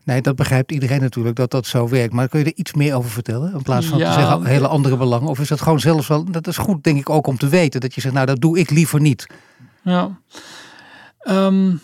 Nee, 0.07 0.21
dat 0.21 0.35
begrijpt 0.35 0.71
iedereen 0.71 1.01
natuurlijk 1.01 1.35
dat 1.35 1.51
dat 1.51 1.65
zo 1.65 1.89
werkt. 1.89 2.13
Maar 2.13 2.27
kun 2.27 2.39
je 2.39 2.45
er 2.45 2.55
iets 2.55 2.73
meer 2.73 2.95
over 2.95 3.09
vertellen? 3.09 3.53
In 3.53 3.61
plaats 3.61 3.85
van 3.85 3.97
te 3.97 4.05
zeggen 4.05 4.45
hele 4.45 4.67
andere 4.67 4.97
belangen. 4.97 5.27
Of 5.27 5.39
is 5.39 5.47
dat 5.47 5.61
gewoon 5.61 5.79
zelfs 5.79 6.07
wel. 6.07 6.31
Dat 6.31 6.47
is 6.47 6.57
goed, 6.57 6.83
denk 6.83 6.99
ik, 6.99 7.09
ook 7.09 7.27
om 7.27 7.37
te 7.37 7.47
weten. 7.47 7.81
Dat 7.81 7.93
je 7.93 8.01
zegt, 8.01 8.13
nou, 8.13 8.25
dat 8.25 8.41
doe 8.41 8.59
ik 8.59 8.69
liever 8.69 9.01
niet. 9.01 9.27
Ja. 9.81 10.19
Um, 11.29 11.81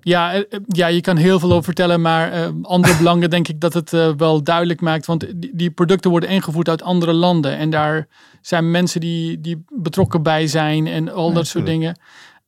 ja, 0.00 0.32
eh, 0.32 0.38
eh, 0.38 0.60
ja, 0.66 0.86
je 0.86 1.00
kan 1.00 1.16
heel 1.16 1.38
veel 1.38 1.50
over 1.50 1.64
vertellen, 1.64 2.00
maar 2.00 2.34
uh, 2.34 2.48
andere 2.62 2.96
belangen 3.02 3.30
denk 3.30 3.48
ik 3.48 3.60
dat 3.60 3.74
het 3.74 3.92
uh, 3.92 4.10
wel 4.16 4.42
duidelijk 4.42 4.80
maakt. 4.80 5.06
Want 5.06 5.26
die, 5.36 5.50
die, 5.54 5.70
producten 5.70 6.10
worden 6.10 6.28
ingevoerd 6.28 6.68
uit 6.68 6.82
andere 6.82 7.12
landen. 7.12 7.56
En 7.56 7.70
daar 7.70 8.06
zijn 8.40 8.70
mensen 8.70 9.00
die, 9.00 9.40
die 9.40 9.64
betrokken 9.68 10.22
bij 10.22 10.46
zijn 10.46 10.86
en 10.86 11.12
al 11.12 11.32
dat 11.32 11.46
soort 11.46 11.66
dingen. 11.66 11.98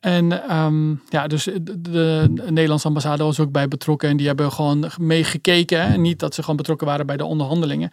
En 0.06 0.56
um, 0.56 1.02
ja, 1.08 1.26
dus 1.26 1.44
de, 1.44 1.80
de, 1.80 2.30
Nederlandse 2.48 2.86
ambassade 2.86 3.24
was 3.24 3.40
ook 3.40 3.52
bij 3.52 3.68
betrokken. 3.68 4.08
En 4.08 4.16
die 4.16 4.26
hebben 4.26 4.52
gewoon 4.52 4.90
meegekeken. 5.00 5.80
En 5.80 6.00
niet 6.00 6.18
dat 6.18 6.34
ze 6.34 6.40
gewoon 6.40 6.56
betrokken 6.56 6.86
waren 6.86 7.06
bij 7.06 7.16
de 7.16 7.24
onderhandelingen. 7.24 7.92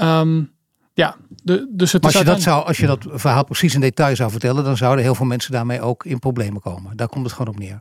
Um, 0.00 0.52
ja, 0.94 1.16
de, 1.42 1.66
dus 1.70 1.92
het 1.92 2.02
maar 2.02 2.12
als 2.12 2.20
je, 2.20 2.26
dat 2.26 2.42
zou, 2.42 2.66
als 2.66 2.78
je 2.78 2.86
dat 2.86 3.06
verhaal 3.10 3.44
precies 3.44 3.74
in 3.74 3.80
detail 3.80 4.16
zou 4.16 4.30
vertellen, 4.30 4.64
dan 4.64 4.76
zouden 4.76 5.04
heel 5.04 5.14
veel 5.14 5.26
mensen 5.26 5.52
daarmee 5.52 5.80
ook 5.80 6.04
in 6.04 6.18
problemen 6.18 6.60
komen. 6.60 6.96
Daar 6.96 7.08
komt 7.08 7.24
het 7.24 7.32
gewoon 7.32 7.54
op 7.54 7.58
neer. 7.58 7.80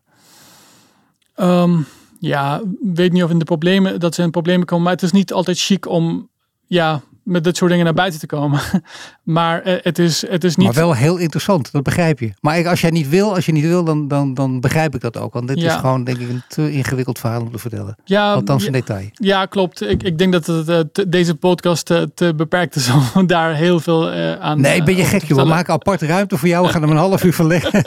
Um, 1.35 1.85
ja, 2.19 2.61
weet 2.93 3.11
niet 3.11 3.23
of 3.23 3.29
in 3.29 3.39
de 3.39 3.45
problemen 3.45 3.99
dat 3.99 4.15
ze 4.15 4.21
in 4.21 4.31
problemen 4.31 4.65
komen, 4.65 4.83
maar 4.83 4.93
het 4.93 5.03
is 5.03 5.11
niet 5.11 5.33
altijd 5.33 5.59
chic 5.59 5.87
om 5.87 6.29
ja, 6.65 7.01
met 7.29 7.43
dit 7.43 7.57
soort 7.57 7.69
dingen 7.69 7.85
naar 7.85 7.93
buiten 7.93 8.19
te 8.19 8.25
komen. 8.25 8.59
maar 9.23 9.67
uh, 9.67 9.73
het, 9.81 9.99
is, 9.99 10.27
het 10.29 10.43
is 10.43 10.55
niet. 10.55 10.65
Maar 10.65 10.75
wel 10.75 10.95
heel 10.95 11.17
interessant, 11.17 11.71
dat 11.71 11.83
begrijp 11.83 12.19
je. 12.19 12.31
Maar 12.41 12.67
als 12.67 12.81
jij 12.81 12.89
niet 12.89 13.09
wil, 13.09 13.35
als 13.35 13.45
je 13.45 13.51
niet 13.51 13.63
wil, 13.63 13.83
dan, 13.83 14.07
dan, 14.07 14.33
dan 14.33 14.59
begrijp 14.59 14.95
ik 14.95 15.01
dat 15.01 15.17
ook. 15.17 15.33
Want 15.33 15.47
dit 15.47 15.57
is 15.57 15.73
gewoon, 15.73 16.03
denk 16.03 16.17
ik, 16.17 16.29
een 16.29 16.43
te 16.47 16.71
ingewikkeld 16.71 17.19
verhaal 17.19 17.41
om 17.41 17.51
te 17.51 17.57
vertellen. 17.57 17.95
Ja, 18.05 18.33
Althans 18.33 18.65
in 18.65 18.71
detail. 18.71 19.09
Ja, 19.13 19.45
klopt. 19.45 19.81
Ik, 19.81 20.03
ik 20.03 20.17
denk 20.17 20.31
dat 20.31 20.45
het, 20.45 20.69
uh, 20.69 21.05
deze 21.07 21.35
podcast 21.35 21.85
te, 21.85 22.11
te, 22.13 22.35
beperkt 22.35 22.75
is 22.75 22.89
om 23.15 23.27
daar 23.27 23.55
heel 23.55 23.79
veel 23.79 24.13
uh, 24.13 24.39
aan 24.39 24.61
Nee, 24.61 24.83
ben 24.83 24.95
je 24.95 25.03
gek, 25.03 25.23
joh. 25.23 25.37
We 25.37 25.45
maken 25.45 25.73
apart 25.73 26.01
ruimte 26.01 26.37
voor 26.37 26.47
jou. 26.47 26.65
We 26.65 26.71
gaan 26.71 26.81
hem 26.81 26.91
een 26.91 26.97
half 26.97 27.23
uur 27.23 27.33
verleggen. 27.33 27.71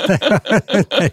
nee. 0.98 1.10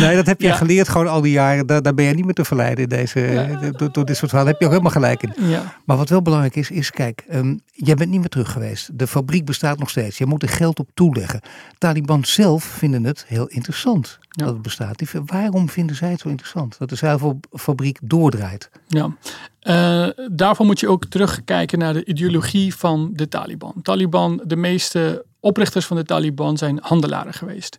nee, 0.00 0.16
dat 0.16 0.26
heb 0.26 0.40
je 0.40 0.46
ja. 0.46 0.54
geleerd 0.54 0.88
gewoon 0.88 1.08
al 1.08 1.20
die 1.20 1.32
jaren. 1.32 1.66
Daar, 1.66 1.82
daar 1.82 1.94
ben 1.94 2.04
je 2.04 2.14
niet 2.14 2.24
meer 2.24 2.34
te 2.34 2.44
verleiden 2.44 2.82
in 2.82 2.88
deze, 2.88 3.20
ja. 3.20 3.70
door, 3.76 3.92
door, 3.92 4.04
dit 4.04 4.16
soort 4.16 4.30
verhalen. 4.30 4.52
heb 4.52 4.60
je 4.60 4.66
ook 4.66 4.72
helemaal 4.72 4.92
gelijk 4.92 5.22
in. 5.22 5.48
Ja. 5.48 5.74
Maar 5.84 5.96
wat 5.96 6.08
wel 6.08 6.22
belangrijk 6.22 6.56
is, 6.56 6.70
is 6.70 6.90
kijk, 6.90 7.24
um, 7.32 7.60
jij 7.72 7.94
bent 7.94 8.10
niet 8.10 8.20
meer 8.20 8.28
terug 8.28 8.52
geweest. 8.52 8.98
De 8.98 9.06
fabriek 9.06 9.44
bestaat 9.44 9.78
nog 9.78 9.90
steeds. 9.90 10.18
Je 10.18 10.26
moet 10.26 10.42
er 10.42 10.48
geld 10.48 10.78
op 10.78 10.88
toeleggen. 10.94 11.40
Taliban 11.78 12.24
zelf 12.24 12.64
vinden 12.64 13.04
het 13.04 13.24
heel 13.26 13.46
interessant 13.46 14.18
dat 14.28 14.48
het 14.48 14.62
bestaat. 14.62 15.02
waarom 15.26 15.68
vinden 15.68 15.96
zij 15.96 16.10
het 16.10 16.20
zo 16.20 16.28
interessant? 16.28 16.78
Dat 16.78 16.88
de 16.88 16.96
zuivelfabriek 16.96 17.98
doordraait. 18.02 18.70
Ja, 18.86 19.16
uh, 19.62 20.26
daarvoor 20.30 20.66
moet 20.66 20.80
je 20.80 20.88
ook 20.88 21.04
terugkijken 21.04 21.78
naar 21.78 21.92
de 21.92 22.04
ideologie 22.04 22.74
van 22.74 23.10
de 23.12 23.28
Taliban. 23.28 23.74
Taliban, 23.82 24.40
de 24.44 24.56
meeste 24.56 25.24
oprichters 25.40 25.86
van 25.86 25.96
de 25.96 26.04
Taliban 26.04 26.56
zijn 26.56 26.78
handelaren 26.82 27.34
geweest. 27.34 27.78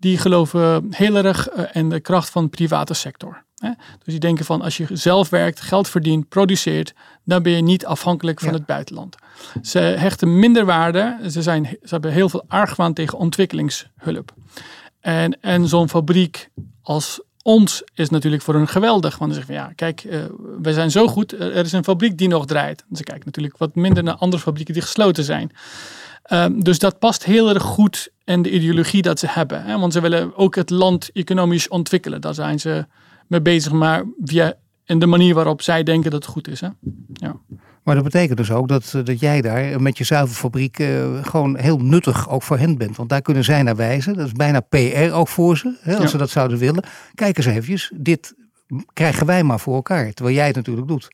Die 0.00 0.18
geloven 0.18 0.86
heel 0.90 1.16
erg 1.16 1.52
uh, 1.56 1.64
in 1.72 1.88
de 1.88 2.00
kracht 2.00 2.30
van 2.30 2.44
de 2.44 2.50
private 2.50 2.94
sector. 2.94 3.44
Dus 4.04 4.04
die 4.04 4.18
denken 4.18 4.44
van 4.44 4.62
als 4.62 4.76
je 4.76 4.86
zelf 4.92 5.28
werkt, 5.28 5.60
geld 5.60 5.88
verdient, 5.88 6.28
produceert, 6.28 6.94
dan 7.24 7.42
ben 7.42 7.52
je 7.52 7.62
niet 7.62 7.86
afhankelijk 7.86 8.40
van 8.40 8.52
het 8.52 8.66
buitenland. 8.66 9.16
Ze 9.62 9.78
hechten 9.78 10.38
minder 10.38 10.64
waarde, 10.64 11.18
ze, 11.30 11.42
zijn, 11.42 11.64
ze 11.64 11.88
hebben 11.88 12.12
heel 12.12 12.28
veel 12.28 12.44
argwaan 12.48 12.92
tegen 12.92 13.18
ontwikkelingshulp. 13.18 14.34
En, 15.00 15.40
en 15.40 15.68
zo'n 15.68 15.88
fabriek 15.88 16.50
als 16.82 17.20
ons 17.42 17.82
is 17.94 18.10
natuurlijk 18.10 18.42
voor 18.42 18.54
hun 18.54 18.68
geweldig. 18.68 19.18
Want 19.18 19.34
ze 19.34 19.38
zeggen 19.38 19.54
van 19.54 19.64
ja, 19.64 19.72
kijk, 19.74 20.04
uh, 20.04 20.24
wij 20.62 20.72
zijn 20.72 20.90
zo 20.90 21.06
goed, 21.06 21.32
er 21.32 21.64
is 21.64 21.72
een 21.72 21.84
fabriek 21.84 22.18
die 22.18 22.28
nog 22.28 22.46
draait. 22.46 22.84
ze 22.92 23.02
kijken 23.02 23.24
natuurlijk 23.24 23.56
wat 23.56 23.74
minder 23.74 24.02
naar 24.02 24.14
andere 24.14 24.42
fabrieken 24.42 24.74
die 24.74 24.82
gesloten 24.82 25.24
zijn. 25.24 25.52
Um, 26.32 26.62
dus 26.62 26.78
dat 26.78 26.98
past 26.98 27.24
heel 27.24 27.48
erg 27.48 27.62
goed 27.62 28.08
in 28.24 28.42
de 28.42 28.50
ideologie 28.50 29.02
dat 29.02 29.18
ze 29.18 29.26
hebben. 29.28 29.64
Hè? 29.64 29.78
Want 29.78 29.92
ze 29.92 30.00
willen 30.00 30.36
ook 30.36 30.54
het 30.54 30.70
land 30.70 31.10
economisch 31.12 31.68
ontwikkelen. 31.68 32.20
Daar 32.20 32.34
zijn 32.34 32.60
ze 32.60 32.86
mee 33.26 33.40
bezig, 33.40 33.72
maar 33.72 34.04
via 34.24 34.54
en 34.84 34.98
de 34.98 35.06
manier 35.06 35.34
waarop 35.34 35.62
zij 35.62 35.82
denken 35.82 36.10
dat 36.10 36.22
het 36.22 36.32
goed 36.32 36.48
is. 36.48 36.60
Hè? 36.60 36.68
Ja. 37.12 37.36
Maar 37.82 37.94
dat 37.94 38.04
betekent 38.04 38.38
dus 38.38 38.50
ook 38.50 38.68
dat, 38.68 38.92
eh, 38.94 39.04
dat 39.04 39.20
jij 39.20 39.40
daar 39.40 39.82
met 39.82 39.98
je 39.98 40.04
zuivelfabriek 40.04 40.78
uh, 40.78 41.24
gewoon 41.24 41.56
heel 41.56 41.78
nuttig 41.78 42.28
ook 42.28 42.42
voor 42.42 42.58
hen 42.58 42.78
bent. 42.78 42.96
Want 42.96 43.08
daar 43.08 43.22
kunnen 43.22 43.44
zij 43.44 43.62
naar 43.62 43.76
wijzen. 43.76 44.14
Dat 44.14 44.26
is 44.26 44.32
bijna 44.32 44.60
PR 44.60 45.12
ook 45.12 45.28
voor 45.28 45.56
ze, 45.56 45.76
hè, 45.80 45.96
als 45.96 46.10
ze 46.10 46.16
dat 46.16 46.30
zouden 46.30 46.58
willen. 46.58 46.84
Kijk 47.14 47.36
eens 47.36 47.46
eventjes, 47.46 47.92
dit 47.94 48.34
krijgen 48.92 49.26
wij 49.26 49.42
maar 49.42 49.60
voor 49.60 49.74
elkaar. 49.74 50.12
Terwijl 50.12 50.36
jij 50.36 50.46
het 50.46 50.56
natuurlijk 50.56 50.88
doet. 50.88 51.08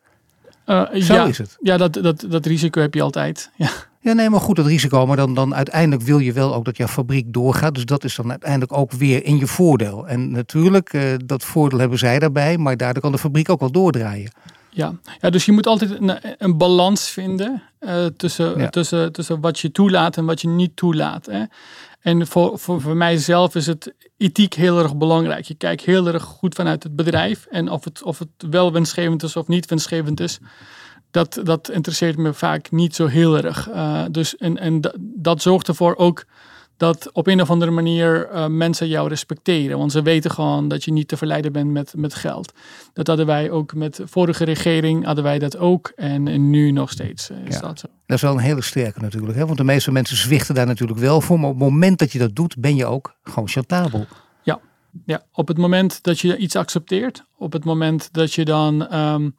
Uh, 0.66 0.82
Zo 0.92 1.14
ja, 1.14 1.26
is 1.26 1.38
het. 1.38 1.56
Ja, 1.60 1.76
dat, 1.76 1.92
dat, 1.92 2.26
dat 2.28 2.46
risico 2.46 2.80
heb 2.80 2.94
je 2.94 3.02
altijd. 3.02 3.50
Ja. 3.56 3.70
Ja, 4.06 4.12
nee, 4.12 4.30
maar 4.30 4.40
goed, 4.40 4.56
dat 4.56 4.66
risico. 4.66 5.06
Maar 5.06 5.16
dan, 5.16 5.34
dan 5.34 5.54
uiteindelijk 5.54 6.02
wil 6.02 6.18
je 6.18 6.32
wel 6.32 6.54
ook 6.54 6.64
dat 6.64 6.76
jouw 6.76 6.86
fabriek 6.86 7.32
doorgaat. 7.32 7.74
Dus 7.74 7.84
dat 7.84 8.04
is 8.04 8.14
dan 8.14 8.30
uiteindelijk 8.30 8.72
ook 8.72 8.92
weer 8.92 9.24
in 9.24 9.38
je 9.38 9.46
voordeel. 9.46 10.08
En 10.08 10.30
natuurlijk, 10.30 10.92
uh, 10.92 11.14
dat 11.24 11.44
voordeel 11.44 11.78
hebben 11.78 11.98
zij 11.98 12.18
daarbij. 12.18 12.58
Maar 12.58 12.76
daardoor 12.76 13.02
kan 13.02 13.12
de 13.12 13.18
fabriek 13.18 13.48
ook 13.48 13.60
wel 13.60 13.70
doordraaien. 13.70 14.30
Ja, 14.70 14.94
ja 15.20 15.30
dus 15.30 15.44
je 15.44 15.52
moet 15.52 15.66
altijd 15.66 15.90
een, 16.00 16.18
een 16.38 16.56
balans 16.56 17.08
vinden 17.08 17.62
uh, 17.80 18.06
tussen, 18.06 18.58
ja. 18.58 18.68
tussen, 18.68 19.12
tussen 19.12 19.40
wat 19.40 19.58
je 19.58 19.72
toelaat 19.72 20.16
en 20.16 20.24
wat 20.24 20.40
je 20.40 20.48
niet 20.48 20.76
toelaat. 20.76 21.26
Hè. 21.26 21.44
En 22.00 22.26
voor, 22.26 22.58
voor, 22.58 22.80
voor 22.80 22.96
mijzelf 22.96 23.54
is 23.54 23.66
het 23.66 23.94
ethiek 24.16 24.54
heel 24.54 24.78
erg 24.78 24.96
belangrijk. 24.96 25.44
Je 25.44 25.54
kijkt 25.54 25.84
heel 25.84 26.06
erg 26.06 26.22
goed 26.22 26.54
vanuit 26.54 26.82
het 26.82 26.96
bedrijf. 26.96 27.46
En 27.50 27.70
of 27.70 27.84
het, 27.84 28.02
of 28.02 28.18
het 28.18 28.28
wel 28.50 28.72
winstgevend 28.72 29.22
is 29.22 29.36
of 29.36 29.46
niet 29.46 29.66
winstgevend 29.66 30.20
is 30.20 30.38
dat, 31.16 31.40
dat 31.42 31.70
interesseert 31.70 32.16
me 32.16 32.32
vaak 32.32 32.70
niet 32.70 32.94
zo 32.94 33.06
heel 33.06 33.36
erg. 33.36 33.68
Uh, 33.68 34.04
dus 34.10 34.36
en, 34.36 34.58
en 34.58 34.80
dat 34.98 35.42
zorgt 35.42 35.68
ervoor 35.68 35.96
ook 35.96 36.24
dat 36.76 37.10
op 37.12 37.26
een 37.26 37.40
of 37.40 37.50
andere 37.50 37.70
manier 37.70 38.28
uh, 38.32 38.46
mensen 38.46 38.88
jou 38.88 39.08
respecteren. 39.08 39.78
Want 39.78 39.92
ze 39.92 40.02
weten 40.02 40.30
gewoon 40.30 40.68
dat 40.68 40.84
je 40.84 40.92
niet 40.92 41.08
te 41.08 41.16
verleiden 41.16 41.52
bent 41.52 41.70
met, 41.70 41.92
met 41.96 42.14
geld. 42.14 42.52
Dat 42.92 43.06
hadden 43.06 43.26
wij 43.26 43.50
ook 43.50 43.74
met 43.74 43.94
de 43.94 44.06
vorige 44.06 44.44
regering, 44.44 45.04
hadden 45.04 45.24
wij 45.24 45.38
dat 45.38 45.56
ook. 45.56 45.92
En, 45.96 46.28
en 46.28 46.50
nu 46.50 46.70
nog 46.70 46.90
steeds 46.90 47.30
uh, 47.30 47.36
is 47.46 47.54
ja. 47.54 47.60
dat 47.60 47.78
zo. 47.78 47.86
Dat 48.06 48.16
is 48.16 48.22
wel 48.22 48.32
een 48.32 48.38
hele 48.38 48.62
sterke 48.62 49.00
natuurlijk. 49.00 49.38
Hè? 49.38 49.46
Want 49.46 49.58
de 49.58 49.64
meeste 49.64 49.92
mensen 49.92 50.16
zwichten 50.16 50.54
daar 50.54 50.66
natuurlijk 50.66 50.98
wel 50.98 51.20
voor. 51.20 51.40
Maar 51.40 51.50
op 51.50 51.60
het 51.60 51.70
moment 51.70 51.98
dat 51.98 52.12
je 52.12 52.18
dat 52.18 52.34
doet, 52.34 52.56
ben 52.58 52.76
je 52.76 52.86
ook 52.86 53.14
gewoon 53.22 53.48
chantabel. 53.48 54.06
Ja, 54.42 54.60
ja. 55.06 55.22
op 55.32 55.48
het 55.48 55.58
moment 55.58 56.02
dat 56.02 56.20
je 56.20 56.36
iets 56.36 56.56
accepteert. 56.56 57.24
Op 57.38 57.52
het 57.52 57.64
moment 57.64 58.08
dat 58.12 58.32
je 58.32 58.44
dan... 58.44 58.94
Um, 58.94 59.34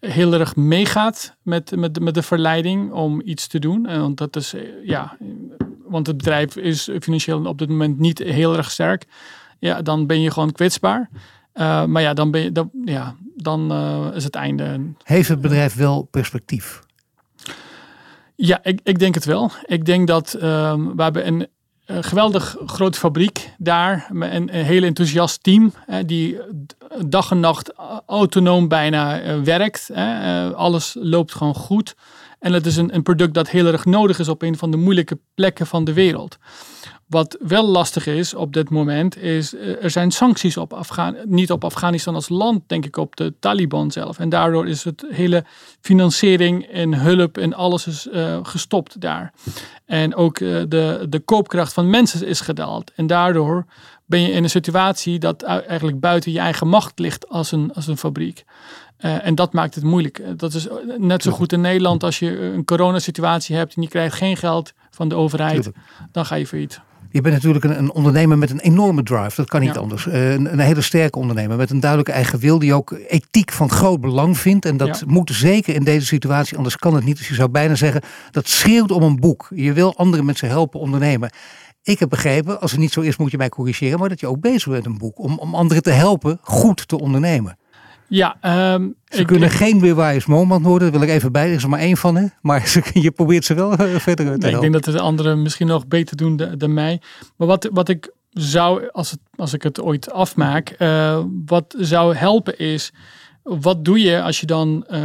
heel 0.00 0.32
erg 0.32 0.56
meegaat 0.56 1.36
met, 1.42 1.76
met, 1.76 2.00
met 2.00 2.14
de 2.14 2.22
verleiding 2.22 2.92
om 2.92 3.20
iets 3.24 3.46
te 3.46 3.58
doen. 3.58 3.86
En 3.86 4.00
want 4.00 4.18
dat 4.18 4.36
is, 4.36 4.54
eh, 4.54 4.62
ja, 4.84 5.16
want 5.84 6.06
het 6.06 6.16
bedrijf 6.16 6.56
is 6.56 6.90
financieel 7.00 7.44
op 7.44 7.58
dit 7.58 7.68
moment 7.68 7.98
niet 7.98 8.18
heel 8.18 8.56
erg 8.56 8.70
sterk. 8.70 9.06
Ja, 9.58 9.82
dan 9.82 10.06
ben 10.06 10.20
je 10.20 10.30
gewoon 10.30 10.52
kwetsbaar. 10.52 11.10
Uh, 11.54 11.84
maar 11.84 12.02
ja, 12.02 12.14
dan, 12.14 12.30
ben 12.30 12.40
je, 12.40 12.52
dan, 12.52 12.70
ja, 12.84 13.16
dan 13.36 13.72
uh, 13.72 14.06
is 14.14 14.24
het 14.24 14.34
einde. 14.34 14.80
Heeft 15.02 15.28
het 15.28 15.40
bedrijf 15.40 15.74
wel 15.74 16.02
perspectief? 16.02 16.80
Ja, 18.34 18.60
ik, 18.62 18.80
ik 18.82 18.98
denk 18.98 19.14
het 19.14 19.24
wel. 19.24 19.50
Ik 19.64 19.84
denk 19.84 20.06
dat 20.06 20.34
ehm, 20.34 20.96
we 20.96 21.02
hebben 21.02 21.26
een, 21.26 21.48
een 21.88 22.04
geweldig 22.04 22.56
grote 22.66 22.98
fabriek 22.98 23.54
daar. 23.58 24.06
Met 24.10 24.32
een, 24.32 24.48
heel 24.48 24.82
enthousiast 24.82 25.42
team. 25.42 25.72
die 26.06 26.38
dag 27.06 27.30
en 27.30 27.40
nacht 27.40 27.72
autonoom 28.06 28.68
bijna 28.68 29.20
werkt. 29.42 29.90
alles 30.54 30.96
loopt 31.00 31.34
gewoon 31.34 31.54
goed. 31.54 31.94
En 32.38 32.52
het 32.52 32.66
is 32.66 32.76
een, 32.76 32.94
een 32.94 33.02
product 33.02 33.34
dat 33.34 33.48
heel 33.48 33.66
erg 33.66 33.84
nodig 33.84 34.18
is 34.18 34.28
op 34.28 34.42
een 34.42 34.56
van 34.56 34.70
de 34.70 34.76
moeilijke 34.76 35.18
plekken 35.34 35.66
van 35.66 35.84
de 35.84 35.92
wereld. 35.92 36.38
Wat 37.08 37.36
wel 37.40 37.66
lastig 37.66 38.06
is 38.06 38.34
op 38.34 38.52
dit 38.52 38.70
moment, 38.70 39.16
is 39.16 39.54
uh, 39.54 39.82
er 39.82 39.90
zijn 39.90 40.10
sancties 40.10 40.56
op 40.56 40.72
Afghanistan, 40.72 41.34
niet 41.34 41.50
op 41.50 41.64
Afghanistan 41.64 42.14
als 42.14 42.28
land, 42.28 42.62
denk 42.66 42.84
ik 42.84 42.96
op 42.96 43.16
de 43.16 43.34
Taliban 43.40 43.90
zelf. 43.90 44.18
En 44.18 44.28
daardoor 44.28 44.68
is 44.68 44.84
het 44.84 45.04
hele 45.10 45.44
financiering 45.80 46.66
en 46.66 46.94
hulp 46.94 47.38
en 47.38 47.54
alles 47.54 47.86
is 47.86 48.06
uh, 48.06 48.38
gestopt 48.42 49.00
daar. 49.00 49.32
En 49.84 50.14
ook 50.14 50.38
uh, 50.38 50.62
de, 50.68 51.06
de 51.08 51.20
koopkracht 51.20 51.72
van 51.72 51.90
mensen 51.90 52.26
is 52.26 52.40
gedaald. 52.40 52.92
En 52.94 53.06
daardoor 53.06 53.64
ben 54.04 54.20
je 54.20 54.30
in 54.30 54.42
een 54.42 54.50
situatie 54.50 55.18
dat 55.18 55.42
eigenlijk 55.42 56.00
buiten 56.00 56.32
je 56.32 56.38
eigen 56.38 56.68
macht 56.68 56.98
ligt 56.98 57.28
als 57.28 57.52
een, 57.52 57.72
als 57.72 57.86
een 57.86 57.98
fabriek. 57.98 58.44
Uh, 59.00 59.26
en 59.26 59.34
dat 59.34 59.52
maakt 59.52 59.74
het 59.74 59.84
moeilijk. 59.84 60.22
Dat 60.36 60.54
is 60.54 60.66
net 60.98 61.22
zo 61.22 61.30
goed 61.30 61.52
in 61.52 61.60
Nederland 61.60 62.02
als 62.02 62.18
je 62.18 62.40
een 62.40 62.64
coronasituatie 62.64 63.56
hebt 63.56 63.74
en 63.74 63.82
je 63.82 63.88
krijgt 63.88 64.16
geen 64.16 64.36
geld 64.36 64.72
van 64.90 65.08
de 65.08 65.14
overheid, 65.14 65.70
dan 66.12 66.26
ga 66.26 66.34
je 66.34 66.46
failliet. 66.46 66.80
Je 67.10 67.20
bent 67.20 67.34
natuurlijk 67.34 67.64
een, 67.64 67.78
een, 67.78 67.92
ondernemer 67.92 68.38
met 68.38 68.50
een 68.50 68.60
enorme 68.60 69.02
drive, 69.02 69.36
dat 69.36 69.48
kan 69.48 69.60
niet 69.60 69.76
anders. 69.76 70.06
Uh, 70.06 70.32
een, 70.32 70.52
een, 70.52 70.58
hele 70.58 70.80
sterke 70.80 71.18
ondernemer 71.18 71.56
met 71.56 71.70
een 71.70 71.80
duidelijke 71.80 72.12
eigen 72.12 72.38
wil 72.38 72.58
die 72.58 72.74
ook 72.74 72.90
ethiek 73.08 73.52
van 73.52 73.70
groot 73.70 74.00
belang 74.00 74.38
vindt. 74.38 74.64
En 74.64 74.76
dat 74.76 74.98
ja. 74.98 75.06
moet 75.06 75.30
zeker 75.32 75.74
in 75.74 75.84
deze 75.84 76.06
situatie, 76.06 76.56
anders 76.56 76.76
kan 76.76 76.94
het 76.94 77.04
niet. 77.04 77.16
Dus 77.16 77.28
je 77.28 77.34
zou 77.34 77.48
bijna 77.48 77.74
zeggen, 77.74 78.02
dat 78.30 78.48
schreeuwt 78.48 78.90
om 78.90 79.02
een 79.02 79.20
boek. 79.20 79.50
Je 79.54 79.72
wil 79.72 79.96
anderen 79.96 80.24
met 80.24 80.38
ze 80.38 80.46
helpen 80.46 80.80
ondernemen. 80.80 81.30
Ik 81.82 81.98
heb 81.98 82.08
begrepen, 82.08 82.60
als 82.60 82.70
het 82.70 82.80
niet 82.80 82.92
zo 82.92 83.00
is 83.00 83.16
moet 83.16 83.30
je 83.30 83.36
mij 83.36 83.48
corrigeren, 83.48 83.98
maar 83.98 84.08
dat 84.08 84.20
je 84.20 84.26
ook 84.26 84.40
bezig 84.40 84.64
bent 84.64 84.84
met 84.84 84.86
een 84.86 84.98
boek 84.98 85.18
om, 85.18 85.38
om 85.38 85.54
anderen 85.54 85.82
te 85.82 85.90
helpen 85.90 86.38
goed 86.42 86.88
te 86.88 86.98
ondernemen. 86.98 87.57
Ja, 88.08 88.36
um, 88.74 88.94
ze 89.04 89.24
kunnen 89.24 89.50
geen 89.50 89.80
Weerwaaiers 89.80 90.26
moment 90.26 90.64
worden, 90.64 90.92
dat 90.92 91.00
wil 91.00 91.08
ik 91.08 91.14
even 91.14 91.32
bij. 91.32 91.48
Er 91.48 91.54
is 91.54 91.62
er 91.62 91.68
maar 91.68 91.80
één 91.80 91.96
van, 91.96 92.16
hè? 92.16 92.26
maar 92.40 92.66
ze, 92.68 92.82
je 92.92 93.10
probeert 93.10 93.44
ze 93.44 93.54
wel 93.54 93.72
eh, 93.72 93.94
verder 93.94 94.38
te 94.38 94.46
nee, 94.46 94.54
Ik 94.54 94.60
denk 94.60 94.72
dat 94.72 94.84
de 94.84 95.00
anderen 95.00 95.42
misschien 95.42 95.66
nog 95.66 95.86
beter 95.86 96.16
doen 96.16 96.36
dan 96.56 96.74
mij. 96.74 97.00
Maar 97.36 97.46
wat, 97.48 97.68
wat 97.72 97.88
ik 97.88 98.12
zou, 98.30 98.88
als, 98.92 99.10
het, 99.10 99.20
als 99.36 99.52
ik 99.52 99.62
het 99.62 99.80
ooit 99.80 100.12
afmaak, 100.12 100.74
uh, 100.78 101.20
wat 101.46 101.74
zou 101.78 102.14
helpen 102.14 102.58
is, 102.58 102.92
wat 103.42 103.84
doe 103.84 104.00
je 104.00 104.22
als 104.22 104.40
je 104.40 104.46
dan 104.46 104.86
uh, 104.90 105.00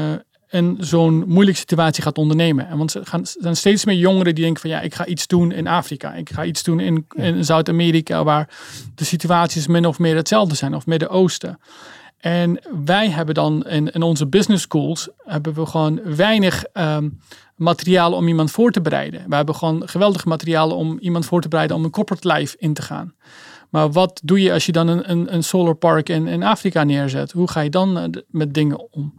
in 0.50 0.78
zo'n 0.80 1.24
moeilijke 1.28 1.60
situatie 1.60 2.04
gaat 2.04 2.18
ondernemen? 2.18 2.68
En 2.68 2.78
want 2.78 2.94
er 2.94 3.06
gaan, 3.06 3.26
zijn 3.26 3.56
steeds 3.56 3.86
meer 3.86 3.96
jongeren 3.96 4.36
die 4.36 4.44
denken 4.44 4.62
van 4.62 4.70
ja, 4.70 4.82
ik 4.82 4.96
ga 4.96 5.06
iets 5.06 5.28
doen 5.28 5.52
in 5.52 5.68
Afrika, 5.68 6.14
ik 6.14 6.30
ga 6.30 6.44
iets 6.44 6.64
doen 6.64 6.80
in, 6.80 7.06
in 7.16 7.46
Zuid-Amerika, 7.46 8.24
waar 8.24 8.50
de 8.96 9.06
situaties 9.06 9.68
min 9.68 9.86
of 9.86 10.00
meer 10.00 10.16
hetzelfde 10.16 10.56
zijn, 10.56 10.76
of 10.76 10.86
Midden-Oosten. 10.86 11.60
En 12.24 12.60
wij 12.86 13.10
hebben 13.10 13.36
dan 13.36 13.66
in, 13.68 13.92
in 13.92 14.02
onze 14.02 14.28
business 14.28 14.64
schools 14.64 15.10
hebben 15.18 15.54
we 15.54 15.66
gewoon 15.66 16.00
weinig 16.16 16.64
um, 16.74 17.20
materiaal 17.56 18.14
om 18.14 18.28
iemand 18.28 18.52
voor 18.52 18.72
te 18.72 18.82
bereiden. 18.82 19.30
We 19.30 19.36
hebben 19.36 19.56
gewoon 19.56 19.90
geweldig 19.90 20.26
materiaal 20.26 20.72
om 20.72 20.98
iemand 21.00 21.26
voor 21.26 21.42
te 21.42 21.48
bereiden 21.48 21.76
om 21.78 21.84
een 21.84 21.92
corporate 21.92 22.34
life 22.34 22.56
in 22.60 22.74
te 22.74 22.82
gaan. 22.82 23.14
Maar 23.70 23.92
wat 23.92 24.22
doe 24.24 24.42
je 24.42 24.54
als 24.54 24.66
je 24.66 24.72
dan 24.72 24.88
een, 24.88 25.12
een, 25.12 25.34
een 25.34 25.44
solar 25.44 25.76
park 25.76 26.10
in, 26.10 26.28
in 26.28 26.44
Afrika 26.44 26.84
neerzet? 26.84 27.32
Hoe 27.32 27.50
ga 27.50 27.62
je 27.62 27.70
dan 27.70 27.98
uh, 27.98 28.04
met 28.28 28.54
dingen 28.54 28.92
om? 28.92 29.14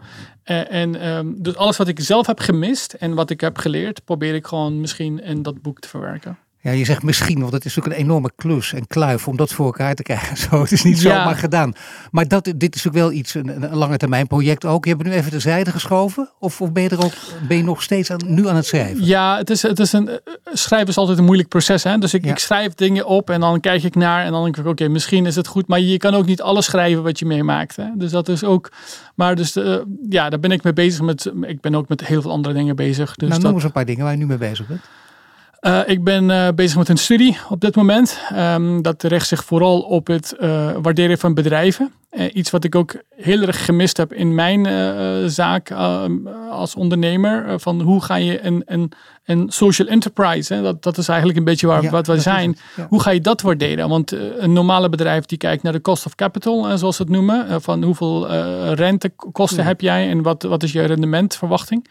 Uh, 0.45 0.73
en 0.73 1.09
um, 1.09 1.43
dus 1.43 1.57
alles 1.57 1.77
wat 1.77 1.89
ik 1.89 2.01
zelf 2.01 2.27
heb 2.27 2.39
gemist 2.41 2.93
en 2.93 3.15
wat 3.15 3.31
ik 3.31 3.41
heb 3.41 3.59
geleerd, 3.59 4.05
probeer 4.05 4.35
ik 4.35 4.47
gewoon 4.47 4.81
misschien 4.81 5.23
in 5.23 5.43
dat 5.43 5.63
boek 5.63 5.81
te 5.81 5.89
verwerken. 5.89 6.39
Ja, 6.65 6.71
je 6.71 6.85
zegt 6.85 7.03
misschien, 7.03 7.41
want 7.41 7.53
het 7.53 7.65
is 7.65 7.75
natuurlijk 7.75 8.03
een 8.03 8.07
enorme 8.07 8.31
klus 8.37 8.73
en 8.73 8.87
kluif 8.87 9.29
om 9.29 9.37
dat 9.37 9.53
voor 9.53 9.67
elkaar 9.67 9.95
te 9.95 10.03
krijgen. 10.03 10.37
Zo, 10.51 10.61
het 10.61 10.73
is 10.73 10.83
niet 10.83 11.01
ja. 11.01 11.19
zomaar 11.19 11.37
gedaan. 11.37 11.73
Maar 12.11 12.29
dat, 12.29 12.53
dit 12.57 12.75
is 12.75 12.87
ook 12.87 12.93
wel 12.93 13.13
iets, 13.13 13.35
een, 13.35 13.63
een 13.63 13.77
lange 13.77 13.97
termijn 13.97 14.27
project 14.27 14.65
ook. 14.65 14.85
Je 14.85 14.91
hebt 14.91 15.03
het 15.03 15.13
nu 15.13 15.19
even 15.19 15.31
terzijde 15.31 15.71
geschoven? 15.71 16.31
Of, 16.39 16.61
of 16.61 16.73
ben 16.73 16.83
je 16.83 16.89
er 16.89 17.05
ook 17.05 17.13
ben 17.49 17.57
je 17.57 17.63
nog 17.63 17.83
steeds 17.83 18.11
aan, 18.11 18.21
nu 18.27 18.49
aan 18.49 18.57
het 18.57 18.67
schrijven? 18.67 19.05
Ja, 19.05 19.37
het 19.37 19.51
is, 19.51 19.63
het 19.63 19.79
is 19.79 19.93
een, 19.93 20.21
schrijven 20.53 20.89
is 20.89 20.97
altijd 20.97 21.19
een 21.19 21.25
moeilijk 21.25 21.49
proces. 21.49 21.83
Hè? 21.83 21.99
Dus 21.99 22.15
ik, 22.15 22.25
ja. 22.25 22.31
ik 22.31 22.39
schrijf 22.39 22.75
dingen 22.75 23.07
op 23.07 23.31
en 23.31 23.41
dan 23.41 23.61
kijk 23.61 23.83
ik 23.83 23.95
naar 23.95 24.25
en 24.25 24.33
dan 24.33 24.43
denk 24.43 24.57
ik, 24.57 24.67
oké, 24.67 24.89
misschien 24.89 25.27
is 25.27 25.37
het 25.37 25.47
goed. 25.47 25.67
Maar 25.67 25.81
je 25.81 25.97
kan 25.97 26.15
ook 26.15 26.27
niet 26.27 26.43
alles 26.43 26.65
schrijven 26.65 27.03
wat 27.03 27.19
je 27.19 27.27
meemaakt. 27.27 27.77
Hè? 27.77 27.87
Dus 27.95 28.11
dat 28.11 28.29
is 28.29 28.45
ook, 28.45 28.73
maar 29.15 29.35
dus 29.35 29.57
uh, 29.57 29.77
ja, 30.09 30.31
daar 30.31 30.41
ben 30.41 30.51
ik 30.51 30.63
mee 30.63 30.73
bezig. 30.73 31.01
Met, 31.01 31.33
ik 31.41 31.61
ben 31.61 31.75
ook 31.75 31.89
met 31.89 32.07
heel 32.07 32.23
veel 32.23 32.31
andere 32.31 32.55
dingen 32.55 32.77
bezig. 32.77 33.15
Dus 33.15 33.29
nou, 33.29 33.43
noem 33.43 33.55
eens 33.55 33.65
een 33.65 33.73
paar 33.73 33.85
dingen 33.85 34.03
waar 34.03 34.13
je 34.13 34.19
nu 34.19 34.27
mee 34.27 34.39
bezig 34.39 34.67
bent. 34.67 34.81
Uh, 35.67 35.81
ik 35.87 36.05
ben 36.05 36.29
uh, 36.29 36.49
bezig 36.55 36.77
met 36.77 36.89
een 36.89 36.97
studie 36.97 37.39
op 37.49 37.61
dit 37.61 37.77
moment. 37.77 38.21
Um, 38.33 38.83
dat 38.83 39.03
richt 39.03 39.29
zich 39.29 39.45
vooral 39.45 39.81
op 39.81 40.07
het 40.07 40.35
uh, 40.41 40.71
waarderen 40.83 41.19
van 41.19 41.35
bedrijven. 41.35 41.93
iets 42.33 42.51
wat 42.51 42.65
ik 42.65 42.75
ook 42.75 42.95
heel 43.17 43.43
erg 43.43 43.65
gemist 43.65 43.97
heb 43.97 44.13
in 44.13 44.35
mijn 44.35 44.67
zaak 45.31 45.71
als 46.51 46.75
ondernemer. 46.75 47.61
van 47.61 47.81
hoe 47.81 48.03
ga 48.03 48.15
je 48.15 48.45
een, 48.45 48.63
een, 48.67 48.93
een 49.25 49.51
social 49.51 49.89
enterprise, 49.89 50.55
hè? 50.55 50.63
Dat, 50.63 50.83
dat 50.83 50.99
is 50.99 51.09
eigenlijk 51.09 51.39
een 51.39 51.45
beetje 51.45 51.67
waar, 51.67 51.83
ja, 51.83 51.91
wat 51.91 52.07
wij 52.07 52.19
zijn. 52.19 52.57
Ja. 52.77 52.87
Hoe 52.89 53.01
ga 53.01 53.11
je 53.11 53.21
dat 53.21 53.41
waarderen? 53.41 53.89
Want 53.89 54.13
een 54.39 54.53
normale 54.53 54.89
bedrijf 54.89 55.25
die 55.25 55.39
kijkt 55.39 55.63
naar 55.63 55.73
de 55.73 55.81
cost 55.81 56.07
of 56.07 56.15
capital, 56.15 56.79
zoals 56.79 56.97
ze 56.97 57.03
het 57.03 57.11
noemen. 57.11 57.63
van 57.63 57.83
hoeveel 57.83 58.29
rentekosten 58.75 59.63
ja. 59.63 59.69
heb 59.69 59.81
jij 59.81 60.09
en 60.09 60.23
wat, 60.23 60.43
wat 60.43 60.63
is 60.63 60.73
je 60.73 60.85
rendementverwachting? 60.85 61.89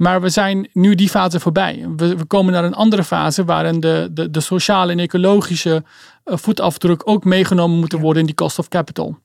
Maar 0.00 0.20
we 0.20 0.28
zijn 0.28 0.68
nu 0.72 0.94
die 0.94 1.08
fase 1.08 1.40
voorbij. 1.40 1.86
We, 1.96 2.16
we 2.16 2.24
komen 2.24 2.52
naar 2.52 2.64
een 2.64 2.74
andere 2.74 3.04
fase 3.04 3.44
waarin 3.44 3.80
de, 3.80 4.08
de, 4.12 4.30
de 4.30 4.40
sociale 4.40 4.92
en 4.92 4.98
ecologische 4.98 5.84
uh, 6.24 6.36
voetafdruk 6.36 7.08
ook 7.08 7.24
meegenomen 7.24 7.78
moeten 7.78 8.00
worden 8.00 8.20
in 8.20 8.26
die 8.26 8.34
cost 8.34 8.58
of 8.58 8.68
capital. 8.68 9.18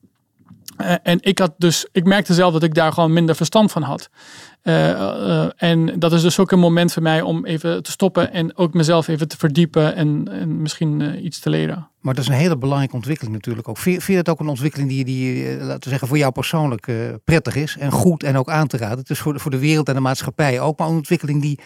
Uh, 0.78 0.94
en 1.02 1.18
ik 1.20 1.38
had 1.38 1.54
dus, 1.58 1.86
ik 1.92 2.04
merkte 2.04 2.34
zelf 2.34 2.52
dat 2.52 2.62
ik 2.62 2.74
daar 2.74 2.92
gewoon 2.92 3.12
minder 3.12 3.36
verstand 3.36 3.72
van 3.72 3.82
had. 3.82 4.10
Uh, 4.62 5.62
en 5.62 5.98
dat 5.98 6.12
is 6.12 6.22
dus 6.22 6.38
ook 6.38 6.50
een 6.50 6.58
moment 6.58 6.92
voor 6.92 7.02
mij 7.02 7.20
om 7.20 7.44
even 7.44 7.82
te 7.82 7.90
stoppen 7.90 8.32
en 8.32 8.56
ook 8.56 8.74
mezelf 8.74 9.08
even 9.08 9.28
te 9.28 9.36
verdiepen 9.36 9.94
en, 9.94 10.28
en 10.30 10.62
misschien 10.62 11.24
iets 11.24 11.38
te 11.38 11.50
leren. 11.50 11.88
Maar 12.00 12.14
dat 12.14 12.24
is 12.24 12.30
een 12.30 12.36
hele 12.36 12.58
belangrijke 12.58 12.94
ontwikkeling 12.94 13.34
natuurlijk 13.34 13.68
ook. 13.68 13.78
Vind, 13.78 14.04
je 14.04 14.16
het 14.16 14.28
ook 14.28 14.40
een 14.40 14.48
ontwikkeling 14.48 14.88
die, 14.88 15.04
die 15.04 15.56
laten 15.56 15.82
we 15.82 15.88
zeggen, 15.88 16.08
voor 16.08 16.18
jou 16.18 16.32
persoonlijk 16.32 16.92
prettig 17.24 17.56
is 17.56 17.76
en 17.78 17.90
goed 17.90 18.22
en 18.22 18.36
ook 18.36 18.48
aan 18.48 18.66
te 18.66 18.76
raden? 18.76 18.98
Het 18.98 19.10
is 19.10 19.18
voor 19.18 19.50
de 19.50 19.58
wereld 19.58 19.88
en 19.88 19.94
de 19.94 20.00
maatschappij 20.00 20.60
ook, 20.60 20.78
maar 20.78 20.88
een 20.88 20.94
ontwikkeling 20.94 21.42
die 21.42 21.58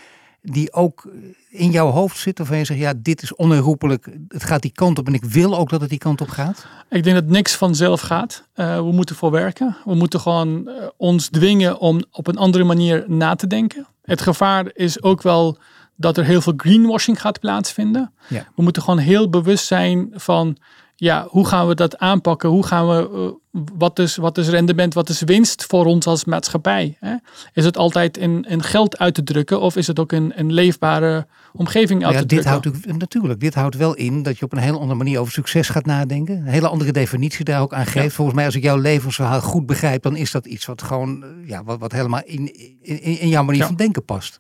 die 0.43 0.73
ook 0.73 1.09
in 1.49 1.71
jouw 1.71 1.91
hoofd 1.91 2.19
zit? 2.19 2.39
Waarvan 2.39 2.59
je 2.59 2.65
zegt, 2.65 2.81
ja, 2.81 2.93
dit 2.97 3.23
is 3.23 3.35
onherroepelijk, 3.35 4.09
het 4.29 4.45
gaat 4.45 4.63
die 4.63 4.73
kant 4.73 4.99
op 4.99 5.07
en 5.07 5.15
ik 5.15 5.25
wil 5.25 5.57
ook 5.57 5.71
dat 5.71 5.81
het 5.81 5.91
die 5.91 5.99
kant 5.99 6.21
op 6.21 6.29
gaat? 6.29 6.67
Ik 6.89 7.05
denk 7.05 7.17
dat 7.17 7.27
niks 7.27 7.55
vanzelf 7.55 8.01
gaat. 8.01 8.49
Uh, 8.55 8.77
we 8.77 8.93
moeten 8.93 9.17
voor 9.17 9.31
werken. 9.31 9.77
We 9.85 9.95
moeten 9.95 10.21
gewoon 10.21 10.69
uh, 10.69 10.75
ons 10.97 11.29
dwingen 11.29 11.79
om 11.79 12.03
op 12.11 12.27
een 12.27 12.37
andere 12.37 12.65
manier 12.65 13.05
na 13.07 13.35
te 13.35 13.47
denken. 13.47 13.87
Het 14.03 14.21
gevaar 14.21 14.71
is 14.73 15.03
ook 15.03 15.23
wel 15.23 15.59
dat 15.97 16.17
er 16.17 16.25
heel 16.25 16.41
veel 16.41 16.53
greenwashing 16.57 17.21
gaat 17.21 17.41
plaatsvinden. 17.41 18.13
Ja. 18.29 18.47
We 18.57 18.63
moeten 18.63 18.83
gewoon 18.83 18.99
heel 18.99 19.29
bewust 19.29 19.67
zijn 19.67 20.11
van 20.13 20.57
ja, 21.01 21.27
hoe 21.29 21.47
gaan 21.47 21.69
we 21.69 21.75
dat 21.75 21.99
aanpakken? 21.99 22.49
Hoe 22.49 22.67
gaan 22.67 22.89
we, 22.89 23.11
uh, 23.53 23.61
wat, 23.75 23.99
is, 23.99 24.17
wat 24.17 24.39
is 24.39 24.49
rendement, 24.49 24.95
wat 24.95 25.09
is 25.09 25.21
winst 25.21 25.65
voor 25.65 25.85
ons 25.85 26.07
als 26.07 26.25
maatschappij? 26.25 26.97
Hè? 27.01 27.15
Is 27.53 27.65
het 27.65 27.77
altijd 27.77 28.17
in, 28.17 28.45
in 28.49 28.63
geld 28.63 28.99
uit 28.99 29.15
te 29.15 29.23
drukken 29.23 29.61
of 29.61 29.77
is 29.77 29.87
het 29.87 29.99
ook 29.99 30.13
een, 30.13 30.33
een 30.35 30.53
leefbare 30.53 31.27
omgeving 31.53 32.05
uit 32.05 32.15
ja, 32.15 32.21
te 32.21 32.27
dit 32.27 32.43
drukken? 32.43 32.73
Houdt, 32.73 32.99
natuurlijk, 32.99 33.41
dit 33.41 33.55
houdt 33.55 33.77
wel 33.77 33.95
in 33.95 34.23
dat 34.23 34.39
je 34.39 34.45
op 34.45 34.53
een 34.53 34.59
hele 34.59 34.79
andere 34.79 34.95
manier 34.95 35.19
over 35.19 35.33
succes 35.33 35.69
gaat 35.69 35.87
nadenken. 35.87 36.37
Een 36.37 36.47
hele 36.47 36.69
andere 36.69 36.93
definitie 36.93 37.45
daar 37.45 37.61
ook 37.61 37.75
aan 37.75 37.87
geeft. 37.87 38.05
Ja. 38.05 38.11
Volgens 38.11 38.37
mij, 38.37 38.47
als 38.47 38.55
ik 38.55 38.63
jouw 38.63 38.79
levensverhaal 38.79 39.41
goed 39.41 39.67
begrijp, 39.67 40.03
dan 40.03 40.17
is 40.17 40.31
dat 40.31 40.47
iets 40.47 40.67
wat 40.67 40.83
gewoon, 40.83 41.25
ja, 41.47 41.65
wat, 41.65 41.79
wat 41.79 41.93
helemaal 41.93 42.23
in, 42.25 42.55
in, 42.83 43.21
in 43.21 43.29
jouw 43.29 43.45
manier 43.45 43.61
ja. 43.61 43.67
van 43.67 43.77
denken 43.77 44.05
past. 44.05 44.37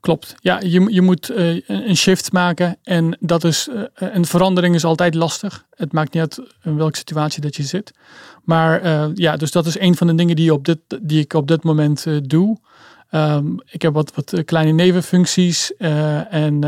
Klopt. 0.00 0.34
Ja, 0.40 0.60
je, 0.60 0.92
je 0.92 1.02
moet 1.02 1.30
uh, 1.30 1.60
een 1.66 1.96
shift 1.96 2.32
maken. 2.32 2.76
En 2.82 3.16
dat 3.20 3.44
is, 3.44 3.68
uh, 3.72 3.82
een 3.94 4.26
verandering 4.26 4.74
is 4.74 4.84
altijd 4.84 5.14
lastig. 5.14 5.64
Het 5.74 5.92
maakt 5.92 6.12
niet 6.12 6.22
uit 6.22 6.40
in 6.62 6.76
welke 6.76 6.96
situatie 6.96 7.40
dat 7.40 7.56
je 7.56 7.62
zit. 7.62 7.92
Maar 8.44 8.84
uh, 8.84 9.06
ja, 9.14 9.36
dus 9.36 9.50
dat 9.50 9.66
is 9.66 9.78
een 9.78 9.96
van 9.96 10.06
de 10.06 10.14
dingen 10.14 10.36
die, 10.36 10.52
op 10.52 10.64
dit, 10.64 10.78
die 11.02 11.20
ik 11.20 11.32
op 11.32 11.48
dit 11.48 11.62
moment 11.62 12.06
doe. 12.22 12.58
Um, 13.10 13.60
ik 13.66 13.82
heb 13.82 13.92
wat, 13.92 14.12
wat 14.14 14.44
kleine 14.44 14.72
nevenfuncties. 14.72 15.76
en 15.76 16.60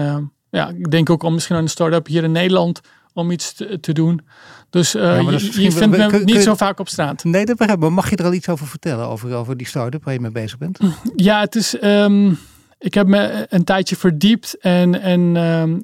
ja, 0.51 0.69
ik 0.69 0.91
denk 0.91 1.11
ook 1.11 1.23
om 1.23 1.35
misschien 1.35 1.57
aan 1.57 1.63
een 1.63 1.69
start-up 1.69 2.07
hier 2.07 2.25
in 2.25 2.33
Nederland 2.33 2.81
om 3.13 3.31
iets 3.31 3.53
te, 3.53 3.81
te 3.81 3.93
doen. 3.93 4.21
Dus 4.71 4.93
ja, 4.93 5.15
je, 5.15 5.63
je 5.63 5.73
vindt 5.73 5.97
me 5.97 6.07
kun, 6.07 6.25
niet 6.25 6.35
kun, 6.35 6.43
zo 6.43 6.55
vaak 6.55 6.81
op 6.81 6.89
straat. 6.89 7.25
Nee, 7.25 7.45
dat 7.45 7.57
begrijp 7.57 7.79
ik. 7.79 7.85
Maar 7.85 7.93
mag 7.93 8.11
je 8.11 8.17
er 8.17 8.25
al 8.25 8.33
iets 8.33 8.49
over 8.49 8.67
vertellen? 8.67 9.07
Over, 9.07 9.35
over 9.35 9.57
die 9.57 9.67
start-up 9.67 10.05
waar 10.05 10.15
je 10.15 10.21
mee 10.21 10.31
bezig 10.31 10.59
bent? 10.59 10.79
Ja, 11.17 11.41
het 11.41 11.55
is... 11.55 11.83
Um, 11.83 12.39
ik 12.83 12.95
heb 12.95 13.07
me 13.07 13.47
een 13.49 13.65
tijdje 13.65 13.97
verdiept 13.97 14.59
en, 14.59 15.01
en, 15.01 15.37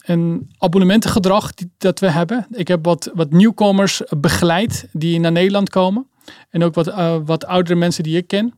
en 0.05 0.51
abonnementengedrag 0.59 1.53
dat 1.79 2.01
we 2.01 2.11
hebben. 2.11 2.47
Ik 2.51 2.69
heb 2.69 2.85
wat, 2.85 3.11
wat 3.15 3.31
nieuwkomers 3.31 4.03
begeleid 4.17 4.89
die 4.93 5.21
naar 5.21 5.33
Nederland 5.33 5.71
komen. 5.71 6.07
En 6.51 6.65
ook 6.65 6.75
wat, 6.75 6.89
uh, 6.89 7.17
wat 7.25 7.47
oudere 7.47 7.75
mensen 7.75 8.03
die 8.03 8.17
ik 8.17 8.27
ken. 8.27 8.55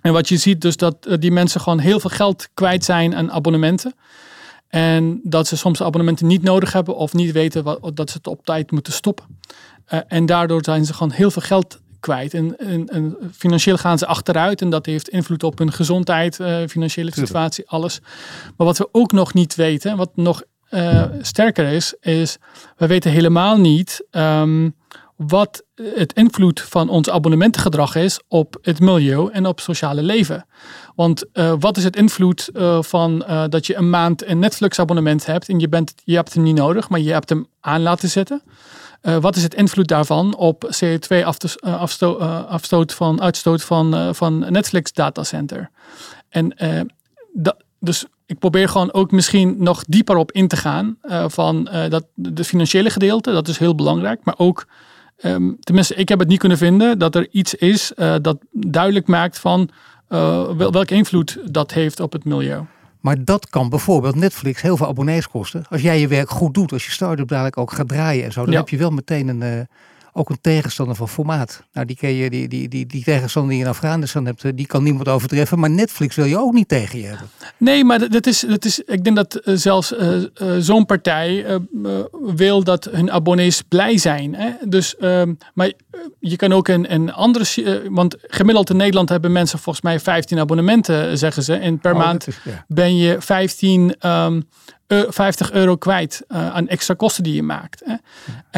En 0.00 0.12
wat 0.12 0.28
je 0.28 0.36
ziet 0.36 0.60
dus 0.60 0.76
dat 0.76 1.16
die 1.18 1.32
mensen 1.32 1.60
gewoon 1.60 1.78
heel 1.78 2.00
veel 2.00 2.10
geld 2.10 2.48
kwijt 2.54 2.84
zijn 2.84 3.14
aan 3.14 3.32
abonnementen. 3.32 3.94
En 4.68 5.20
dat 5.22 5.46
ze 5.46 5.56
soms 5.56 5.82
abonnementen 5.82 6.26
niet 6.26 6.42
nodig 6.42 6.72
hebben 6.72 6.96
of 6.96 7.12
niet 7.12 7.32
weten 7.32 7.62
wat, 7.62 7.96
dat 7.96 8.10
ze 8.10 8.16
het 8.16 8.26
op 8.26 8.44
tijd 8.44 8.70
moeten 8.70 8.92
stoppen. 8.92 9.24
en 10.08 10.26
daardoor 10.26 10.64
zijn 10.64 10.84
ze 10.84 10.92
gewoon 10.94 11.12
heel 11.12 11.30
veel 11.30 11.42
geld 11.42 11.80
kwijt. 12.02 12.34
En, 12.34 12.56
en, 12.88 13.16
financieel 13.36 13.76
gaan 13.76 13.98
ze 13.98 14.06
achteruit 14.06 14.60
en 14.60 14.70
dat 14.70 14.86
heeft 14.86 15.08
invloed 15.08 15.42
op 15.42 15.58
hun 15.58 15.72
gezondheid, 15.72 16.38
uh, 16.38 16.56
financiële 16.68 17.12
situatie, 17.12 17.68
alles. 17.68 18.00
Maar 18.56 18.66
wat 18.66 18.78
we 18.78 18.88
ook 18.92 19.12
nog 19.12 19.34
niet 19.34 19.54
weten, 19.54 19.96
wat 19.96 20.10
nog 20.14 20.42
uh, 20.70 21.04
sterker 21.20 21.66
is, 21.66 21.94
is 22.00 22.38
we 22.76 22.86
weten 22.86 23.10
helemaal 23.10 23.58
niet 23.58 24.06
um, 24.10 24.74
wat 25.16 25.62
het 25.74 26.12
invloed 26.12 26.60
van 26.60 26.88
ons 26.88 27.10
abonnementengedrag 27.10 27.94
is 27.94 28.20
op 28.28 28.56
het 28.62 28.80
milieu 28.80 29.30
en 29.30 29.46
op 29.46 29.60
sociale 29.60 30.02
leven. 30.02 30.46
Want 30.94 31.24
uh, 31.32 31.52
wat 31.58 31.76
is 31.76 31.84
het 31.84 31.96
invloed 31.96 32.50
uh, 32.52 32.82
van 32.82 33.24
uh, 33.28 33.44
dat 33.48 33.66
je 33.66 33.76
een 33.76 33.90
maand 33.90 34.26
een 34.26 34.38
Netflix 34.38 34.78
abonnement 34.78 35.26
hebt 35.26 35.48
en 35.48 35.58
je, 35.58 35.68
bent, 35.68 35.94
je 36.04 36.14
hebt 36.14 36.34
hem 36.34 36.42
niet 36.42 36.56
nodig, 36.56 36.88
maar 36.88 37.00
je 37.00 37.12
hebt 37.12 37.28
hem 37.28 37.46
aan 37.60 37.82
laten 37.82 38.08
zetten? 38.08 38.42
Uh, 39.02 39.16
wat 39.16 39.36
is 39.36 39.42
het 39.42 39.54
invloed 39.54 39.88
daarvan 39.88 40.36
op 40.36 40.64
CO2-afstoot 40.64 42.94
van, 42.94 43.20
uitstoot 43.20 43.62
van, 43.62 43.94
uh, 43.94 44.08
van 44.12 44.38
Netflix 44.38 44.92
datacenter? 44.92 45.70
En 46.28 46.54
uh, 46.62 46.80
dat, 47.32 47.56
dus 47.80 48.04
ik 48.26 48.38
probeer 48.38 48.68
gewoon 48.68 48.92
ook 48.92 49.10
misschien 49.10 49.54
nog 49.58 49.84
dieper 49.84 50.16
op 50.16 50.32
in 50.32 50.48
te 50.48 50.56
gaan 50.56 50.98
van 51.26 51.68
dat 51.88 52.04
de 52.14 52.44
financiële 52.44 52.90
gedeelte, 52.90 53.32
dat 53.32 53.48
is 53.48 53.58
heel 53.58 53.74
belangrijk, 53.74 54.24
maar 54.24 54.38
ook 54.38 54.66
um, 55.24 55.56
tenminste, 55.60 55.94
ik 55.94 56.08
heb 56.08 56.18
het 56.18 56.28
niet 56.28 56.38
kunnen 56.38 56.58
vinden 56.58 56.98
dat 56.98 57.14
er 57.14 57.28
iets 57.30 57.54
is 57.54 57.92
dat 58.20 58.38
duidelijk 58.50 59.06
maakt 59.06 59.38
van 59.38 59.70
welke 60.56 60.94
invloed 60.94 61.38
dat 61.44 61.72
heeft 61.72 62.00
op 62.00 62.12
het 62.12 62.24
milieu. 62.24 62.60
Maar 63.00 63.24
dat 63.24 63.48
kan 63.50 63.68
bijvoorbeeld 63.68 64.14
Netflix 64.14 64.62
heel 64.62 64.76
veel 64.76 64.86
abonnees 64.86 65.28
kosten. 65.28 65.64
Als 65.70 65.82
jij 65.82 66.00
je 66.00 66.08
werk 66.08 66.30
goed 66.30 66.54
doet, 66.54 66.72
als 66.72 66.84
je 66.84 66.90
start-up 66.90 67.28
dadelijk 67.28 67.56
ook 67.56 67.72
gaat 67.72 67.88
draaien 67.88 68.24
en 68.24 68.32
zo, 68.32 68.44
dan 68.44 68.54
heb 68.54 68.68
je 68.68 68.76
wel 68.76 68.90
meteen 68.90 69.28
een, 69.28 69.40
uh, 69.40 69.60
ook 70.12 70.30
een 70.30 70.40
tegenstander 70.40 70.96
van 70.96 71.08
formaat. 71.08 71.62
Nou, 71.72 71.86
die, 71.86 71.96
ken 71.96 72.14
je, 72.14 72.30
die, 72.30 72.48
die, 72.48 72.68
die, 72.68 72.86
die 72.86 73.04
tegenstander 73.04 73.50
die 73.50 73.60
je 73.60 73.64
in 73.66 73.70
Afghanistan 73.70 74.26
hebt, 74.26 74.44
eh, 74.44 74.52
die 74.54 74.66
kan 74.66 74.82
niemand 74.82 75.08
overtreffen. 75.08 75.58
Maar 75.58 75.70
Netflix 75.70 76.16
wil 76.16 76.24
je 76.24 76.38
ook 76.38 76.52
niet 76.52 76.68
tegen 76.68 76.98
je 76.98 77.06
hebben. 77.06 77.28
Nee, 77.56 77.84
maar 77.84 78.08
dat 78.08 78.26
is, 78.26 78.40
dat 78.40 78.64
is, 78.64 78.80
ik 78.80 79.04
denk 79.04 79.16
dat 79.16 79.40
uh, 79.44 79.56
zelfs 79.56 79.92
uh, 79.92 80.24
zo'n 80.58 80.86
partij 80.86 81.60
wil 82.34 82.64
dat 82.64 82.84
hun 82.84 83.10
abonnees 83.10 83.62
blij 83.62 83.98
zijn. 83.98 84.34
Hè? 84.34 84.50
Dus, 84.68 84.96
ehm, 84.96 85.34
maar 85.54 85.72
je 86.20 86.36
kan 86.36 86.52
ook 86.52 86.68
een, 86.68 86.92
een 86.92 87.12
andere, 87.12 87.82
want 87.90 88.16
gemiddeld 88.20 88.70
in 88.70 88.76
Nederland 88.76 89.08
hebben 89.08 89.32
mensen 89.32 89.58
volgens 89.58 89.84
mij 89.84 90.00
15 90.00 90.38
abonnementen, 90.38 91.18
zeggen 91.18 91.42
ze. 91.42 91.54
En 91.54 91.78
per 91.78 91.92
oh, 91.92 91.98
maand 91.98 92.28
is, 92.28 92.38
ja. 92.44 92.64
ben 92.68 92.96
je 92.96 93.16
15 93.20 93.94
um, 94.06 94.48
50 95.08 95.52
euro 95.52 95.76
kwijt 95.76 96.22
uh, 96.28 96.54
aan 96.54 96.68
extra 96.68 96.94
kosten 96.94 97.22
die 97.22 97.34
je 97.34 97.42
maakt. 97.42 97.82
Hè. 97.84 97.94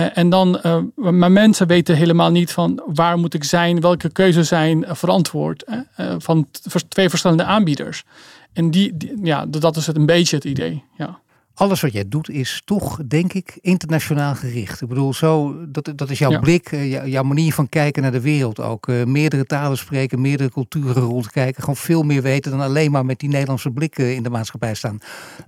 Uh, 0.02 0.18
en 0.18 0.28
dan, 0.30 0.60
maar 0.94 1.32
mensen 1.32 1.66
weten 1.66 1.96
helemaal 1.96 2.30
niet 2.30 2.52
van 2.52 2.82
waar 2.86 3.18
moet 3.18 3.34
ik 3.34 3.44
zijn, 3.44 3.80
welke 3.80 4.08
keuzes 4.08 4.48
zijn 4.48 4.84
verantwoord 4.88 5.64
hè, 5.66 6.20
van 6.20 6.46
twee 6.88 7.08
verschillende 7.08 7.44
aanbieders. 7.44 8.04
En 8.52 8.70
die, 8.70 8.96
die, 8.96 9.18
ja, 9.22 9.46
dat 9.46 9.76
is 9.76 9.86
het 9.86 9.96
een 9.96 10.06
beetje 10.06 10.36
het 10.36 10.44
idee. 10.44 10.84
Ja 10.96 11.22
alles 11.54 11.80
wat 11.80 11.92
jij 11.92 12.08
doet 12.08 12.30
is 12.30 12.62
toch, 12.64 13.00
denk 13.06 13.32
ik, 13.32 13.58
internationaal 13.60 14.34
gericht. 14.34 14.80
Ik 14.80 14.88
bedoel, 14.88 15.14
zo, 15.14 15.56
dat, 15.68 15.92
dat 15.96 16.10
is 16.10 16.18
jouw 16.18 16.40
blik, 16.40 16.72
uh, 16.72 17.06
jouw 17.06 17.22
manier 17.22 17.52
van 17.52 17.68
kijken 17.68 18.02
naar 18.02 18.12
de 18.12 18.20
wereld 18.20 18.60
ook. 18.60 18.88
Uh, 18.88 19.04
meerdere 19.04 19.44
talen 19.44 19.78
spreken, 19.78 20.20
meerdere 20.20 20.50
culturen 20.50 21.02
rondkijken. 21.02 21.60
Gewoon 21.60 21.76
veel 21.76 22.02
meer 22.02 22.22
weten 22.22 22.50
dan 22.50 22.60
alleen 22.60 22.90
maar 22.90 23.04
met 23.04 23.18
die 23.18 23.28
Nederlandse 23.28 23.70
blik 23.70 23.98
uh, 23.98 24.14
in 24.14 24.22
de 24.22 24.30
maatschappij 24.30 24.74
staan. 24.74 24.98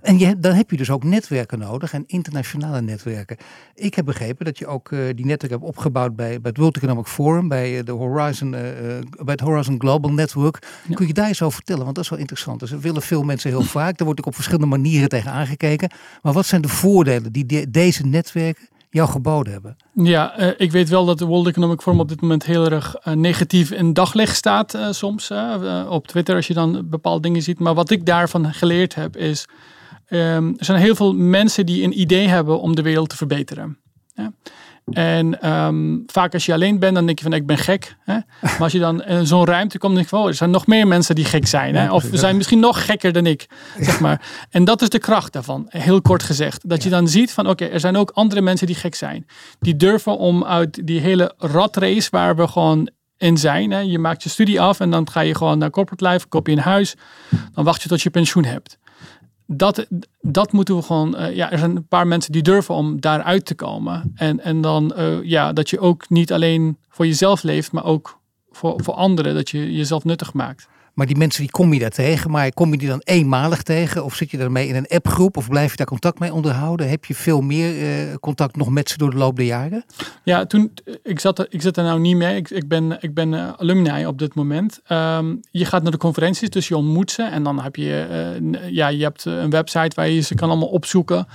En 0.01 0.19
je, 0.19 0.39
dan 0.39 0.53
heb 0.53 0.71
je 0.71 0.77
dus 0.77 0.89
ook 0.89 1.03
netwerken 1.03 1.59
nodig 1.59 1.93
en 1.93 2.03
internationale 2.07 2.81
netwerken. 2.81 3.37
Ik 3.75 3.93
heb 3.95 4.05
begrepen 4.05 4.45
dat 4.45 4.57
je 4.57 4.67
ook 4.67 4.89
die 4.89 5.25
netwerk 5.25 5.53
hebt 5.53 5.63
opgebouwd 5.63 6.15
bij, 6.15 6.41
bij 6.41 6.49
het 6.49 6.57
World 6.57 6.75
Economic 6.75 7.05
Forum, 7.05 7.47
bij, 7.47 7.83
de 7.83 7.91
Horizon, 7.91 8.51
bij 8.51 9.01
het 9.25 9.39
Horizon 9.39 9.79
Global 9.79 10.11
Network. 10.11 10.67
Ja. 10.87 10.95
Kun 10.95 11.07
je 11.07 11.13
daar 11.13 11.27
eens 11.27 11.41
over 11.41 11.55
vertellen? 11.55 11.83
Want 11.83 11.95
dat 11.95 12.03
is 12.03 12.09
wel 12.09 12.19
interessant. 12.19 12.59
Dus 12.59 12.71
er 12.71 12.79
willen 12.79 13.01
veel 13.01 13.23
mensen 13.23 13.49
heel 13.49 13.61
vaak. 13.61 13.97
Daar 13.97 14.05
wordt 14.05 14.19
ook 14.19 14.25
op 14.25 14.35
verschillende 14.35 14.67
manieren 14.67 15.09
tegen 15.09 15.31
aangekeken. 15.31 15.89
Maar 16.21 16.33
wat 16.33 16.45
zijn 16.45 16.61
de 16.61 16.67
voordelen 16.67 17.31
die 17.31 17.69
deze 17.69 18.05
netwerken 18.05 18.67
jou 18.89 19.09
geboden 19.09 19.53
hebben? 19.53 19.77
Ja, 19.93 20.39
uh, 20.39 20.47
ik 20.57 20.71
weet 20.71 20.89
wel 20.89 21.05
dat 21.05 21.19
de 21.19 21.25
World 21.25 21.47
Economic 21.47 21.81
Forum 21.81 21.99
op 21.99 22.09
dit 22.09 22.21
moment 22.21 22.45
heel 22.45 22.71
erg 22.71 22.95
uh, 23.07 23.13
negatief 23.13 23.71
in 23.71 23.93
daglicht 23.93 24.35
staat 24.35 24.75
uh, 24.75 24.91
soms. 24.91 25.31
op 25.89 26.07
Twitter 26.07 26.35
als 26.35 26.47
je 26.47 26.53
dan 26.53 26.89
bepaalde 26.89 27.21
dingen 27.21 27.41
ziet. 27.41 27.59
Maar 27.59 27.73
wat 27.73 27.89
ik 27.89 28.05
daarvan 28.05 28.53
geleerd 28.53 28.95
heb 28.95 29.17
is... 29.17 29.45
Um, 30.09 30.55
er 30.57 30.65
zijn 30.65 30.81
heel 30.81 30.95
veel 30.95 31.13
mensen 31.13 31.65
die 31.65 31.83
een 31.83 31.99
idee 31.99 32.27
hebben 32.27 32.59
om 32.59 32.75
de 32.75 32.81
wereld 32.81 33.09
te 33.09 33.15
verbeteren. 33.15 33.77
En 34.93 35.51
um, 35.51 36.03
vaak 36.05 36.33
als 36.33 36.45
je 36.45 36.53
alleen 36.53 36.79
bent, 36.79 36.95
dan 36.95 37.05
denk 37.05 37.17
je 37.17 37.23
van 37.23 37.33
ik 37.33 37.45
ben 37.45 37.57
gek. 37.57 37.95
Hè? 38.03 38.17
Maar 38.41 38.59
als 38.59 38.71
je 38.71 38.79
dan 38.79 39.03
in 39.03 39.27
zo'n 39.27 39.45
ruimte 39.45 39.77
komt, 39.77 39.93
denk 39.93 40.05
je 40.05 40.09
van 40.09 40.21
oh, 40.21 40.27
er 40.27 40.33
zijn 40.33 40.49
nog 40.49 40.67
meer 40.67 40.87
mensen 40.87 41.15
die 41.15 41.25
gek 41.25 41.47
zijn. 41.47 41.75
Hè? 41.75 41.91
Of 41.91 42.09
we 42.09 42.17
zijn 42.17 42.37
misschien 42.37 42.59
nog 42.59 42.85
gekker 42.85 43.13
dan 43.13 43.25
ik. 43.25 43.47
Zeg 43.79 43.99
maar. 43.99 44.21
En 44.49 44.63
dat 44.63 44.81
is 44.81 44.89
de 44.89 44.99
kracht 44.99 45.33
daarvan, 45.33 45.65
heel 45.69 46.01
kort 46.01 46.23
gezegd. 46.23 46.69
Dat 46.69 46.83
je 46.83 46.89
dan 46.89 47.07
ziet 47.07 47.31
van 47.31 47.49
oké, 47.49 47.65
er 47.65 47.79
zijn 47.79 47.95
ook 47.95 48.11
andere 48.13 48.41
mensen 48.41 48.67
die 48.67 48.75
gek 48.75 48.95
zijn. 48.95 49.25
Die 49.59 49.75
durven 49.75 50.17
om 50.17 50.43
uit 50.43 50.87
die 50.87 50.99
hele 50.99 51.33
ratrace 51.37 52.07
waar 52.11 52.35
we 52.35 52.47
gewoon 52.47 52.89
in 53.17 53.37
zijn. 53.37 53.71
Hè? 53.71 53.79
Je 53.79 53.99
maakt 53.99 54.23
je 54.23 54.29
studie 54.29 54.61
af 54.61 54.79
en 54.79 54.91
dan 54.91 55.09
ga 55.09 55.19
je 55.19 55.35
gewoon 55.35 55.57
naar 55.57 55.69
corporate 55.69 56.07
life, 56.07 56.27
koop 56.27 56.47
je 56.47 56.53
een 56.53 56.59
huis. 56.59 56.95
Dan 57.53 57.63
wacht 57.63 57.81
je 57.81 57.89
tot 57.89 58.01
je 58.01 58.09
pensioen 58.09 58.45
hebt 58.45 58.77
dat, 59.47 59.87
dat 60.21 60.51
moeten 60.51 60.75
we 60.75 60.81
gewoon. 60.81 61.15
Uh, 61.15 61.35
ja, 61.35 61.51
er 61.51 61.57
zijn 61.57 61.75
een 61.75 61.87
paar 61.87 62.07
mensen 62.07 62.31
die 62.31 62.41
durven 62.41 62.75
om 62.75 63.01
daaruit 63.01 63.45
te 63.45 63.55
komen. 63.55 64.11
En, 64.15 64.39
en 64.39 64.61
dan 64.61 64.93
uh, 64.97 65.23
ja, 65.23 65.53
dat 65.53 65.69
je 65.69 65.79
ook 65.79 66.09
niet 66.09 66.33
alleen 66.33 66.77
voor 66.89 67.05
jezelf 67.05 67.43
leeft, 67.43 67.71
maar 67.71 67.85
ook 67.85 68.19
voor, 68.51 68.83
voor 68.83 68.93
anderen. 68.93 69.35
Dat 69.35 69.49
je 69.49 69.73
jezelf 69.73 70.03
nuttig 70.03 70.33
maakt. 70.33 70.67
Maar 70.97 71.07
die 71.07 71.17
mensen 71.17 71.41
die 71.41 71.51
kom 71.51 71.73
je 71.73 71.79
daar 71.79 71.89
tegen, 71.89 72.31
maar 72.31 72.53
kom 72.53 72.71
je 72.71 72.77
die 72.77 72.87
dan 72.87 73.01
eenmalig 73.03 73.63
tegen? 73.63 74.03
Of 74.03 74.15
zit 74.15 74.31
je 74.31 74.37
daarmee 74.37 74.67
in 74.67 74.75
een 74.75 74.87
appgroep? 74.87 75.37
Of 75.37 75.49
blijf 75.49 75.71
je 75.71 75.77
daar 75.77 75.85
contact 75.85 76.19
mee 76.19 76.33
onderhouden? 76.33 76.89
Heb 76.89 77.05
je 77.05 77.15
veel 77.15 77.41
meer 77.41 77.81
uh, 77.81 78.15
contact 78.19 78.55
nog 78.55 78.69
met 78.69 78.89
ze 78.89 78.97
door 78.97 79.09
de 79.09 79.17
loop 79.17 79.35
der 79.35 79.45
jaren? 79.45 79.85
Ja, 80.23 80.45
toen, 80.45 80.73
ik, 81.03 81.19
zat 81.19 81.47
ik 81.49 81.61
zit 81.61 81.77
er 81.77 81.83
nou 81.83 81.99
niet 81.99 82.15
mee. 82.15 82.35
Ik, 82.35 82.49
ik 82.49 82.67
ben, 82.67 82.97
ik 82.99 83.13
ben 83.13 83.33
uh, 83.33 83.49
alumni 83.57 84.05
op 84.05 84.19
dit 84.19 84.35
moment. 84.35 84.79
Um, 84.91 85.39
je 85.51 85.65
gaat 85.65 85.83
naar 85.83 85.91
de 85.91 85.97
conferenties, 85.97 86.49
dus 86.49 86.67
je 86.67 86.77
ontmoet 86.77 87.11
ze. 87.11 87.23
En 87.23 87.43
dan 87.43 87.61
heb 87.61 87.75
je, 87.75 88.07
ja, 88.71 88.87
je 88.87 89.03
hebt 89.03 89.25
een 89.25 89.49
website 89.49 89.95
waar 89.95 90.09
je 90.09 90.21
ze 90.21 90.35
kan 90.35 90.49
allemaal 90.49 90.67
opzoeken. 90.67 91.27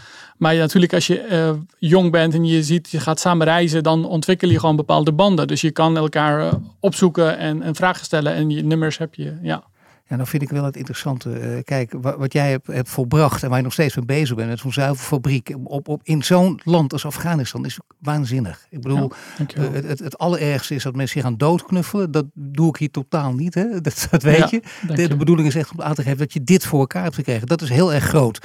Maar 0.43 0.57
natuurlijk, 0.57 0.93
als 0.93 1.07
je 1.07 1.57
jong 1.79 2.11
bent 2.11 2.35
en 2.35 2.45
je 2.45 2.63
ziet, 2.63 2.91
je 2.91 3.01
gaat 3.01 3.21
samen 3.21 3.47
reizen, 3.47 3.83
dan 3.83 4.05
ontwikkel 4.05 4.49
je 4.49 4.59
gewoon 4.59 4.77
bepaalde 4.77 5.13
banden. 5.13 5.47
Dus 5.47 5.61
je 5.61 5.71
kan 5.71 5.97
elkaar 5.97 6.53
opzoeken 6.81 7.39
en, 7.39 7.63
en 7.63 7.75
vragen 7.75 8.05
stellen 8.05 8.35
en 8.35 8.51
je 8.51 8.63
nummers 8.63 8.99
heb 8.99 9.15
je. 9.15 9.39
Ja. 9.43 9.65
Ja, 10.09 10.17
dan 10.17 10.27
vind 10.27 10.43
ik 10.43 10.51
wel 10.51 10.65
het 10.65 10.77
interessante. 10.77 11.41
Uh, 11.41 11.63
kijk, 11.65 11.95
wat, 12.01 12.17
wat 12.17 12.33
jij 12.33 12.51
hebt, 12.51 12.67
hebt, 12.67 12.89
volbracht 12.89 13.43
en 13.43 13.49
waar 13.49 13.59
je 13.59 13.65
nog 13.65 13.73
steeds 13.73 13.97
mee 13.97 14.05
bezig 14.05 14.37
bent 14.37 14.49
met 14.49 14.59
zo'n 14.59 14.73
zuivelfabriek 14.73 15.55
op, 15.65 15.89
op, 15.89 16.01
in 16.03 16.23
zo'n 16.23 16.61
land 16.65 16.93
als 16.93 17.07
Afghanistan 17.07 17.65
is 17.65 17.79
waanzinnig. 17.99 18.67
Ik 18.71 18.81
bedoel, 18.81 19.13
ja, 19.39 19.61
het, 19.73 19.99
het 19.99 20.19
allerergste 20.19 20.75
is 20.75 20.83
dat 20.83 20.95
mensen 20.95 21.15
zich 21.15 21.29
gaan 21.29 21.39
doodknuffelen. 21.39 22.11
Dat 22.11 22.27
doe 22.35 22.69
ik 22.69 22.77
hier 22.77 22.91
totaal 22.91 23.33
niet, 23.33 23.55
hè? 23.55 23.81
Dat, 23.81 24.07
dat 24.11 24.23
weet 24.23 24.39
ja, 24.39 24.49
je. 24.51 24.63
De, 24.95 25.09
de, 25.09 25.17
bedoeling 25.17 25.49
is 25.49 25.55
echt 25.55 25.73
om 25.73 25.83
aan 25.83 25.95
te 25.95 26.03
geven 26.03 26.19
dat 26.19 26.33
je 26.33 26.45
dit 26.45 26.67
voor 26.67 26.81
elkaar 26.81 27.03
hebt 27.03 27.15
gekregen. 27.15 27.47
Dat 27.47 27.63
is 27.63 27.69
heel 27.69 27.93
erg 27.93 28.05
groot. 28.05 28.41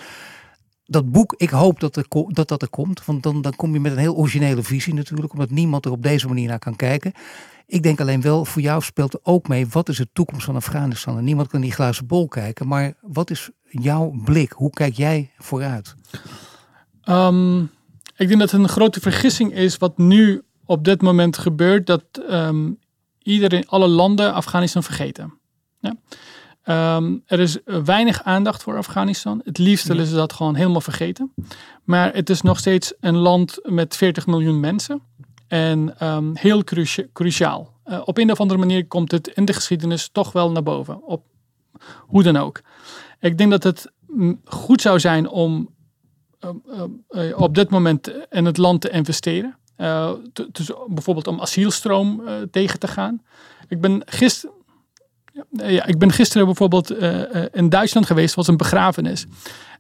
Dat 0.90 1.12
boek, 1.12 1.34
ik 1.38 1.50
hoop 1.50 1.80
dat, 1.80 1.94
dat 2.28 2.48
dat 2.48 2.62
er 2.62 2.70
komt. 2.70 3.06
Want 3.06 3.24
dan, 3.24 3.42
dan 3.42 3.56
kom 3.56 3.74
je 3.74 3.80
met 3.80 3.92
een 3.92 3.98
heel 3.98 4.16
originele 4.16 4.64
visie 4.64 4.94
natuurlijk. 4.94 5.34
Omdat 5.34 5.50
niemand 5.50 5.86
er 5.86 5.92
op 5.92 6.04
deze 6.04 6.28
manier 6.28 6.48
naar 6.48 6.60
kan 6.60 6.76
kijken. 6.76 7.12
Ik 7.66 7.84
denk 7.84 8.00
alleen 8.02 8.22
wel, 8.22 8.46
voor 8.46 8.62
jou 8.62 8.82
speelt 8.82 9.14
er 9.14 9.20
ook 9.24 9.48
mee, 9.48 9.68
wat 9.68 9.90
is 9.90 9.98
de 9.98 10.08
toekomst 10.14 10.46
van 10.46 10.56
Afghanistan? 10.56 11.18
En 11.18 11.24
niemand 11.24 11.48
kan 11.48 11.62
die 11.62 11.72
glazen 11.72 12.08
bol 12.08 12.28
kijken, 12.28 12.68
maar 12.68 12.94
wat 13.02 13.30
is 13.30 13.50
jouw 13.70 14.14
blik? 14.24 14.52
Hoe 14.52 14.70
kijk 14.70 14.94
jij 14.94 15.32
vooruit? 15.38 15.96
Um, 17.10 17.62
ik 18.16 18.28
denk 18.28 18.40
dat 18.40 18.52
een 18.52 18.68
grote 18.68 19.00
vergissing 19.00 19.54
is 19.54 19.78
wat 19.78 19.98
nu 19.98 20.42
op 20.66 20.84
dit 20.84 21.02
moment 21.02 21.38
gebeurt, 21.38 21.88
dat 21.88 22.04
um, 22.30 22.80
iedereen, 23.22 23.68
alle 23.68 23.88
landen 23.88 24.34
Afghanistan 24.34 24.84
vergeten. 24.84 25.34
Ja? 25.80 25.96
Um, 26.70 27.24
er 27.26 27.40
is 27.40 27.58
weinig 27.66 28.24
aandacht 28.24 28.64
voor 28.64 28.78
Afghanistan. 28.78 29.42
Het 29.44 29.58
liefst 29.58 29.88
willen 29.88 30.06
ze 30.06 30.16
dat 30.16 30.34
gewoon 30.34 30.56
helemaal 30.56 30.82
vergeten. 30.82 31.34
Maar 31.84 32.14
het 32.14 32.30
is 32.30 32.42
nog 32.42 32.60
steeds 32.60 32.94
een 33.00 33.16
land 33.16 33.60
met 33.64 33.96
40 33.96 34.28
miljoen 34.28 34.60
mensen. 34.60 35.02
En 35.48 36.08
um, 36.08 36.36
heel 36.36 36.64
cruciaal. 37.14 37.74
Uh, 37.86 38.02
op 38.06 38.18
een 38.18 38.32
of 38.32 38.40
andere 38.40 38.60
manier 38.60 38.88
komt 38.88 39.12
het 39.12 39.28
in 39.28 39.46
de 39.46 39.54
geschiedenis 39.54 40.10
toch 40.12 40.32
wel 40.32 40.52
naar 40.52 40.64
boven. 40.64 41.04
Op, 41.04 41.24
hoe 42.00 42.24
dan 42.24 42.38
ook. 42.38 42.62
Ik 43.20 43.38
denk 43.38 43.52
dat 43.52 43.64
het 43.64 43.92
goed 44.46 44.82
zou 44.82 45.00
zijn 45.00 45.30
om 45.30 45.70
uh, 46.42 46.84
uh, 47.10 47.40
op 47.40 47.56
dit 47.56 47.70
moment 47.70 48.12
in 48.30 48.46
het 48.46 48.58
land 48.58 48.82
te 48.82 48.90
investeren. 48.90 49.58
bijvoorbeeld 50.88 51.28
om 51.28 51.42
asielstroom 51.42 52.22
tegen 52.52 52.80
te 52.80 52.88
gaan. 52.88 53.22
Ik 53.68 53.82
ben 53.82 54.02
gisteren 54.06 54.56
ja, 55.52 55.86
ik 55.86 55.98
ben 55.98 56.12
gisteren 56.12 56.46
bijvoorbeeld 56.46 56.92
in 57.52 57.70
Duitsland 57.70 58.06
geweest, 58.06 58.36
was 58.36 58.48
een 58.48 58.58
begrafenis. 58.58 59.26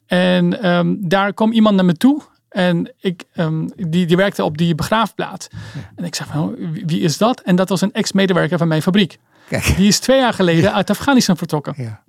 En 0.06 0.62
ehm, 0.62 0.96
daar 1.00 1.34
kwam 1.34 1.52
iemand 1.52 1.76
naar 1.76 1.86
me 1.86 1.94
toe. 1.94 2.22
En 2.50 2.94
ik, 3.00 3.24
um, 3.36 3.72
die, 3.76 4.06
die 4.06 4.18
werkte 4.18 4.44
op 4.44 4.58
die 4.58 4.76
begraafplaats. 4.76 5.48
En 5.96 6.04
ik 6.04 6.16
zei 6.16 6.30
van, 6.32 6.56
wie 6.86 7.02
is 7.02 7.18
dat? 7.18 7.42
En 7.42 7.56
dat 7.56 7.70
was 7.70 7.82
een 7.82 7.94
ex-medewerker 7.94 8.58
van 8.58 8.68
mijn 8.68 8.82
fabriek. 8.82 9.18
Kijk. 9.48 9.74
Die 9.76 9.88
is 9.88 10.00
twee 10.00 10.20
jaar 10.20 10.34
geleden 10.34 10.74
uit 10.74 10.90
Afghanistan 10.90 11.38
vertrokken. 11.38 11.74
Ja. 11.78 12.04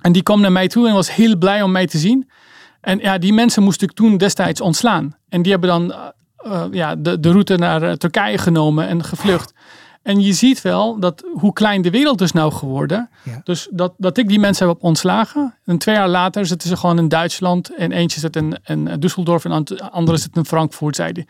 En 0.00 0.12
die 0.12 0.22
kwam 0.22 0.40
naar 0.40 0.52
mij 0.52 0.68
toe 0.68 0.88
en 0.88 0.94
was 0.94 1.14
heel 1.14 1.36
blij 1.36 1.62
om 1.62 1.72
mij 1.72 1.86
te 1.86 1.98
zien. 1.98 2.30
En 2.80 2.98
ja, 2.98 3.18
die 3.18 3.32
mensen 3.32 3.62
moest 3.62 3.82
ik 3.82 3.92
toen 3.92 4.16
destijds 4.16 4.60
ontslaan. 4.60 5.16
En 5.28 5.42
die 5.42 5.52
hebben 5.52 5.70
dan 5.70 5.94
uh, 6.46 6.64
ja, 6.70 6.96
de, 6.96 7.20
de 7.20 7.30
route 7.30 7.56
naar 7.56 7.96
Turkije 7.96 8.38
genomen 8.38 8.88
en 8.88 9.04
gevlucht. 9.04 9.52
En 10.02 10.20
je 10.20 10.32
ziet 10.32 10.62
wel 10.62 11.00
dat 11.00 11.24
hoe 11.32 11.52
klein 11.52 11.82
de 11.82 11.90
wereld 11.90 12.20
is 12.20 12.32
nou 12.32 12.52
geworden. 12.52 13.10
Dus 13.44 13.68
dat, 13.70 13.94
dat 13.96 14.18
ik 14.18 14.28
die 14.28 14.38
mensen 14.38 14.68
heb 14.68 14.82
ontslagen. 14.82 15.54
En 15.64 15.78
twee 15.78 15.94
jaar 15.94 16.08
later 16.08 16.46
zitten 16.46 16.68
ze 16.68 16.76
gewoon 16.76 16.98
in 16.98 17.08
Duitsland. 17.08 17.74
En 17.76 17.92
eentje 17.92 18.20
zit 18.20 18.36
in, 18.36 18.58
in 18.64 18.88
Düsseldorf 18.88 19.42
en 19.42 19.64
de 19.64 19.90
andere 19.90 20.16
zit 20.16 20.36
in 20.36 20.44
Frankfurt, 20.44 20.96
zei 20.96 21.12
hij. 21.12 21.26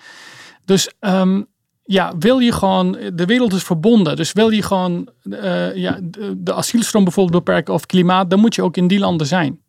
Dus 0.64 0.92
um, 1.00 1.46
ja, 1.84 2.12
wil 2.18 2.38
je 2.38 2.52
gewoon, 2.52 2.98
de 3.14 3.24
wereld 3.24 3.52
is 3.52 3.62
verbonden. 3.62 4.16
Dus 4.16 4.32
wil 4.32 4.50
je 4.50 4.62
gewoon 4.62 5.08
uh, 5.22 5.76
ja, 5.76 5.98
de, 6.02 6.42
de 6.42 6.54
asielstroom 6.54 7.04
bijvoorbeeld 7.04 7.44
beperken 7.44 7.74
of 7.74 7.86
klimaat, 7.86 8.30
dan 8.30 8.40
moet 8.40 8.54
je 8.54 8.62
ook 8.62 8.76
in 8.76 8.86
die 8.86 8.98
landen 8.98 9.26
zijn. 9.26 9.60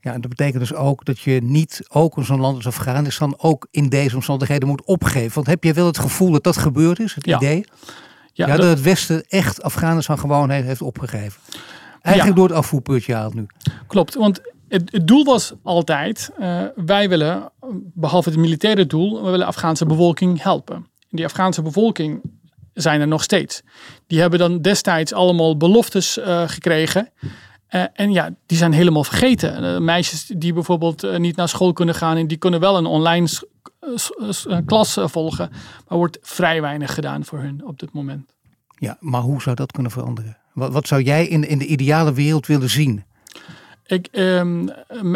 Ja, 0.00 0.12
en 0.12 0.20
dat 0.20 0.30
betekent 0.30 0.58
dus 0.58 0.74
ook 0.74 1.04
dat 1.04 1.20
je 1.20 1.40
niet 1.42 1.80
ook 1.88 2.16
in 2.16 2.24
zo'n 2.24 2.40
land 2.40 2.56
als 2.56 2.66
Afghanistan 2.66 3.34
ook 3.38 3.66
in 3.70 3.88
deze 3.88 4.14
omstandigheden 4.14 4.68
moet 4.68 4.84
opgeven. 4.84 5.34
Want 5.34 5.46
heb 5.46 5.64
je 5.64 5.72
wel 5.72 5.86
het 5.86 5.98
gevoel 5.98 6.30
dat 6.30 6.44
dat 6.44 6.56
gebeurd 6.56 6.98
is, 6.98 7.14
het 7.14 7.26
idee? 7.26 7.64
Ja, 8.46 8.56
dat, 8.56 8.66
het 8.66 8.82
Westen 8.82 9.24
echt 9.28 9.62
Afghanistan 9.62 10.18
gewoon 10.18 10.50
heeft 10.50 10.82
opgegeven. 10.82 11.40
Eigenlijk 12.00 12.36
door 12.36 12.48
het 12.48 12.56
afvoerputje 12.56 13.14
haalt 13.14 13.34
nu. 13.34 13.46
Klopt, 13.86 14.14
want 14.14 14.40
het, 14.68 14.92
het 14.92 15.06
doel 15.06 15.24
was 15.24 15.52
altijd, 15.62 16.30
uh, 16.40 16.62
wij 16.74 17.08
willen, 17.08 17.52
behalve 17.94 18.28
het 18.28 18.38
militaire 18.38 18.86
doel, 18.86 19.16
we 19.16 19.22
willen 19.24 19.38
de 19.38 19.44
Afghaanse 19.44 19.86
bevolking 19.86 20.42
helpen. 20.42 20.86
Die 21.10 21.24
Afghaanse 21.24 21.62
bevolking 21.62 22.20
zijn 22.72 23.00
er 23.00 23.08
nog 23.08 23.22
steeds. 23.22 23.62
Die 24.06 24.20
hebben 24.20 24.38
dan 24.38 24.62
destijds 24.62 25.12
allemaal 25.12 25.56
beloftes 25.56 26.18
uh, 26.18 26.48
gekregen. 26.48 27.10
Uh, 27.70 27.84
en 27.92 28.12
ja, 28.12 28.34
die 28.46 28.58
zijn 28.58 28.72
helemaal 28.72 29.04
vergeten. 29.04 29.84
meisjes 29.84 30.26
die 30.36 30.52
bijvoorbeeld 30.52 31.18
niet 31.18 31.36
naar 31.36 31.48
school 31.48 31.72
kunnen 31.72 31.94
gaan 31.94 32.16
en 32.16 32.26
die 32.26 32.36
kunnen 32.38 32.60
wel 32.60 32.76
een 32.76 32.86
online 32.86 33.28
klas 34.66 34.98
volgen. 35.00 35.50
Maar 35.88 35.98
wordt 35.98 36.18
vrij 36.22 36.60
weinig 36.60 36.94
gedaan 36.94 37.24
voor 37.24 37.38
hun 37.38 37.66
op 37.66 37.78
dit 37.78 37.92
moment. 37.92 38.32
Ja, 38.78 38.96
maar 39.00 39.20
hoe 39.20 39.42
zou 39.42 39.56
dat 39.56 39.72
kunnen 39.72 39.92
veranderen? 39.92 40.36
Wat, 40.52 40.72
wat 40.72 40.86
zou 40.86 41.02
jij 41.02 41.26
in, 41.26 41.48
in 41.48 41.58
de 41.58 41.66
ideale 41.66 42.12
wereld 42.12 42.46
willen 42.46 42.70
zien? 42.70 43.04
Ik, 43.86 44.08
um, 44.12 44.70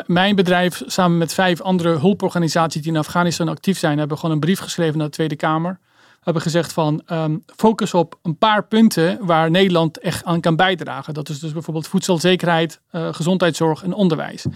mijn 0.07 0.35
bedrijf 0.35 0.83
samen 0.87 1.19
met 1.19 1.35
vijf 1.35 1.61
andere 1.61 1.99
hulporganisaties 1.99 2.83
die 2.83 2.93
in 2.93 2.99
Afghanistan 2.99 3.49
actief 3.49 3.79
zijn, 3.79 3.99
hebben 3.99 4.19
gewoon 4.19 4.35
een 4.35 4.41
brief 4.41 4.59
geschreven 4.59 4.99
naar 4.99 5.07
de 5.07 5.13
Tweede 5.13 5.37
Kamer. 5.37 5.79
We 5.93 6.29
hebben 6.29 6.43
gezegd 6.43 6.73
van 6.73 7.03
um, 7.13 7.45
focus 7.57 7.95
op 7.95 8.19
een 8.23 8.39
paar 8.39 8.65
punten 8.65 9.19
waar 9.27 9.51
Nederland 9.51 9.99
echt 9.99 10.25
aan 10.25 10.41
kan 10.41 10.57
bijdragen. 10.57 11.15
Dat 11.15 11.29
is 11.29 11.39
dus 11.39 11.53
bijvoorbeeld 11.53 11.89
voedselzekerheid, 11.89 12.81
uh, 12.93 13.09
gezondheidszorg 13.13 13.83
en 13.83 13.93
onderwijs. 13.93 14.47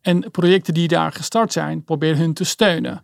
En 0.00 0.30
projecten 0.30 0.74
die 0.74 0.88
daar 0.88 1.12
gestart 1.12 1.52
zijn, 1.52 1.84
probeer 1.84 2.16
hun 2.16 2.34
te 2.34 2.44
steunen. 2.44 3.02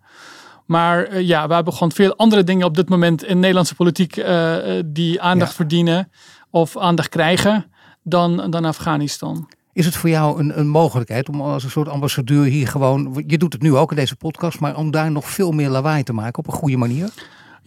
Maar 0.69 1.13
uh, 1.13 1.21
ja, 1.21 1.49
we 1.49 1.55
hebben 1.55 1.73
gewoon 1.73 1.93
veel 1.93 2.17
andere 2.17 2.45
dingen 2.45 2.67
op 2.67 2.75
dit 2.75 2.89
moment 2.89 3.25
in 3.25 3.39
Nederlandse 3.39 3.75
politiek 3.75 4.17
uh, 4.17 4.57
die 4.87 5.21
aandacht 5.21 5.55
verdienen 5.55 6.11
of 6.51 6.77
aandacht 6.77 7.09
krijgen 7.09 7.71
dan, 8.03 8.51
dan 8.51 8.65
Afghanistan. 8.65 9.49
Is 9.73 9.85
het 9.85 9.97
voor 9.97 10.11
jou 10.11 10.41
een, 10.41 10.59
een 10.59 10.69
mogelijkheid 10.69 11.29
om 11.29 11.41
als 11.41 11.65
een 11.65 11.71
soort 11.71 11.89
ambassadeur 11.89 12.45
hier 12.45 12.69
gewoon, 12.69 13.25
je 13.27 13.39
doet 13.39 13.53
het 13.53 13.63
nu 13.63 13.77
ook 13.77 13.91
in 13.91 13.97
deze 13.97 14.17
podcast, 14.17 14.61
maar 14.61 14.77
om 14.77 14.91
daar 14.91 15.11
nog 15.11 15.31
veel 15.31 15.51
meer 15.51 15.69
lawaai 15.69 16.03
te 16.03 16.13
maken 16.13 16.39
op 16.39 16.47
een 16.47 16.59
goede 16.59 16.77
manier? 16.77 17.11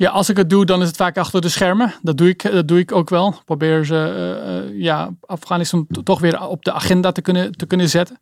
Ja, 0.01 0.09
als 0.09 0.29
ik 0.29 0.37
het 0.37 0.49
doe, 0.49 0.65
dan 0.65 0.81
is 0.81 0.87
het 0.87 0.95
vaak 0.95 1.17
achter 1.17 1.41
de 1.41 1.49
schermen. 1.49 1.93
Dat 2.01 2.17
doe 2.17 2.29
ik, 2.29 2.51
dat 2.51 2.67
doe 2.67 2.79
ik 2.79 2.91
ook 2.91 3.09
wel. 3.09 3.35
Probeer 3.45 3.85
ze, 3.85 4.65
uh, 4.69 4.81
ja, 4.81 5.09
Afghanistan 5.25 5.87
toch 6.03 6.19
weer 6.19 6.47
op 6.47 6.63
de 6.63 6.71
agenda 6.71 7.11
te 7.11 7.21
kunnen, 7.21 7.51
te 7.51 7.65
kunnen 7.65 7.89
zetten. 7.89 8.19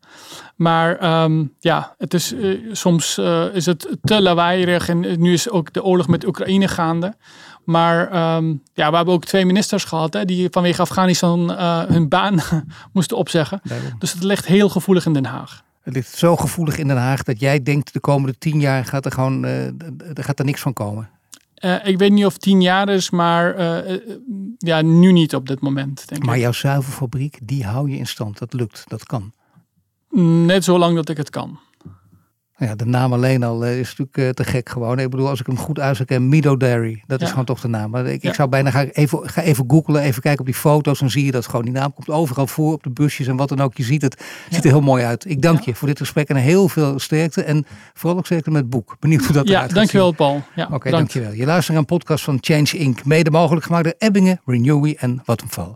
Maar 0.56 1.24
um, 1.24 1.54
ja, 1.60 1.96
het 1.98 2.13
is, 2.13 2.34
uh, 2.34 2.70
soms 2.72 3.18
uh, 3.18 3.56
is 3.56 3.65
het 3.65 3.98
te 4.02 4.22
lawaaierig 4.22 4.89
en 4.89 5.22
nu 5.22 5.34
is 5.34 5.50
ook 5.50 5.74
de 5.74 5.84
oorlog 5.84 6.08
met 6.08 6.26
Oekraïne 6.26 6.68
gaande. 6.68 7.13
Maar 7.63 8.36
um, 8.36 8.62
ja, 8.74 8.89
we 8.89 8.96
hebben 8.96 9.13
ook 9.13 9.26
twee 9.26 9.46
ministers 9.46 9.84
gehad 9.84 10.13
hè, 10.13 10.26
die 10.26 10.48
vanwege 10.52 10.82
Afghanistan 10.82 11.52
hun 11.92 12.08
baan 12.08 12.39
moesten 12.94 13.18
opzeggen. 13.18 13.62
Dus 14.00 14.13
het 14.13 14.24
ligt 14.24 14.46
heel 14.46 14.70
gevoelig 14.70 15.06
in 15.06 15.13
Den 15.13 15.26
Haag. 15.26 15.63
Het 15.82 15.94
ligt 15.94 16.18
zo 16.18 16.36
gevoelig 16.36 16.78
in 16.78 16.88
Den 16.88 16.98
Haag 16.98 17.24
dat 17.24 17.39
jij 17.39 17.63
denkt 17.63 17.94
de 17.94 18.00
komende 18.00 18.38
tien 18.38 18.60
jaar 18.60 18.86
gaat 18.86 19.06
er 19.06 19.12
gewoon 19.12 19.44
er 19.44 20.24
gaat 20.24 20.39
er 20.39 20.46
niks 20.46 20.62
van 20.62 20.74
komen. 20.74 21.10
Uh, 21.60 21.88
ik 21.88 21.98
weet 21.98 22.12
niet 22.12 22.26
of 22.26 22.38
tien 22.38 22.62
jaar 22.62 22.89
is, 22.89 23.10
maar 23.10 23.60
uh, 23.88 23.98
ja, 24.58 24.82
nu 24.82 25.12
niet 25.12 25.36
op 25.36 25.48
dit 25.48 25.62
moment. 25.62 26.08
Denk 26.08 26.24
maar 26.24 26.36
ik. 26.36 26.41
jouw 26.41 26.52
zuivelfabriek, 26.52 27.39
die 27.43 27.65
hou 27.65 27.89
je 27.89 27.98
in 27.98 28.08
stand. 28.08 28.38
Dat 28.38 28.54
lukt, 28.54 28.84
dat 28.88 29.04
kan. 29.04 29.34
Net 30.45 30.63
zo 30.63 30.78
lang 30.78 30.95
dat 30.95 31.10
ik 31.10 31.17
het 31.17 31.30
kan. 31.30 31.60
Ja, 32.60 32.76
de 32.76 32.86
naam 32.86 33.13
alleen 33.13 33.43
al 33.43 33.65
uh, 33.65 33.80
is 33.80 33.88
natuurlijk 33.88 34.17
uh, 34.17 34.30
te 34.30 34.43
gek 34.43 34.69
gewoon. 34.69 35.00
Ik 35.00 35.10
bedoel, 35.10 35.30
als 35.30 35.39
ik 35.39 35.45
hem 35.45 35.58
goed 35.58 35.80
uitspreek, 35.80 36.19
Mido 36.19 36.58
Dairy. 36.58 37.04
Dat 37.08 37.22
is 37.22 37.30
gewoon 37.30 37.45
toch 37.45 37.62
de 37.62 37.67
naam. 37.67 37.89
Maar 37.89 38.06
ik, 38.06 38.22
ja. 38.22 38.30
ik 38.30 38.36
zou 38.36 38.50
bijna 38.50 38.84
even, 38.84 39.30
ga 39.30 39.41
even 39.41 39.65
googlen, 39.67 40.02
even 40.02 40.22
kijken 40.22 40.39
op 40.39 40.45
die 40.45 40.56
foto's. 40.56 41.00
Dan 41.00 41.10
zie 41.10 41.26
je 41.26 41.32
dat 41.32 41.45
gewoon. 41.45 41.65
Die 41.65 41.74
naam 41.74 41.93
komt 41.93 42.10
overal 42.10 42.48
voor 42.48 42.74
op 42.74 42.84
de 42.84 42.89
busjes 42.89 43.28
en 43.28 43.36
wat 43.36 43.50
dan 43.50 43.60
ook. 43.60 43.78
Je 43.78 43.84
ziet 43.84 44.02
het. 44.02 44.15
Ja. 44.50 44.56
Ziet 44.56 44.65
er 44.65 44.72
heel 44.72 44.82
mooi 44.82 45.04
uit. 45.04 45.30
Ik 45.30 45.41
dank 45.41 45.62
je 45.62 45.76
voor 45.76 45.88
dit 45.88 45.98
gesprek 45.98 46.30
en 46.30 46.36
heel 46.36 46.69
veel 46.69 47.00
sterkte. 47.00 47.43
En 47.43 47.65
vooral 47.93 48.17
ook 48.17 48.26
sterkte 48.26 48.52
met 48.52 48.62
het 48.62 48.69
boek. 48.69 48.95
Benieuwd 49.00 49.26
hoe 49.26 49.34
dat 49.34 49.48
ja, 49.48 49.56
eruit 49.56 49.74
dankjewel 49.74 50.12
Paul. 50.12 50.41
Ja, 50.56 50.65
Oké, 50.65 50.76
okay, 50.76 50.91
dankjewel. 50.91 51.32
Je 51.32 51.45
luistert 51.45 51.69
naar 51.69 51.78
een 51.78 51.98
podcast 51.98 52.24
van 52.24 52.38
Change 52.41 52.78
Inc. 52.78 53.06
Mede 53.06 53.32
mogelijk 53.32 53.65
gemaakt 53.65 53.84
door 53.84 53.95
Ebbingen, 53.98 54.41
Renewy 54.45 54.95
en 55.00 55.22
Vattenfall. 55.24 55.76